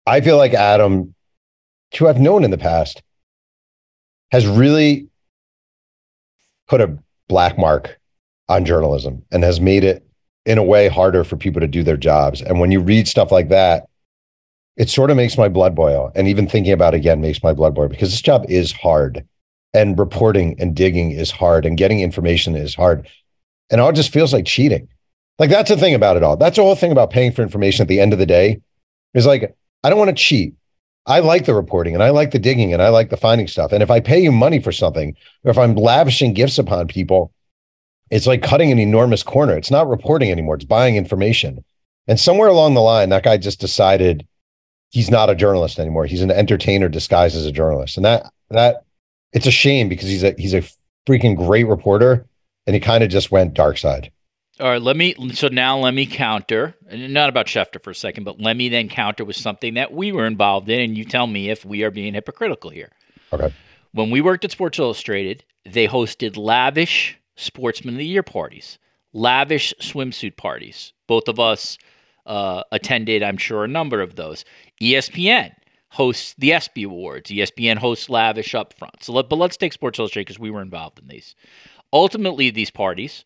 I 0.06 0.20
feel 0.20 0.36
like 0.36 0.52
Adam, 0.52 1.14
who 1.96 2.08
I've 2.08 2.20
known 2.20 2.44
in 2.44 2.50
the 2.50 2.58
past, 2.58 3.02
has 4.30 4.46
really 4.46 5.08
put 6.68 6.80
a 6.80 6.98
black 7.28 7.56
mark 7.56 7.98
on 8.48 8.64
journalism 8.64 9.22
and 9.30 9.44
has 9.44 9.60
made 9.60 9.84
it 9.84 10.06
in 10.44 10.58
a 10.58 10.64
way 10.64 10.88
harder 10.88 11.24
for 11.24 11.36
people 11.36 11.60
to 11.60 11.68
do 11.68 11.82
their 11.82 11.96
jobs. 11.96 12.42
And 12.42 12.60
when 12.60 12.72
you 12.72 12.80
read 12.80 13.06
stuff 13.08 13.30
like 13.30 13.48
that, 13.50 13.86
it 14.76 14.88
sort 14.88 15.10
of 15.10 15.16
makes 15.16 15.36
my 15.36 15.48
blood 15.48 15.74
boil. 15.74 16.12
And 16.14 16.28
even 16.28 16.48
thinking 16.48 16.72
about 16.72 16.94
it 16.94 16.98
again 16.98 17.20
makes 17.20 17.42
my 17.42 17.52
blood 17.52 17.74
boil 17.74 17.88
because 17.88 18.10
this 18.10 18.22
job 18.22 18.46
is 18.48 18.72
hard 18.72 19.26
and 19.74 19.98
reporting 19.98 20.56
and 20.58 20.74
digging 20.74 21.12
is 21.12 21.30
hard 21.30 21.66
and 21.66 21.76
getting 21.76 22.00
information 22.00 22.56
is 22.56 22.74
hard. 22.74 23.08
And 23.70 23.78
it 23.78 23.82
all 23.82 23.92
just 23.92 24.12
feels 24.12 24.32
like 24.32 24.46
cheating. 24.46 24.88
Like 25.38 25.50
that's 25.50 25.70
the 25.70 25.76
thing 25.76 25.94
about 25.94 26.16
it 26.16 26.22
all. 26.22 26.36
That's 26.36 26.56
the 26.56 26.62
whole 26.62 26.76
thing 26.76 26.92
about 26.92 27.10
paying 27.10 27.32
for 27.32 27.42
information 27.42 27.82
at 27.82 27.88
the 27.88 28.00
end 28.00 28.12
of 28.12 28.18
the 28.18 28.26
day 28.26 28.60
is 29.14 29.26
like, 29.26 29.56
I 29.82 29.90
don't 29.90 29.98
want 29.98 30.10
to 30.10 30.22
cheat. 30.22 30.54
I 31.04 31.18
like 31.18 31.46
the 31.46 31.54
reporting 31.54 31.94
and 31.94 32.02
I 32.02 32.10
like 32.10 32.30
the 32.30 32.38
digging 32.38 32.72
and 32.72 32.80
I 32.80 32.90
like 32.90 33.10
the 33.10 33.16
finding 33.16 33.48
stuff. 33.48 33.72
And 33.72 33.82
if 33.82 33.90
I 33.90 33.98
pay 33.98 34.20
you 34.20 34.30
money 34.30 34.60
for 34.60 34.70
something, 34.70 35.16
or 35.42 35.50
if 35.50 35.58
I'm 35.58 35.74
lavishing 35.74 36.32
gifts 36.32 36.58
upon 36.58 36.86
people, 36.86 37.32
it's 38.10 38.26
like 38.26 38.42
cutting 38.42 38.70
an 38.70 38.78
enormous 38.78 39.22
corner. 39.22 39.56
It's 39.56 39.70
not 39.70 39.88
reporting 39.88 40.30
anymore, 40.30 40.54
it's 40.56 40.64
buying 40.64 40.96
information. 40.96 41.64
And 42.06 42.20
somewhere 42.20 42.48
along 42.48 42.74
the 42.74 42.80
line, 42.80 43.08
that 43.08 43.24
guy 43.24 43.36
just 43.36 43.60
decided 43.60 44.26
he's 44.92 45.10
not 45.10 45.30
a 45.30 45.34
journalist 45.34 45.80
anymore. 45.80 46.06
He's 46.06 46.22
an 46.22 46.30
entertainer 46.30 46.88
disguised 46.88 47.34
as 47.34 47.46
a 47.46 47.52
journalist. 47.52 47.96
And 47.96 48.04
that 48.04 48.32
that 48.50 48.84
it's 49.32 49.46
a 49.46 49.50
shame 49.50 49.88
because 49.88 50.08
he's 50.08 50.22
a 50.22 50.34
he's 50.38 50.54
a 50.54 50.62
freaking 51.06 51.36
great 51.36 51.66
reporter 51.66 52.26
and 52.66 52.74
he 52.74 52.80
kind 52.80 53.02
of 53.02 53.10
just 53.10 53.32
went 53.32 53.54
dark 53.54 53.78
side. 53.78 54.12
All 54.60 54.68
right, 54.68 54.82
let 54.82 54.96
me. 54.96 55.14
So 55.32 55.48
now 55.48 55.78
let 55.78 55.94
me 55.94 56.06
counter, 56.06 56.74
not 56.92 57.30
about 57.30 57.46
Schefter 57.46 57.82
for 57.82 57.90
a 57.90 57.94
second, 57.94 58.24
but 58.24 58.40
let 58.40 58.56
me 58.56 58.68
then 58.68 58.88
counter 58.88 59.24
with 59.24 59.34
something 59.36 59.74
that 59.74 59.92
we 59.92 60.12
were 60.12 60.26
involved 60.26 60.68
in, 60.68 60.78
and 60.78 60.96
you 60.96 61.04
tell 61.04 61.26
me 61.26 61.50
if 61.50 61.64
we 61.64 61.82
are 61.82 61.90
being 61.90 62.14
hypocritical 62.14 62.70
here. 62.70 62.90
Okay. 63.32 63.52
When 63.92 64.10
we 64.10 64.20
worked 64.20 64.44
at 64.44 64.52
Sports 64.52 64.78
Illustrated, 64.78 65.44
they 65.64 65.88
hosted 65.88 66.36
lavish 66.36 67.18
Sportsman 67.34 67.94
of 67.94 67.98
the 67.98 68.06
Year 68.06 68.22
parties, 68.22 68.78
lavish 69.14 69.72
swimsuit 69.80 70.36
parties. 70.36 70.92
Both 71.06 71.28
of 71.28 71.40
us 71.40 71.78
uh, 72.26 72.62
attended, 72.72 73.22
I'm 73.22 73.36
sure, 73.36 73.64
a 73.64 73.68
number 73.68 74.00
of 74.00 74.16
those. 74.16 74.44
ESPN 74.80 75.52
hosts 75.90 76.34
the 76.38 76.52
ESPY 76.52 76.84
Awards. 76.84 77.30
ESPN 77.30 77.78
hosts 77.78 78.08
lavish 78.08 78.54
up 78.54 78.72
front. 78.72 79.04
So, 79.04 79.12
let, 79.12 79.28
but 79.28 79.36
let's 79.36 79.56
take 79.56 79.72
Sports 79.72 79.98
Illustrated 79.98 80.26
because 80.26 80.38
we 80.38 80.50
were 80.50 80.62
involved 80.62 80.98
in 80.98 81.08
these. 81.08 81.34
Ultimately, 81.92 82.50
these 82.50 82.70
parties 82.70 83.24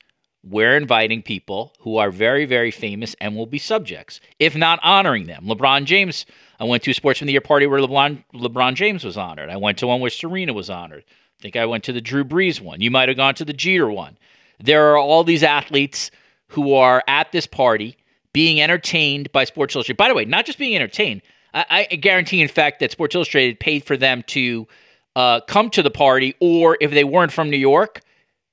we're 0.48 0.76
inviting 0.76 1.22
people 1.22 1.74
who 1.80 1.96
are 1.96 2.10
very, 2.10 2.44
very 2.44 2.70
famous 2.70 3.16
and 3.20 3.34
will 3.34 3.46
be 3.46 3.58
subjects, 3.58 4.20
if 4.38 4.54
not 4.54 4.78
honoring 4.82 5.26
them. 5.26 5.44
LeBron 5.46 5.84
James, 5.86 6.24
I 6.60 6.64
went 6.64 6.84
to 6.84 6.92
a 6.92 6.94
Sportsman 6.94 7.24
of 7.24 7.28
the 7.28 7.32
Year 7.32 7.40
party 7.40 7.66
where 7.66 7.80
LeBron, 7.80 8.22
LeBron 8.32 8.74
James 8.74 9.04
was 9.04 9.16
honored. 9.16 9.50
I 9.50 9.56
went 9.56 9.78
to 9.78 9.88
one 9.88 10.00
where 10.00 10.10
Serena 10.10 10.52
was 10.52 10.70
honored. 10.70 11.04
I 11.08 11.42
think 11.42 11.56
I 11.56 11.66
went 11.66 11.82
to 11.84 11.92
the 11.92 12.00
Drew 12.00 12.24
Brees 12.24 12.60
one. 12.60 12.80
You 12.80 12.92
might 12.92 13.08
have 13.08 13.16
gone 13.16 13.34
to 13.34 13.44
the 13.44 13.52
Jeter 13.52 13.90
one. 13.90 14.16
There 14.60 14.92
are 14.92 14.96
all 14.96 15.24
these 15.24 15.42
athletes 15.42 16.12
who 16.48 16.74
are 16.74 17.02
at 17.08 17.32
this 17.32 17.46
party 17.46 17.96
being 18.36 18.60
entertained 18.60 19.32
by 19.32 19.44
Sports 19.44 19.74
Illustrated. 19.74 19.96
By 19.96 20.08
the 20.08 20.14
way, 20.14 20.26
not 20.26 20.44
just 20.44 20.58
being 20.58 20.76
entertained, 20.76 21.22
I, 21.54 21.88
I 21.90 21.96
guarantee, 21.96 22.42
in 22.42 22.48
fact, 22.48 22.80
that 22.80 22.92
Sports 22.92 23.14
Illustrated 23.14 23.58
paid 23.58 23.82
for 23.82 23.96
them 23.96 24.22
to 24.26 24.68
uh, 25.16 25.40
come 25.48 25.70
to 25.70 25.82
the 25.82 25.90
party, 25.90 26.34
or 26.38 26.76
if 26.82 26.90
they 26.90 27.02
weren't 27.02 27.32
from 27.32 27.48
New 27.48 27.56
York, 27.56 28.02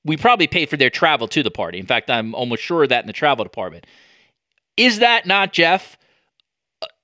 we 0.02 0.16
probably 0.16 0.46
paid 0.46 0.70
for 0.70 0.78
their 0.78 0.88
travel 0.88 1.28
to 1.28 1.42
the 1.42 1.50
party. 1.50 1.78
In 1.78 1.84
fact, 1.84 2.08
I'm 2.08 2.34
almost 2.34 2.62
sure 2.62 2.84
of 2.84 2.88
that 2.88 3.02
in 3.02 3.06
the 3.06 3.12
travel 3.12 3.44
department. 3.44 3.86
Is 4.78 5.00
that 5.00 5.26
not, 5.26 5.52
Jeff, 5.52 5.98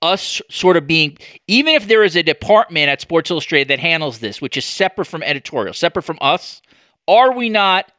us 0.01 0.41
sort 0.49 0.79
of 0.79 0.87
being, 0.87 1.19
even 1.49 1.75
if 1.75 1.87
there 1.87 2.03
is 2.03 2.17
a 2.17 2.23
department 2.23 2.89
at 2.89 3.03
Sports 3.03 3.31
Illustrated 3.31 3.69
that 3.69 3.79
handles 3.79 4.21
this, 4.21 4.41
which 4.41 4.57
is 4.57 4.65
separate 4.65 5.05
from 5.05 5.23
editorial, 5.23 5.75
separate 5.75 6.05
from 6.05 6.17
us, 6.23 6.63
are 7.07 7.37
we 7.37 7.51
not 7.51 7.93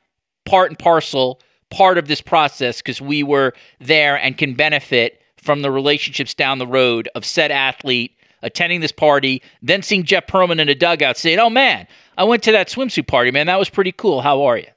part 0.44 0.72
and 0.72 0.80
parcel 0.80 1.40
part 1.72 1.98
of 1.98 2.08
this 2.08 2.22
process 2.22 2.78
because 2.78 3.02
we 3.02 3.24
were 3.24 3.54
there 3.80 4.18
and 4.18 4.38
can 4.38 4.54
benefit 4.54 5.22
from 5.38 5.64
the 5.64 5.72
relationships 5.72 6.34
down 6.34 6.60
the 6.60 6.68
road 6.68 7.10
of 7.16 7.26
said 7.26 7.50
athlete 7.50 8.16
attending 8.44 8.82
this 8.82 8.92
party, 8.92 9.42
then 9.62 9.82
seeing 9.82 10.04
Jeff 10.04 10.28
Pearlman 10.28 10.60
in 10.60 10.70
a 10.70 10.76
dugout 10.76 11.18
saying, 11.18 11.40
Oh 11.40 11.50
man, 11.50 11.88
I 12.18 12.24
went 12.24 12.44
to 12.44 12.52
that 12.52 12.70
swimsuit 12.70 13.08
party, 13.08 13.32
man. 13.32 13.48
That 13.48 13.60
was 13.60 13.70
pretty 13.70 13.92
cool. 13.92 14.22
How 14.22 14.44
are 14.44 14.58
you? 14.58 14.68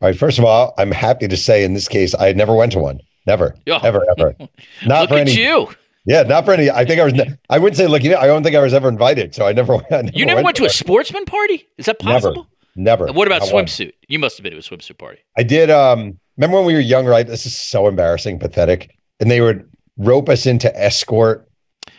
All 0.00 0.08
right. 0.08 0.16
First 0.16 0.38
of 0.38 0.44
all, 0.44 0.74
I'm 0.78 0.92
happy 0.92 1.28
to 1.28 1.36
say 1.36 1.64
in 1.64 1.74
this 1.74 1.88
case, 1.88 2.14
I 2.18 2.32
never 2.32 2.54
went 2.54 2.72
to 2.72 2.78
one. 2.78 3.00
Never, 3.26 3.54
oh. 3.68 3.80
ever, 3.82 4.06
ever. 4.16 4.34
Not 4.86 5.02
Look 5.02 5.10
for 5.10 5.16
any. 5.16 5.32
you. 5.32 5.68
Yeah, 6.06 6.22
not 6.22 6.46
for 6.46 6.54
any. 6.54 6.70
I 6.70 6.86
think 6.86 7.00
I 7.00 7.04
was. 7.04 7.12
I 7.50 7.58
wouldn't 7.58 7.76
say 7.76 7.86
look. 7.86 8.02
I 8.02 8.26
don't 8.26 8.42
think 8.42 8.56
I 8.56 8.60
was 8.60 8.72
ever 8.72 8.88
invited, 8.88 9.34
so 9.34 9.46
I 9.46 9.52
never. 9.52 9.74
I 9.90 10.00
never 10.00 10.16
you 10.16 10.24
never 10.24 10.36
went, 10.36 10.44
went 10.46 10.56
to 10.56 10.64
a 10.64 10.70
sportsman 10.70 11.26
party? 11.26 11.68
Is 11.76 11.84
that 11.84 11.98
possible? 11.98 12.34
Never. 12.34 12.48
Never 12.78 13.06
what 13.12 13.26
about 13.26 13.42
swimsuit? 13.42 13.86
One. 13.86 13.92
You 14.08 14.18
must 14.18 14.36
have 14.38 14.44
been 14.44 14.52
to 14.52 14.58
a 14.58 14.62
swimsuit 14.62 14.98
party. 14.98 15.18
I 15.36 15.42
did. 15.42 15.70
Um, 15.70 16.18
remember 16.36 16.58
when 16.58 16.66
we 16.66 16.74
were 16.74 16.80
young? 16.80 17.06
Right. 17.06 17.26
This 17.26 17.44
is 17.44 17.56
so 17.56 17.88
embarrassing, 17.88 18.38
pathetic. 18.38 18.96
And 19.20 19.30
they 19.30 19.40
would 19.40 19.68
rope 19.96 20.28
us 20.28 20.46
into 20.46 20.74
escort. 20.78 21.48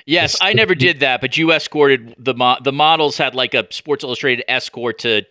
Yes, 0.05 0.38
I 0.41 0.53
never 0.53 0.73
did 0.73 1.01
that, 1.01 1.21
but 1.21 1.38
you 1.38 1.51
escorted 1.51 2.15
the 2.17 2.34
mo- 2.34 2.57
the 2.63 2.71
models 2.71 3.17
had 3.17 3.36
like 3.36 3.53
a 3.53 3.67
Sports 3.71 4.03
Illustrated 4.03 4.43
escort 4.47 4.99
to 4.99 5.23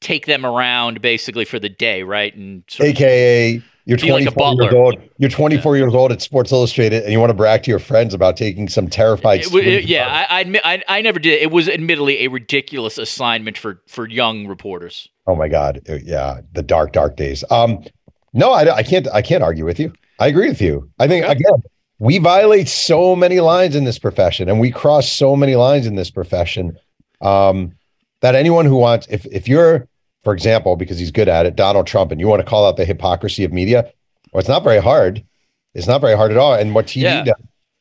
take 0.00 0.26
them 0.26 0.46
around 0.46 1.02
basically 1.02 1.44
for 1.44 1.58
the 1.58 1.68
day, 1.68 2.02
right? 2.02 2.34
And 2.34 2.64
AKA 2.80 3.62
you're 3.86 3.98
24 3.98 4.54
like 4.54 4.62
years 4.62 4.74
old. 4.74 5.02
You're 5.18 5.30
24 5.30 5.76
yeah. 5.76 5.82
years 5.82 5.94
old 5.94 6.10
at 6.10 6.22
Sports 6.22 6.52
Illustrated, 6.52 7.02
and 7.02 7.12
you 7.12 7.20
want 7.20 7.30
to 7.30 7.34
brag 7.34 7.62
to 7.64 7.70
your 7.70 7.78
friends 7.78 8.14
about 8.14 8.36
taking 8.36 8.68
some 8.68 8.88
terrified. 8.88 9.40
It, 9.40 9.54
it, 9.54 9.84
yeah, 9.84 10.26
I, 10.30 10.38
I, 10.38 10.40
admit 10.40 10.62
I, 10.64 10.82
I 10.88 11.02
never 11.02 11.18
did. 11.18 11.42
It 11.42 11.50
was 11.50 11.68
admittedly 11.68 12.24
a 12.24 12.28
ridiculous 12.28 12.96
assignment 12.96 13.58
for 13.58 13.82
for 13.86 14.08
young 14.08 14.46
reporters. 14.46 15.08
Oh 15.26 15.36
my 15.36 15.48
god, 15.48 15.80
uh, 15.88 15.98
yeah, 16.02 16.40
the 16.52 16.62
dark 16.62 16.92
dark 16.92 17.16
days. 17.16 17.44
Um, 17.50 17.84
no, 18.32 18.52
I, 18.52 18.76
I 18.76 18.82
can't 18.82 19.06
I 19.12 19.20
can't 19.20 19.42
argue 19.42 19.66
with 19.66 19.78
you. 19.78 19.92
I 20.18 20.28
agree 20.28 20.48
with 20.48 20.62
you. 20.62 20.88
I 20.98 21.06
think 21.06 21.24
okay. 21.24 21.32
again, 21.32 21.62
we 21.98 22.18
violate 22.18 22.68
so 22.68 23.14
many 23.14 23.40
lines 23.40 23.76
in 23.76 23.84
this 23.84 23.98
profession, 23.98 24.48
and 24.48 24.60
we 24.60 24.70
cross 24.70 25.10
so 25.10 25.36
many 25.36 25.56
lines 25.56 25.86
in 25.86 25.96
this 25.96 26.10
profession. 26.10 26.76
Um, 27.20 27.72
that 28.20 28.34
anyone 28.34 28.64
who 28.64 28.76
wants, 28.76 29.06
if 29.10 29.26
if 29.26 29.46
you're 29.46 29.86
for 30.24 30.32
example, 30.32 30.74
because 30.74 30.98
he's 30.98 31.10
good 31.10 31.28
at 31.28 31.46
it, 31.46 31.54
Donald 31.54 31.86
Trump, 31.86 32.10
and 32.10 32.20
you 32.20 32.26
want 32.26 32.40
to 32.40 32.46
call 32.46 32.66
out 32.66 32.76
the 32.76 32.84
hypocrisy 32.84 33.44
of 33.44 33.52
media, 33.52 33.92
well, 34.32 34.40
it's 34.40 34.48
not 34.48 34.64
very 34.64 34.80
hard. 34.80 35.22
It's 35.74 35.86
not 35.86 36.00
very 36.00 36.16
hard 36.16 36.30
at 36.30 36.38
all. 36.38 36.54
And 36.54 36.74
what 36.74 36.86
TV 36.86 37.02
yeah. 37.02 37.24
does, 37.24 37.34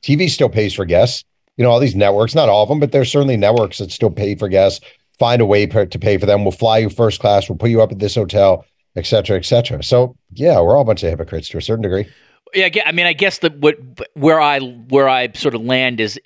TV 0.03 0.29
still 0.29 0.49
pays 0.49 0.73
for 0.73 0.85
guests. 0.85 1.23
You 1.57 1.63
know, 1.63 1.71
all 1.71 1.79
these 1.79 1.95
networks, 1.95 2.35
not 2.35 2.49
all 2.49 2.63
of 2.63 2.69
them, 2.69 2.79
but 2.79 2.91
there's 2.91 3.11
certainly 3.11 3.37
networks 3.37 3.77
that 3.77 3.91
still 3.91 4.09
pay 4.09 4.35
for 4.35 4.49
guests. 4.49 4.85
Find 5.19 5.41
a 5.41 5.45
way 5.45 5.65
to 5.67 5.99
pay 5.99 6.17
for 6.17 6.25
them. 6.25 6.43
We'll 6.43 6.51
fly 6.51 6.79
you 6.79 6.89
first 6.89 7.21
class. 7.21 7.47
We'll 7.47 7.57
put 7.57 7.69
you 7.69 7.81
up 7.81 7.91
at 7.91 7.99
this 7.99 8.15
hotel, 8.15 8.65
et 8.95 9.05
cetera, 9.05 9.37
et 9.37 9.45
cetera. 9.45 9.83
So 9.83 10.15
yeah, 10.33 10.59
we're 10.59 10.75
all 10.75 10.81
a 10.81 10.85
bunch 10.85 11.03
of 11.03 11.11
hypocrites 11.11 11.47
to 11.49 11.57
a 11.59 11.61
certain 11.61 11.83
degree. 11.83 12.07
Yeah, 12.55 12.69
I 12.85 12.91
mean, 12.91 13.05
I 13.05 13.13
guess 13.13 13.39
that 13.39 13.57
what 13.59 13.77
where 14.15 14.41
I 14.41 14.59
where 14.59 15.07
I 15.07 15.31
sort 15.33 15.55
of 15.55 15.61
land 15.61 15.99
is 15.99 16.19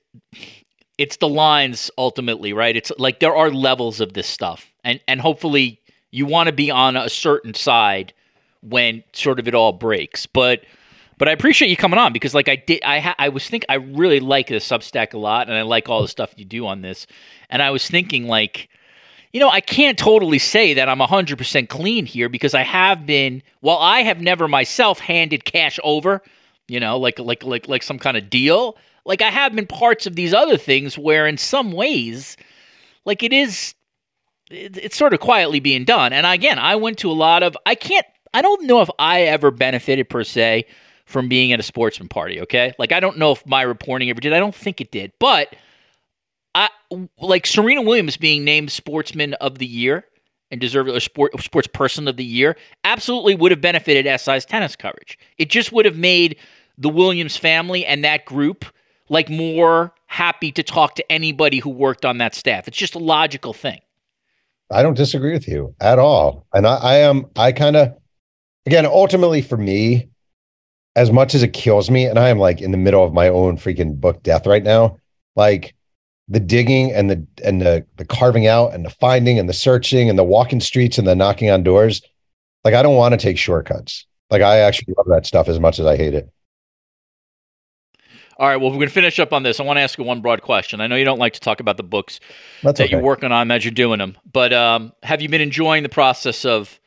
it's 0.97 1.18
the 1.18 1.30
lines 1.30 1.91
ultimately, 1.97 2.53
right? 2.53 2.76
It's 2.76 2.91
like 2.97 3.20
there 3.20 3.36
are 3.36 3.51
levels 3.51 3.99
of 3.99 4.13
this 4.13 4.28
stuff, 4.28 4.72
and 4.84 4.99
and 5.07 5.22
hopefully 5.22 5.80
you 6.12 6.26
want 6.26 6.47
to 6.47 6.53
be 6.53 6.72
on 6.72 6.95
a 6.95 7.10
certain 7.10 7.53
side 7.53 8.14
when 8.62 9.03
sort 9.14 9.39
of 9.39 9.47
it 9.47 9.55
all 9.55 9.74
breaks. 9.74 10.26
But 10.26 10.64
but 11.18 11.28
I 11.28 11.32
appreciate 11.32 11.70
you 11.70 11.78
coming 11.78 11.99
on 11.99 12.14
because 12.14 12.34
like 12.34 12.49
I 12.49 12.55
did 12.55 12.84
I 12.84 12.99
ha- 12.99 13.16
I 13.18 13.30
was 13.30 13.47
think 13.47 13.66
I 13.70 13.76
really 13.76 14.20
like 14.20 14.47
the 14.47 14.55
Substack 14.55 15.14
a 15.14 15.18
lot 15.18 15.47
and 15.47 15.58
I 15.58 15.64
like 15.64 15.89
all 15.89 16.01
the 16.01 16.08
stuff 16.08 16.34
you 16.38 16.45
do 16.45 16.68
on 16.68 16.82
this. 16.82 17.08
And 17.49 17.62
I 17.62 17.72
was 17.72 17.88
thinking 17.88 18.28
like 18.28 18.70
you 19.34 19.41
know, 19.41 19.49
I 19.49 19.62
can't 19.62 19.99
totally 19.99 20.39
say 20.39 20.74
that 20.76 20.88
I'm 20.88 20.99
100% 20.99 21.70
clean 21.70 22.05
here 22.05 22.30
because 22.30 22.53
I 22.53 22.64
have 22.64 23.05
been 23.05 23.43
while 23.60 23.78
I 23.78 24.01
have 24.01 24.22
never 24.22 24.47
myself 24.47 24.99
handed 24.99 25.43
cash 25.43 25.80
over, 25.84 26.24
you 26.68 26.80
know, 26.80 26.97
like 26.97 27.20
like 27.20 27.43
like 27.43 27.68
like 27.68 27.84
some 27.84 27.99
kind 27.99 28.18
of 28.18 28.30
deal, 28.30 28.78
like 29.05 29.22
I 29.22 29.30
have 29.30 29.53
been 29.55 29.68
parts 29.68 30.08
of 30.08 30.16
these 30.16 30.34
other 30.34 30.58
things 30.58 30.97
where 30.97 31.28
in 31.28 31.38
some 31.38 31.72
ways 31.72 32.38
like 33.05 33.22
it 33.22 33.34
is 33.34 33.74
it's 34.50 34.98
sort 34.98 35.14
of 35.14 35.20
quietly 35.20 35.60
being 35.60 35.86
done. 35.86 36.14
And 36.14 36.26
again, 36.26 36.60
I 36.60 36.76
went 36.76 37.00
to 37.00 37.12
a 37.12 37.14
lot 37.14 37.43
of, 37.43 37.58
I 37.66 37.76
can't, 37.76 38.06
I 38.34 38.41
don't 38.41 38.66
know 38.66 38.82
if 38.82 38.89
I 39.00 39.24
ever 39.24 39.52
benefited 39.52 40.10
per 40.10 40.24
se 40.24 40.66
from 41.06 41.30
being 41.30 41.52
at 41.54 41.60
a 41.60 41.64
sportsman 41.64 42.10
party. 42.10 42.41
Okay, 42.41 42.74
like 42.78 42.91
I 42.91 43.00
don't 43.00 43.18
know 43.18 43.32
if 43.32 43.45
my 43.45 43.62
reporting 43.62 44.10
ever 44.10 44.20
did. 44.20 44.34
I 44.34 44.39
don't 44.39 44.56
think 44.56 44.82
it 44.82 44.91
did, 44.91 45.14
but 45.20 45.56
I 46.54 46.70
like 47.20 47.45
Serena 47.45 47.82
Williams 47.82 48.18
being 48.18 48.43
named 48.43 48.72
Sportsman 48.72 49.34
of 49.36 49.58
the 49.58 49.66
Year 49.66 50.06
and 50.52 50.62
deserved 50.62 50.89
a 50.89 51.00
sport 51.00 51.39
sports 51.41 51.68
person 51.68 52.08
of 52.08 52.18
the 52.18 52.26
year. 52.26 52.58
Absolutely 52.84 53.36
would 53.36 53.52
have 53.52 53.62
benefited 53.62 54.06
SI's 54.20 54.45
tennis 54.45 54.76
coverage. 54.76 55.18
It 55.38 55.50
just 55.50 55.72
would 55.72 55.86
have 55.86 55.98
made 55.98 56.38
the 56.78 56.89
Williams 56.89 57.38
family 57.38 57.86
and 57.86 58.04
that 58.04 58.26
group 58.26 58.66
like 59.10 59.30
more 59.30 59.93
happy 60.08 60.52
to 60.52 60.64
talk 60.64 60.95
to 60.95 61.12
anybody 61.12 61.60
who 61.60 61.70
worked 61.70 62.06
on 62.06 62.18
that 62.18 62.36
staff. 62.36 62.68
It's 62.68 62.78
just 62.78 62.95
a 62.95 63.00
logical 63.00 63.54
thing. 63.54 63.80
I 64.70 64.84
don't 64.84 64.97
disagree 64.97 65.34
with 65.34 65.47
you 65.47 65.76
at 65.80 65.99
all. 65.99 66.45
And 66.53 66.68
I, 66.68 66.76
I 66.76 66.95
am, 66.97 67.26
I 67.36 67.51
kind 67.51 67.76
of, 67.76 67.95
again, 68.65 68.86
ultimately 68.86 69.41
for 69.41 69.57
me, 69.57 70.09
as 70.95 71.11
much 71.11 71.36
as 71.36 71.43
it 71.43 71.53
kills 71.53 71.91
me, 71.91 72.05
and 72.05 72.18
I 72.18 72.30
am 72.30 72.39
like 72.39 72.59
in 72.59 72.72
the 72.72 72.78
middle 72.78 73.03
of 73.03 73.13
my 73.13 73.30
own 73.30 73.57
freaking 73.57 73.99
book 73.99 74.24
death 74.24 74.47
right 74.47 74.63
now, 74.63 74.97
like 75.36 75.76
the 76.28 76.39
digging 76.39 76.91
and 76.91 77.09
the 77.09 77.26
and 77.43 77.61
the 77.61 77.86
the 77.97 78.03
carving 78.03 78.47
out 78.47 78.74
and 78.74 78.84
the 78.84 78.89
finding 78.89 79.38
and 79.39 79.47
the 79.47 79.53
searching 79.53 80.09
and 80.09 80.18
the 80.18 80.24
walking 80.24 80.59
streets 80.59 80.97
and 80.97 81.07
the 81.07 81.15
knocking 81.15 81.51
on 81.51 81.61
doors, 81.61 82.01
like 82.63 82.74
I 82.74 82.82
don't 82.82 82.95
want 82.95 83.13
to 83.13 83.18
take 83.18 83.38
shortcuts. 83.38 84.07
Like 84.32 84.41
I 84.41 84.57
actually 84.57 84.95
love 84.97 85.07
that 85.09 85.28
stuff 85.28 85.47
as 85.47 85.59
much 85.59 85.80
as 85.80 85.86
I 85.86 85.95
hate 85.95 86.15
it. 86.15 86.30
All 88.38 88.47
right. 88.47 88.57
Well, 88.57 88.69
we're 88.69 88.77
going 88.77 88.88
to 88.88 88.93
finish 88.93 89.19
up 89.19 89.33
on 89.33 89.43
this. 89.43 89.59
I 89.59 89.63
want 89.63 89.77
to 89.77 89.81
ask 89.81 89.97
you 89.97 90.03
one 90.03 90.21
broad 90.21 90.43
question. 90.43 90.79
I 90.79 90.88
know 90.88 90.95
you 90.95 91.05
don't 91.05 91.19
like 91.19 91.33
to 91.33 91.39
talk 91.39 91.59
about 91.59 91.77
the 91.77 91.83
books 91.83 92.19
That's 92.61 92.77
that 92.77 92.85
okay. 92.85 92.91
you're 92.91 93.01
working 93.01 93.31
on 93.31 93.49
as 93.49 93.65
you're 93.65 93.71
doing 93.71 93.99
them, 93.99 94.15
but 94.31 94.53
um, 94.53 94.93
have 95.03 95.21
you 95.21 95.29
been 95.29 95.41
enjoying 95.41 95.83
the 95.83 95.89
process 95.89 96.45
of 96.45 96.79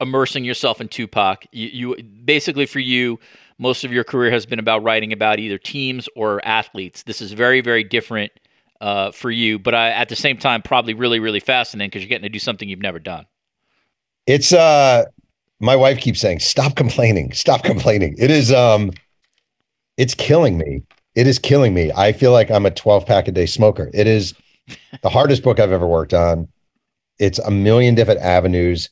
immersing 0.00 0.44
yourself 0.44 0.80
in 0.80 0.88
Tupac? 0.88 1.46
You, 1.52 1.94
you 1.96 2.02
basically 2.02 2.66
for 2.66 2.80
you, 2.80 3.18
most 3.58 3.84
of 3.84 3.92
your 3.92 4.04
career 4.04 4.30
has 4.30 4.44
been 4.44 4.58
about 4.58 4.82
writing 4.82 5.12
about 5.12 5.38
either 5.38 5.58
teams 5.58 6.08
or 6.14 6.44
athletes. 6.44 7.02
This 7.04 7.20
is 7.22 7.32
very, 7.32 7.60
very 7.60 7.84
different 7.84 8.32
uh, 8.80 9.10
for 9.10 9.30
you, 9.30 9.58
but 9.58 9.74
I, 9.74 9.90
at 9.90 10.08
the 10.08 10.16
same 10.16 10.36
time, 10.36 10.62
probably 10.62 10.94
really, 10.94 11.20
really 11.20 11.40
fascinating 11.40 11.90
because 11.90 12.02
you're 12.02 12.08
getting 12.08 12.22
to 12.22 12.30
do 12.30 12.38
something 12.38 12.68
you've 12.68 12.80
never 12.80 12.98
done. 12.98 13.26
It's 14.26 14.52
uh 14.52 15.06
my 15.62 15.76
wife 15.76 15.98
keeps 15.98 16.20
saying, 16.20 16.40
stop 16.40 16.76
complaining, 16.76 17.32
stop 17.32 17.62
complaining. 17.64 18.14
It 18.18 18.30
is 18.30 18.52
um 18.52 18.92
it's 20.00 20.14
killing 20.14 20.56
me. 20.56 20.82
It 21.14 21.26
is 21.26 21.38
killing 21.38 21.74
me. 21.74 21.92
I 21.94 22.12
feel 22.12 22.32
like 22.32 22.50
I'm 22.50 22.64
a 22.64 22.70
12 22.70 23.04
pack 23.04 23.28
a 23.28 23.32
day 23.32 23.44
smoker. 23.44 23.90
It 23.92 24.06
is 24.06 24.32
the 25.02 25.10
hardest 25.10 25.42
book 25.42 25.60
I've 25.60 25.72
ever 25.72 25.86
worked 25.86 26.14
on. 26.14 26.48
It's 27.18 27.38
a 27.38 27.50
million 27.50 27.94
different 27.94 28.20
avenues. 28.20 28.88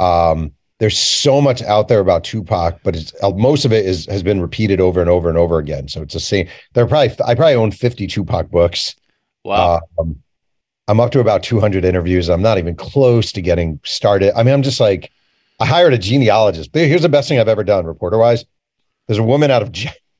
Um, 0.00 0.50
there's 0.80 0.98
so 0.98 1.40
much 1.40 1.62
out 1.62 1.86
there 1.86 2.00
about 2.00 2.24
Tupac, 2.24 2.80
but 2.82 2.96
it's 2.96 3.12
uh, 3.22 3.30
most 3.30 3.64
of 3.64 3.72
it 3.72 3.86
is 3.86 4.06
has 4.06 4.24
been 4.24 4.40
repeated 4.40 4.80
over 4.80 5.00
and 5.00 5.08
over 5.08 5.28
and 5.28 5.38
over 5.38 5.58
again. 5.58 5.86
So 5.86 6.02
it's 6.02 6.14
the 6.14 6.20
same. 6.20 6.48
There 6.74 6.82
are 6.82 6.88
probably 6.88 7.16
I 7.24 7.36
probably 7.36 7.54
own 7.54 7.70
50 7.70 8.08
Tupac 8.08 8.50
books. 8.50 8.96
Wow. 9.44 9.80
Um, 10.00 10.20
I'm 10.88 10.98
up 10.98 11.12
to 11.12 11.20
about 11.20 11.44
200 11.44 11.84
interviews. 11.84 12.28
I'm 12.28 12.42
not 12.42 12.58
even 12.58 12.74
close 12.74 13.30
to 13.32 13.40
getting 13.40 13.78
started. 13.84 14.36
I 14.36 14.42
mean, 14.42 14.54
I'm 14.54 14.62
just 14.62 14.80
like, 14.80 15.12
I 15.60 15.66
hired 15.66 15.94
a 15.94 15.98
genealogist. 15.98 16.70
Here's 16.74 17.02
the 17.02 17.08
best 17.08 17.28
thing 17.28 17.38
I've 17.38 17.48
ever 17.48 17.64
done, 17.64 17.84
reporter 17.84 18.18
wise. 18.18 18.44
There's 19.06 19.18
a 19.18 19.22
woman 19.22 19.52
out 19.52 19.62
of 19.62 19.70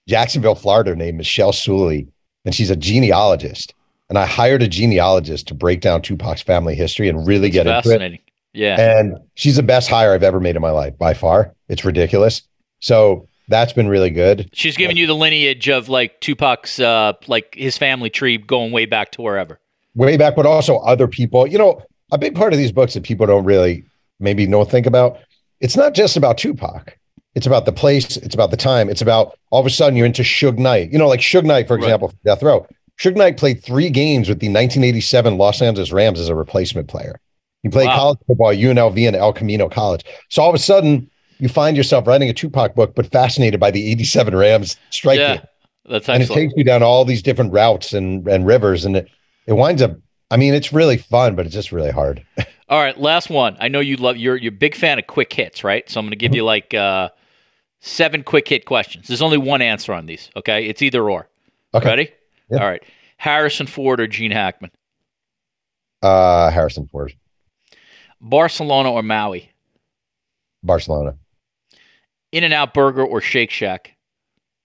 Jacksonville, 0.09 0.55
Florida, 0.55 0.97
named 0.97 1.19
Michelle 1.19 1.53
Suley, 1.53 2.09
and 2.45 2.55
she's 2.55 2.71
a 2.71 2.77
genealogist. 2.77 3.75
And 4.09 4.19
I 4.19 4.25
hired 4.25 4.63
a 4.63 4.69
genealogist 4.69 5.47
to 5.49 5.55
break 5.55 5.83
down 5.83 6.01
Tupac's 6.01 6.41
family 6.41 6.75
history 6.75 7.09
and 7.11 7.27
really 7.27 7.51
get 7.51 7.67
into 7.67 8.03
it. 8.03 8.21
Yeah. 8.55 8.81
And 8.81 9.19
she's 9.35 9.57
the 9.57 9.63
best 9.63 9.91
hire 9.91 10.15
I've 10.15 10.23
ever 10.23 10.41
made 10.41 10.57
in 10.57 10.63
my 10.63 10.71
life 10.71 10.97
by 10.97 11.13
far. 11.13 11.55
It's 11.69 11.85
ridiculous. 11.85 12.41
So 12.81 13.29
that's 13.49 13.75
been 13.75 13.87
really 13.87 14.09
good. 14.09 14.49
She's 14.55 14.79
giving 14.79 14.97
you 14.97 15.07
the 15.07 15.15
lineage 15.15 15.69
of 15.69 15.91
like 15.91 16.21
Tupac's, 16.21 16.81
uh, 16.81 17.13
like 17.27 17.55
his 17.55 17.77
family 17.77 18.09
tree 18.09 18.39
going 18.39 18.73
way 18.73 18.87
back 18.87 19.13
to 19.13 19.23
wherever. 19.23 19.61
way 19.95 20.17
back, 20.17 20.35
but 20.35 20.47
also 20.47 20.79
other 20.79 21.07
people. 21.07 21.47
You 21.47 21.59
know, 21.59 21.83
a 22.11 22.17
big 22.17 22.35
part 22.35 22.55
of 22.55 22.59
these 22.59 22.73
books 22.73 22.95
that 22.95 23.03
people 23.03 23.27
don't 23.27 23.45
really 23.45 23.85
maybe 24.21 24.47
don't 24.47 24.71
think 24.71 24.87
about. 24.87 25.19
It's 25.61 25.77
not 25.77 25.95
just 25.95 26.17
about 26.17 26.39
Tupac. 26.39 26.97
It's 27.39 27.47
about 27.47 27.67
the 27.67 27.73
place. 27.73 28.17
It's 28.17 28.35
about 28.35 28.51
the 28.51 28.57
time. 28.57 28.91
It's 28.91 29.01
about 29.01 29.39
all 29.51 29.61
of 29.61 29.67
a 29.67 29.71
sudden 29.71 29.97
you're 29.97 30.07
into 30.07 30.23
Suge 30.23 30.59
Knight. 30.59 30.91
You 30.91 30.99
know, 30.99 31.07
like 31.07 31.21
Suge 31.21 31.45
Knight, 31.45 31.69
for 31.69 31.77
example, 31.77 32.13
Death 32.25 32.43
Row. 32.43 32.67
Suge 32.99 33.15
Knight 33.15 33.37
played 33.37 33.63
three 33.63 33.91
games 33.91 34.29
with 34.29 34.41
the 34.41 34.49
1987 34.49 35.39
Los 35.39 35.63
Angeles 35.63 35.93
Rams 35.93 36.19
as 36.19 36.29
a 36.29 36.35
replacement 36.35 36.89
player. 36.89 37.21
He 37.63 37.69
played 37.69 37.87
Wow. 37.87 37.97
college 37.97 38.19
football, 38.27 38.51
at 38.51 38.57
UNLV 38.59 39.07
and 39.07 39.15
El 39.15 39.33
Camino 39.33 39.69
College. 39.69 40.05
So 40.31 40.43
all 40.43 40.49
of 40.49 40.55
a 40.57 40.59
sudden, 40.59 41.09
you 41.39 41.49
find 41.49 41.77
yourself 41.77 42.09
writing 42.09 42.29
a 42.29 42.33
Tupac 42.33 42.75
book, 42.75 42.97
but 42.97 43.07
fascinated 43.13 43.61
by 43.61 43.71
the 43.71 43.89
87 43.89 44.35
Rams 44.35 44.77
strike 44.91 45.21
Yeah. 45.21 45.43
That's 45.89 46.09
and 46.09 46.21
it 46.21 46.29
takes 46.29 46.53
you 46.57 46.65
down 46.65 46.83
all 46.83 47.05
these 47.05 47.23
different 47.23 47.53
routes 47.53 47.93
and 47.93 48.27
and 48.27 48.45
rivers 48.45 48.85
and 48.85 48.97
it, 48.97 49.09
it 49.47 49.55
winds 49.55 49.81
up 49.81 49.93
i 50.31 50.37
mean 50.37 50.53
it's 50.53 50.71
really 50.71 50.99
fun 50.99 51.35
but 51.35 51.47
it's 51.47 51.55
just 51.55 51.73
really 51.73 51.91
hard 51.91 52.23
All 52.71 52.81
right, 52.81 52.99
last 53.01 53.31
one. 53.31 53.57
I 53.61 53.69
know 53.69 53.81
you 53.81 53.97
love 53.97 54.19
you're 54.19 54.37
you're 54.37 54.53
a 54.53 54.57
big 54.57 54.75
fan 54.75 54.99
of 54.99 55.07
quick 55.07 55.33
hits, 55.33 55.65
right? 55.65 55.89
So 55.89 55.99
I'm 55.99 56.05
going 56.05 56.11
to 56.11 56.17
give 56.17 56.35
you 56.35 56.45
like 56.45 56.75
uh, 56.75 57.09
seven 57.81 58.23
quick 58.23 58.49
hit 58.49 58.65
questions. 58.65 59.07
There's 59.09 59.23
only 59.23 59.39
one 59.39 59.63
answer 59.63 59.93
on 59.93 60.07
these. 60.07 60.31
Okay, 60.37 60.67
it's 60.67 60.83
either 60.83 61.09
or. 61.11 61.29
Okay. 61.75 61.87
Ready? 61.89 62.11
Yeah. 62.51 62.59
All 62.63 62.69
right. 62.69 62.83
Harrison 63.19 63.67
Ford 63.67 64.01
or 64.01 64.07
Gene 64.07 64.31
Hackman? 64.31 64.71
uh 66.01 66.49
harrison 66.51 66.87
ford 66.87 67.13
Barcelona 68.21 68.93
or 68.93 69.03
Maui? 69.03 69.51
barcelona 70.63 71.17
In 72.31 72.45
and 72.45 72.55
Out 72.55 72.73
Burger 72.73 73.05
or 73.05 73.21
Shake 73.21 73.51
Shack? 73.51 73.97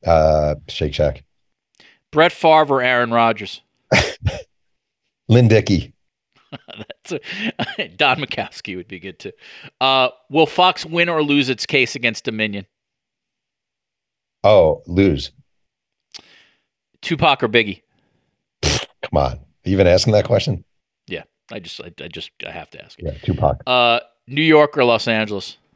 uh 0.06 0.54
shake 0.68 0.94
shack 0.94 1.24
Brett 2.12 2.32
Favre 2.32 2.76
or 2.76 2.82
Aaron 2.84 3.10
Rodgers? 3.12 3.62
lynn 5.28 5.48
dickey 5.48 5.94
That's 6.78 7.14
a, 7.80 7.88
Don 7.98 8.18
Majkowski 8.18 8.76
would 8.76 8.88
be 8.88 9.00
good 9.00 9.18
too. 9.18 9.32
Uh, 9.82 10.10
will 10.30 10.46
Fox 10.46 10.86
win 10.86 11.10
or 11.10 11.24
lose 11.24 11.50
its 11.50 11.66
case 11.66 11.96
against 11.96 12.26
Dominion? 12.26 12.68
Oh 14.44 14.82
lose 14.88 15.32
Tupac 17.02 17.44
or 17.44 17.50
Biggie? 17.50 17.82
come 18.64 19.18
on 19.18 19.32
Are 19.34 19.40
you 19.66 19.74
even 19.74 19.88
asking 19.88 20.14
that 20.14 20.26
question 20.26 20.64
Yeah, 21.08 21.24
I 21.52 21.60
just 21.60 21.80
I, 21.82 21.92
I 22.02 22.08
just 22.08 22.32
I 22.48 22.52
have 22.52 22.70
to 22.72 22.84
ask 22.84 22.98
it. 23.00 23.06
yeah 23.06 23.18
tupac 23.24 23.62
Uh, 23.68 24.00
New 24.28 24.42
York 24.42 24.78
or 24.78 24.86
Los 24.86 25.08
Angeles? 25.08 25.58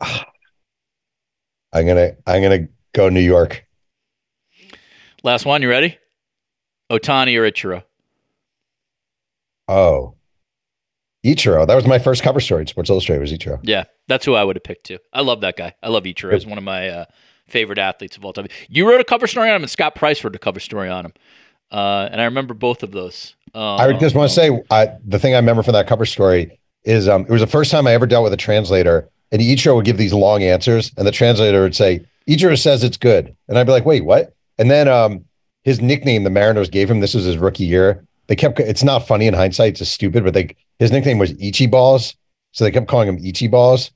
i'm 0.00 1.86
gonna 1.86 2.12
i'm 2.26 2.42
gonna 2.42 2.68
go 2.92 3.08
new 3.08 3.20
york 3.20 3.64
Last 5.22 5.46
one, 5.46 5.62
you 5.62 5.70
ready? 5.70 5.96
Otani 6.92 7.34
or 7.38 7.50
Ichiro? 7.50 7.82
oh 9.68 10.14
ichiro 11.24 11.66
that 11.66 11.74
was 11.74 11.86
my 11.86 11.98
first 11.98 12.22
cover 12.22 12.40
story 12.40 12.60
in 12.62 12.66
sports 12.66 12.90
illustrated 12.90 13.20
was 13.20 13.32
ichiro 13.32 13.58
Yeah, 13.62 13.84
that's 14.08 14.24
who 14.24 14.34
I 14.34 14.44
would 14.44 14.56
have 14.56 14.64
picked 14.64 14.84
too. 14.86 14.98
I 15.12 15.22
love 15.22 15.40
that 15.40 15.56
guy. 15.56 15.74
I 15.82 15.88
love 15.88 16.04
Ichiro. 16.04 16.32
He's 16.34 16.46
one 16.46 16.58
of 16.58 16.64
my 16.64 16.88
uh, 16.88 17.04
favorite 17.48 17.78
athletes 17.78 18.16
of 18.16 18.24
all 18.24 18.32
time. 18.32 18.46
You 18.68 18.88
wrote 18.88 19.00
a 19.00 19.04
cover 19.04 19.26
story 19.26 19.48
on 19.48 19.56
him, 19.56 19.62
and 19.62 19.70
Scott 19.70 19.94
Price 19.94 20.22
wrote 20.22 20.34
a 20.36 20.38
cover 20.38 20.60
story 20.60 20.88
on 20.88 21.06
him. 21.06 21.12
Uh, 21.70 22.08
and 22.10 22.20
I 22.20 22.24
remember 22.24 22.54
both 22.54 22.82
of 22.82 22.92
those. 22.92 23.34
Uh, 23.54 23.76
I 23.76 23.92
just 23.94 24.14
want 24.14 24.28
to 24.28 24.34
say 24.34 24.62
I, 24.70 24.90
the 25.04 25.18
thing 25.18 25.34
I 25.34 25.38
remember 25.38 25.62
from 25.62 25.72
that 25.72 25.86
cover 25.86 26.04
story 26.06 26.58
is 26.84 27.08
um, 27.08 27.22
it 27.22 27.30
was 27.30 27.40
the 27.40 27.46
first 27.46 27.70
time 27.70 27.86
I 27.86 27.92
ever 27.92 28.06
dealt 28.06 28.24
with 28.24 28.32
a 28.32 28.36
translator, 28.38 29.08
and 29.32 29.40
Ichiro 29.40 29.76
would 29.76 29.84
give 29.84 29.96
these 29.96 30.12
long 30.12 30.42
answers, 30.42 30.92
and 30.96 31.06
the 31.06 31.12
translator 31.12 31.62
would 31.62 31.74
say, 31.74 32.04
"Ichiro 32.28 32.60
says 32.60 32.84
it's 32.84 32.96
good," 32.96 33.34
and 33.48 33.58
I'd 33.58 33.64
be 33.64 33.72
like, 33.72 33.86
"Wait, 33.86 34.04
what?" 34.04 34.34
And 34.58 34.70
then 34.70 34.88
um, 34.88 35.24
his 35.62 35.80
nickname, 35.80 36.24
the 36.24 36.30
Mariners 36.30 36.68
gave 36.68 36.90
him. 36.90 37.00
This 37.00 37.14
was 37.14 37.24
his 37.24 37.38
rookie 37.38 37.64
year. 37.64 38.04
They 38.26 38.36
kept. 38.36 38.58
It's 38.60 38.82
not 38.84 39.06
funny 39.06 39.26
in 39.26 39.34
hindsight. 39.34 39.70
It's 39.70 39.78
just 39.80 39.92
stupid, 39.94 40.24
but 40.24 40.34
they 40.34 40.56
his 40.78 40.90
nickname 40.90 41.18
was 41.18 41.32
Ichi 41.40 41.66
Balls, 41.66 42.14
so 42.52 42.64
they 42.64 42.70
kept 42.70 42.88
calling 42.88 43.08
him 43.08 43.18
Ichi 43.24 43.48
Balls 43.48 43.90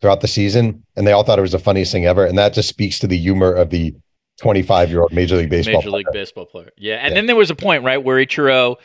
throughout 0.00 0.20
the 0.20 0.28
season, 0.28 0.84
and 0.96 1.06
they 1.06 1.12
all 1.12 1.22
thought 1.24 1.38
it 1.38 1.42
was 1.42 1.52
the 1.52 1.58
funniest 1.58 1.92
thing 1.92 2.06
ever. 2.06 2.24
And 2.24 2.36
that 2.38 2.52
just 2.54 2.68
speaks 2.68 2.98
to 3.00 3.06
the 3.06 3.16
humor 3.18 3.52
of 3.52 3.70
the 3.70 3.94
25 4.40 4.90
year 4.90 5.00
old 5.02 5.12
Major 5.12 5.36
League 5.36 5.50
Baseball. 5.50 5.76
Major 5.76 5.90
League 5.90 6.06
player. 6.06 6.22
Baseball 6.22 6.46
player. 6.46 6.70
Yeah, 6.76 6.96
and 6.96 7.10
Yeah. 7.10 7.14
then 7.14 7.26
there 7.26 7.36
was 7.36 7.50
a 7.50 7.54
point 7.54 7.84
right 7.84 8.02
where 8.02 8.18
Ichiro 8.24 8.76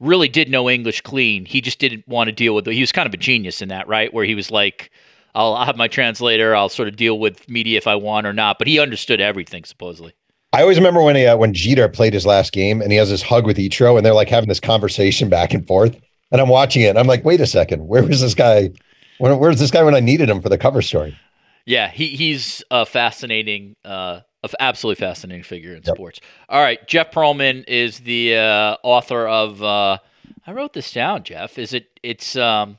really 0.00 0.28
did 0.28 0.50
know 0.50 0.68
English 0.68 1.00
clean. 1.00 1.44
He 1.46 1.60
just 1.60 1.78
didn't 1.78 2.06
want 2.06 2.28
to 2.28 2.32
deal 2.32 2.54
with 2.54 2.68
it. 2.68 2.74
He 2.74 2.80
was 2.80 2.92
kind 2.92 3.06
of 3.06 3.14
a 3.14 3.16
genius 3.16 3.62
in 3.62 3.68
that, 3.70 3.88
right? 3.88 4.12
Where 4.12 4.24
he 4.24 4.34
was 4.34 4.50
like, 4.50 4.90
"I'll, 5.34 5.54
I'll 5.54 5.64
have 5.64 5.76
my 5.76 5.88
translator. 5.88 6.54
I'll 6.54 6.68
sort 6.68 6.88
of 6.88 6.96
deal 6.96 7.18
with 7.18 7.48
media 7.48 7.78
if 7.78 7.86
I 7.86 7.94
want 7.94 8.26
or 8.26 8.32
not." 8.32 8.58
But 8.58 8.68
he 8.68 8.78
understood 8.78 9.20
everything 9.20 9.64
supposedly. 9.64 10.12
I 10.52 10.62
always 10.62 10.78
remember 10.78 11.02
when 11.02 11.16
he, 11.16 11.26
uh, 11.26 11.36
when 11.36 11.52
Jeter 11.52 11.88
played 11.88 12.14
his 12.14 12.24
last 12.26 12.52
game 12.52 12.80
and 12.80 12.90
he 12.90 12.98
has 12.98 13.10
this 13.10 13.22
hug 13.22 13.46
with 13.46 13.56
Ichiro 13.58 13.96
and 13.96 14.06
they're 14.06 14.14
like 14.14 14.28
having 14.28 14.48
this 14.48 14.60
conversation 14.60 15.28
back 15.28 15.52
and 15.52 15.66
forth. 15.66 15.98
And 16.32 16.40
I'm 16.40 16.48
watching 16.48 16.82
it 16.82 16.88
and 16.90 16.98
I'm 16.98 17.06
like, 17.06 17.24
wait 17.24 17.40
a 17.40 17.46
second, 17.46 17.86
where 17.86 18.02
was 18.02 18.20
this 18.20 18.34
guy? 18.34 18.70
Where, 19.18 19.36
where's 19.36 19.58
this 19.58 19.70
guy 19.70 19.82
when 19.82 19.94
I 19.94 20.00
needed 20.00 20.28
him 20.30 20.40
for 20.40 20.48
the 20.48 20.58
cover 20.58 20.82
story? 20.82 21.16
Yeah, 21.64 21.88
he 21.90 22.08
he's 22.08 22.62
a 22.70 22.86
fascinating, 22.86 23.74
uh, 23.84 24.20
absolutely 24.60 25.00
fascinating 25.04 25.42
figure 25.42 25.74
in 25.74 25.82
Yep. 25.84 25.96
sports. 25.96 26.20
All 26.48 26.62
right, 26.62 26.86
Jeff 26.86 27.10
Pearlman 27.10 27.64
is 27.66 27.98
the 28.00 28.36
uh, 28.36 28.76
author 28.84 29.26
of. 29.26 29.60
Uh, 29.62 29.98
I 30.46 30.52
wrote 30.52 30.74
this 30.74 30.92
down, 30.92 31.24
Jeff. 31.24 31.58
Is 31.58 31.74
it? 31.74 31.88
It's 32.04 32.36
um, 32.36 32.78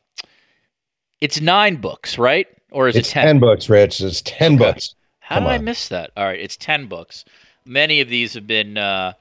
it's 1.19 1.41
nine 1.41 1.77
books, 1.77 2.17
right? 2.17 2.47
Or 2.71 2.87
is 2.87 2.95
It's 2.95 3.09
it 3.09 3.11
10 3.11 3.39
books, 3.39 3.69
Rich. 3.69 3.99
It's 4.01 4.21
10 4.21 4.53
Okay. 4.55 4.63
books. 4.71 4.95
How 5.19 5.35
Come 5.35 5.45
did 5.45 5.49
I 5.53 5.57
miss 5.57 5.89
that? 5.89 6.11
All 6.15 6.23
right, 6.25 6.39
it's 6.39 6.55
10 6.55 6.87
books. 6.87 7.25
Many 7.67 8.01
of 8.01 8.09
these 8.09 8.33
have 8.33 8.47
been 8.47 8.77
uh, 8.77 9.13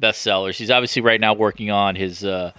bestsellers. 0.00 0.56
He's 0.56 0.70
obviously 0.70 1.02
right 1.02 1.20
now 1.20 1.34
working 1.34 1.70
on 1.70 1.96
his 1.96 2.24
uh, 2.24 2.52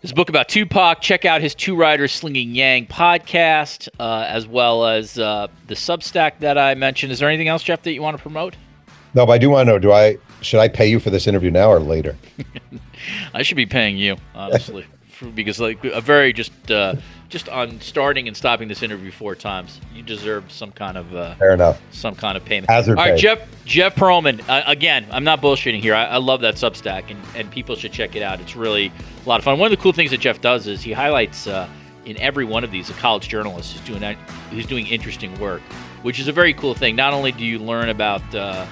his 0.00 0.12
book 0.12 0.28
about 0.28 0.48
Tupac. 0.48 1.00
Check 1.00 1.24
out 1.24 1.40
his 1.40 1.54
Two 1.54 1.76
Writers 1.76 2.12
Slinging 2.12 2.54
Yang 2.54 2.86
podcast, 2.86 3.88
uh, 4.00 4.26
as 4.28 4.46
well 4.46 4.86
as 4.86 5.18
uh, 5.18 5.48
the 5.66 5.74
Substack 5.74 6.40
that 6.40 6.58
I 6.58 6.74
mentioned. 6.74 7.12
Is 7.12 7.18
there 7.18 7.28
anything 7.28 7.48
else, 7.48 7.62
Jeff, 7.62 7.82
that 7.82 7.92
you 7.92 8.02
want 8.02 8.16
to 8.16 8.22
promote? 8.22 8.56
No, 9.14 9.26
but 9.26 9.32
I 9.32 9.38
do 9.38 9.50
want 9.50 9.66
to 9.66 9.72
know: 9.72 9.78
Do 9.78 9.92
I 9.92 10.18
should 10.40 10.60
I 10.60 10.68
pay 10.68 10.86
you 10.86 11.00
for 11.00 11.10
this 11.10 11.26
interview 11.26 11.50
now 11.50 11.70
or 11.70 11.80
later? 11.80 12.16
I 13.34 13.42
should 13.42 13.56
be 13.56 13.66
paying 13.66 13.96
you, 13.96 14.16
honestly, 14.34 14.86
for, 15.08 15.26
because 15.34 15.60
like 15.60 15.84
a 15.84 16.00
very 16.00 16.32
just 16.32 16.70
uh, 16.70 16.94
just 17.28 17.48
on 17.48 17.80
starting 17.80 18.28
and 18.28 18.36
stopping 18.36 18.68
this 18.68 18.82
interview 18.82 19.10
four 19.10 19.34
times, 19.34 19.80
you 19.94 20.02
deserve 20.02 20.50
some 20.52 20.70
kind 20.72 20.96
of 20.96 21.14
uh, 21.14 21.34
Fair 21.36 21.54
enough. 21.54 21.80
some 21.90 22.14
kind 22.14 22.36
of 22.36 22.44
payment. 22.44 22.70
Hazard 22.70 22.98
All 22.98 23.04
right, 23.04 23.14
pay. 23.14 23.20
Jeff 23.20 23.40
Jeff 23.64 23.94
Pearlman. 23.94 24.46
Uh, 24.48 24.62
again, 24.66 25.06
I'm 25.10 25.24
not 25.24 25.40
bullshitting 25.40 25.80
here. 25.80 25.94
I, 25.94 26.04
I 26.04 26.16
love 26.18 26.42
that 26.42 26.54
Substack, 26.54 27.10
and, 27.10 27.20
and 27.34 27.50
people 27.50 27.76
should 27.76 27.92
check 27.92 28.14
it 28.14 28.22
out. 28.22 28.40
It's 28.40 28.54
really 28.54 28.92
a 29.24 29.28
lot 29.28 29.40
of 29.40 29.44
fun. 29.44 29.58
One 29.58 29.72
of 29.72 29.76
the 29.76 29.82
cool 29.82 29.92
things 29.92 30.10
that 30.10 30.20
Jeff 30.20 30.40
does 30.40 30.66
is 30.66 30.82
he 30.82 30.92
highlights 30.92 31.46
uh, 31.46 31.68
in 32.04 32.16
every 32.18 32.44
one 32.44 32.64
of 32.64 32.70
these 32.70 32.90
a 32.90 32.94
college 32.94 33.28
journalist 33.28 33.72
who's 33.72 33.86
doing 33.86 34.00
that, 34.00 34.16
who's 34.50 34.66
doing 34.66 34.86
interesting 34.86 35.38
work, 35.40 35.62
which 36.02 36.20
is 36.20 36.28
a 36.28 36.32
very 36.32 36.52
cool 36.54 36.74
thing. 36.74 36.94
Not 36.94 37.14
only 37.14 37.32
do 37.32 37.44
you 37.44 37.58
learn 37.58 37.88
about 37.88 38.22
uh, 38.34 38.66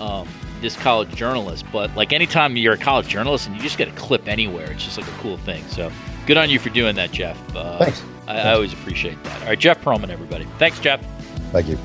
um, 0.00 0.26
this 0.60 0.76
college 0.76 1.14
journalist, 1.14 1.64
but 1.70 1.94
like 1.94 2.12
anytime 2.12 2.56
you're 2.56 2.74
a 2.74 2.78
college 2.78 3.08
journalist 3.08 3.46
and 3.46 3.54
you 3.54 3.62
just 3.62 3.78
get 3.78 3.88
a 3.88 3.92
clip 3.92 4.26
anywhere, 4.26 4.72
it's 4.72 4.84
just 4.84 4.98
like 4.98 5.06
a 5.06 5.18
cool 5.20 5.36
thing. 5.36 5.62
So 5.68 5.92
good 6.28 6.36
on 6.36 6.50
you 6.50 6.58
for 6.58 6.68
doing 6.68 6.94
that, 6.94 7.10
Jeff. 7.10 7.38
Uh, 7.56 7.78
Thanks. 7.78 8.02
I, 8.28 8.40
I 8.40 8.52
always 8.52 8.74
appreciate 8.74 9.20
that. 9.24 9.40
All 9.40 9.48
right, 9.48 9.58
Jeff 9.58 9.82
Pearlman, 9.82 10.10
everybody. 10.10 10.46
Thanks, 10.58 10.78
Jeff. 10.78 11.02
Thank 11.52 11.68
you. 11.68 11.78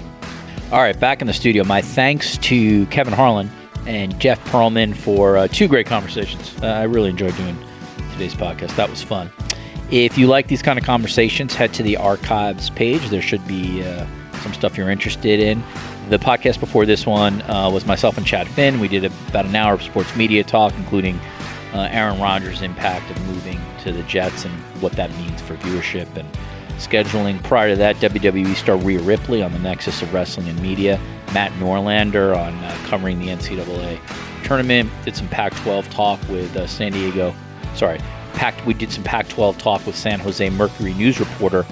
All 0.69 0.81
right, 0.81 0.99
back 0.99 1.21
in 1.21 1.27
the 1.27 1.33
studio. 1.33 1.63
My 1.63 1.81
thanks 1.81 2.37
to 2.39 2.85
Kevin 2.87 3.13
Harlan 3.13 3.49
and 3.87 4.19
Jeff 4.19 4.43
Pearlman 4.49 4.95
for 4.95 5.37
uh, 5.37 5.47
two 5.47 5.69
great 5.69 5.87
conversations. 5.87 6.53
Uh, 6.61 6.67
I 6.67 6.83
really 6.83 7.09
enjoyed 7.09 7.35
doing 7.37 7.57
today's 8.11 8.35
podcast. 8.35 8.75
That 8.75 8.89
was 8.89 9.01
fun. 9.01 9.31
If 9.91 10.17
you 10.17 10.27
like 10.27 10.47
these 10.47 10.61
kind 10.61 10.77
of 10.77 10.83
conversations, 10.83 11.55
head 11.55 11.73
to 11.75 11.83
the 11.83 11.95
archives 11.95 12.69
page. 12.69 13.07
There 13.09 13.21
should 13.21 13.47
be 13.47 13.81
uh, 13.81 14.05
some 14.41 14.53
stuff 14.53 14.77
you're 14.77 14.89
interested 14.89 15.39
in. 15.39 15.63
The 16.09 16.19
podcast 16.19 16.59
before 16.59 16.85
this 16.85 17.05
one 17.05 17.41
uh, 17.43 17.69
was 17.69 17.85
myself 17.85 18.17
and 18.17 18.27
Chad 18.27 18.49
Finn. 18.49 18.81
We 18.81 18.89
did 18.89 19.05
about 19.05 19.45
an 19.45 19.55
hour 19.55 19.73
of 19.73 19.81
sports 19.81 20.13
media 20.17 20.43
talk, 20.43 20.73
including 20.75 21.17
uh, 21.73 21.89
Aaron 21.91 22.19
Rodgers' 22.19 22.61
impact 22.61 23.09
of 23.11 23.27
moving 23.27 23.59
to 23.83 23.91
the 23.91 24.03
Jets 24.03 24.45
and 24.45 24.53
what 24.81 24.93
that 24.93 25.11
means 25.17 25.41
for 25.41 25.55
viewership 25.57 26.15
and 26.15 26.29
scheduling. 26.77 27.41
Prior 27.43 27.69
to 27.69 27.75
that, 27.77 27.95
WWE 27.97 28.55
star 28.55 28.77
Rhea 28.77 29.01
Ripley 29.01 29.41
on 29.41 29.51
the 29.51 29.59
Nexus 29.59 30.01
of 30.01 30.13
Wrestling 30.13 30.47
and 30.47 30.61
Media, 30.61 30.99
Matt 31.33 31.51
Norlander 31.53 32.35
on 32.35 32.53
uh, 32.63 32.77
covering 32.85 33.19
the 33.19 33.27
NCAA 33.27 33.99
tournament. 34.43 34.89
Did 35.05 35.15
some 35.15 35.27
Pac-12 35.29 35.89
talk 35.89 36.19
with 36.29 36.55
uh, 36.55 36.67
San 36.67 36.91
Diego. 36.91 37.33
Sorry, 37.75 37.99
Pac. 38.33 38.65
We 38.65 38.73
did 38.73 38.91
some 38.91 39.03
Pac-12 39.03 39.57
talk 39.57 39.85
with 39.85 39.95
San 39.95 40.19
Jose 40.19 40.47
Mercury 40.51 40.93
news 40.93 41.19
reporter 41.19 41.65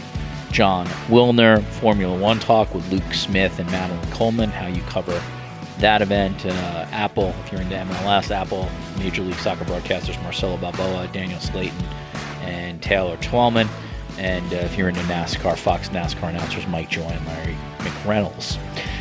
Jon 0.52 0.86
Wilner. 1.08 1.64
Formula 1.64 2.18
One 2.18 2.40
talk 2.40 2.74
with 2.74 2.90
Luke 2.92 3.14
Smith 3.14 3.60
and 3.60 3.70
Madeline 3.72 4.12
Coleman. 4.12 4.50
How 4.50 4.68
you 4.68 4.82
cover 4.84 5.22
that 5.82 6.02
event. 6.02 6.46
Uh, 6.46 6.86
Apple, 6.92 7.34
if 7.44 7.52
you're 7.52 7.62
into 7.62 7.76
MLS, 7.76 8.32
Apple 8.32 8.70
Major 8.98 9.22
League 9.22 9.36
Soccer 9.36 9.66
broadcasters 9.66 10.22
Marcelo 10.24 10.58
Balboa, 10.58 11.10
Danielle 11.12 11.40
Slaton, 11.40 11.72
and 12.42 12.82
Taylor 12.82 13.18
Twellman. 13.18 13.68
And 14.18 14.54
uh, 14.54 14.58
if 14.58 14.78
you're 14.78 14.90
into 14.90 15.02
NASCAR, 15.02 15.58
Fox 15.58 15.90
NASCAR 15.90 16.30
announcers 16.30 16.68
Mike 16.68 16.90
Joy 16.90 17.02
and 17.04 17.26
Larry 17.28 17.56
McReynolds. 17.80 18.58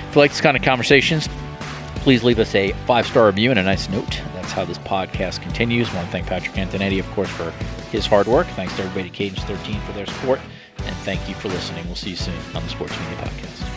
If 0.08 0.14
you 0.14 0.20
like 0.20 0.30
this 0.30 0.40
kind 0.40 0.56
of 0.56 0.62
conversations, 0.62 1.28
please 1.96 2.24
leave 2.24 2.38
us 2.38 2.54
a 2.54 2.72
five 2.86 3.06
star 3.06 3.26
review 3.26 3.50
and 3.50 3.58
a 3.58 3.62
nice 3.62 3.88
note. 3.88 4.20
That's 4.34 4.52
how 4.52 4.64
this 4.64 4.78
podcast 4.78 5.42
continues. 5.42 5.88
I 5.90 5.94
want 5.96 6.06
to 6.06 6.12
thank 6.12 6.26
Patrick 6.26 6.56
Antonetti, 6.56 6.98
of 6.98 7.06
course, 7.10 7.30
for 7.30 7.50
his 7.90 8.06
hard 8.06 8.26
work. 8.26 8.46
Thanks 8.48 8.74
to 8.76 8.82
everybody 8.82 9.08
at 9.08 9.14
Cadence13 9.14 9.80
for 9.84 9.92
their 9.92 10.06
support. 10.06 10.40
And 10.78 10.96
thank 10.98 11.28
you 11.28 11.34
for 11.34 11.48
listening. 11.48 11.84
We'll 11.86 11.96
see 11.96 12.10
you 12.10 12.16
soon 12.16 12.38
on 12.54 12.62
the 12.62 12.68
Sports 12.68 12.98
Media 12.98 13.16
Podcast. 13.18 13.69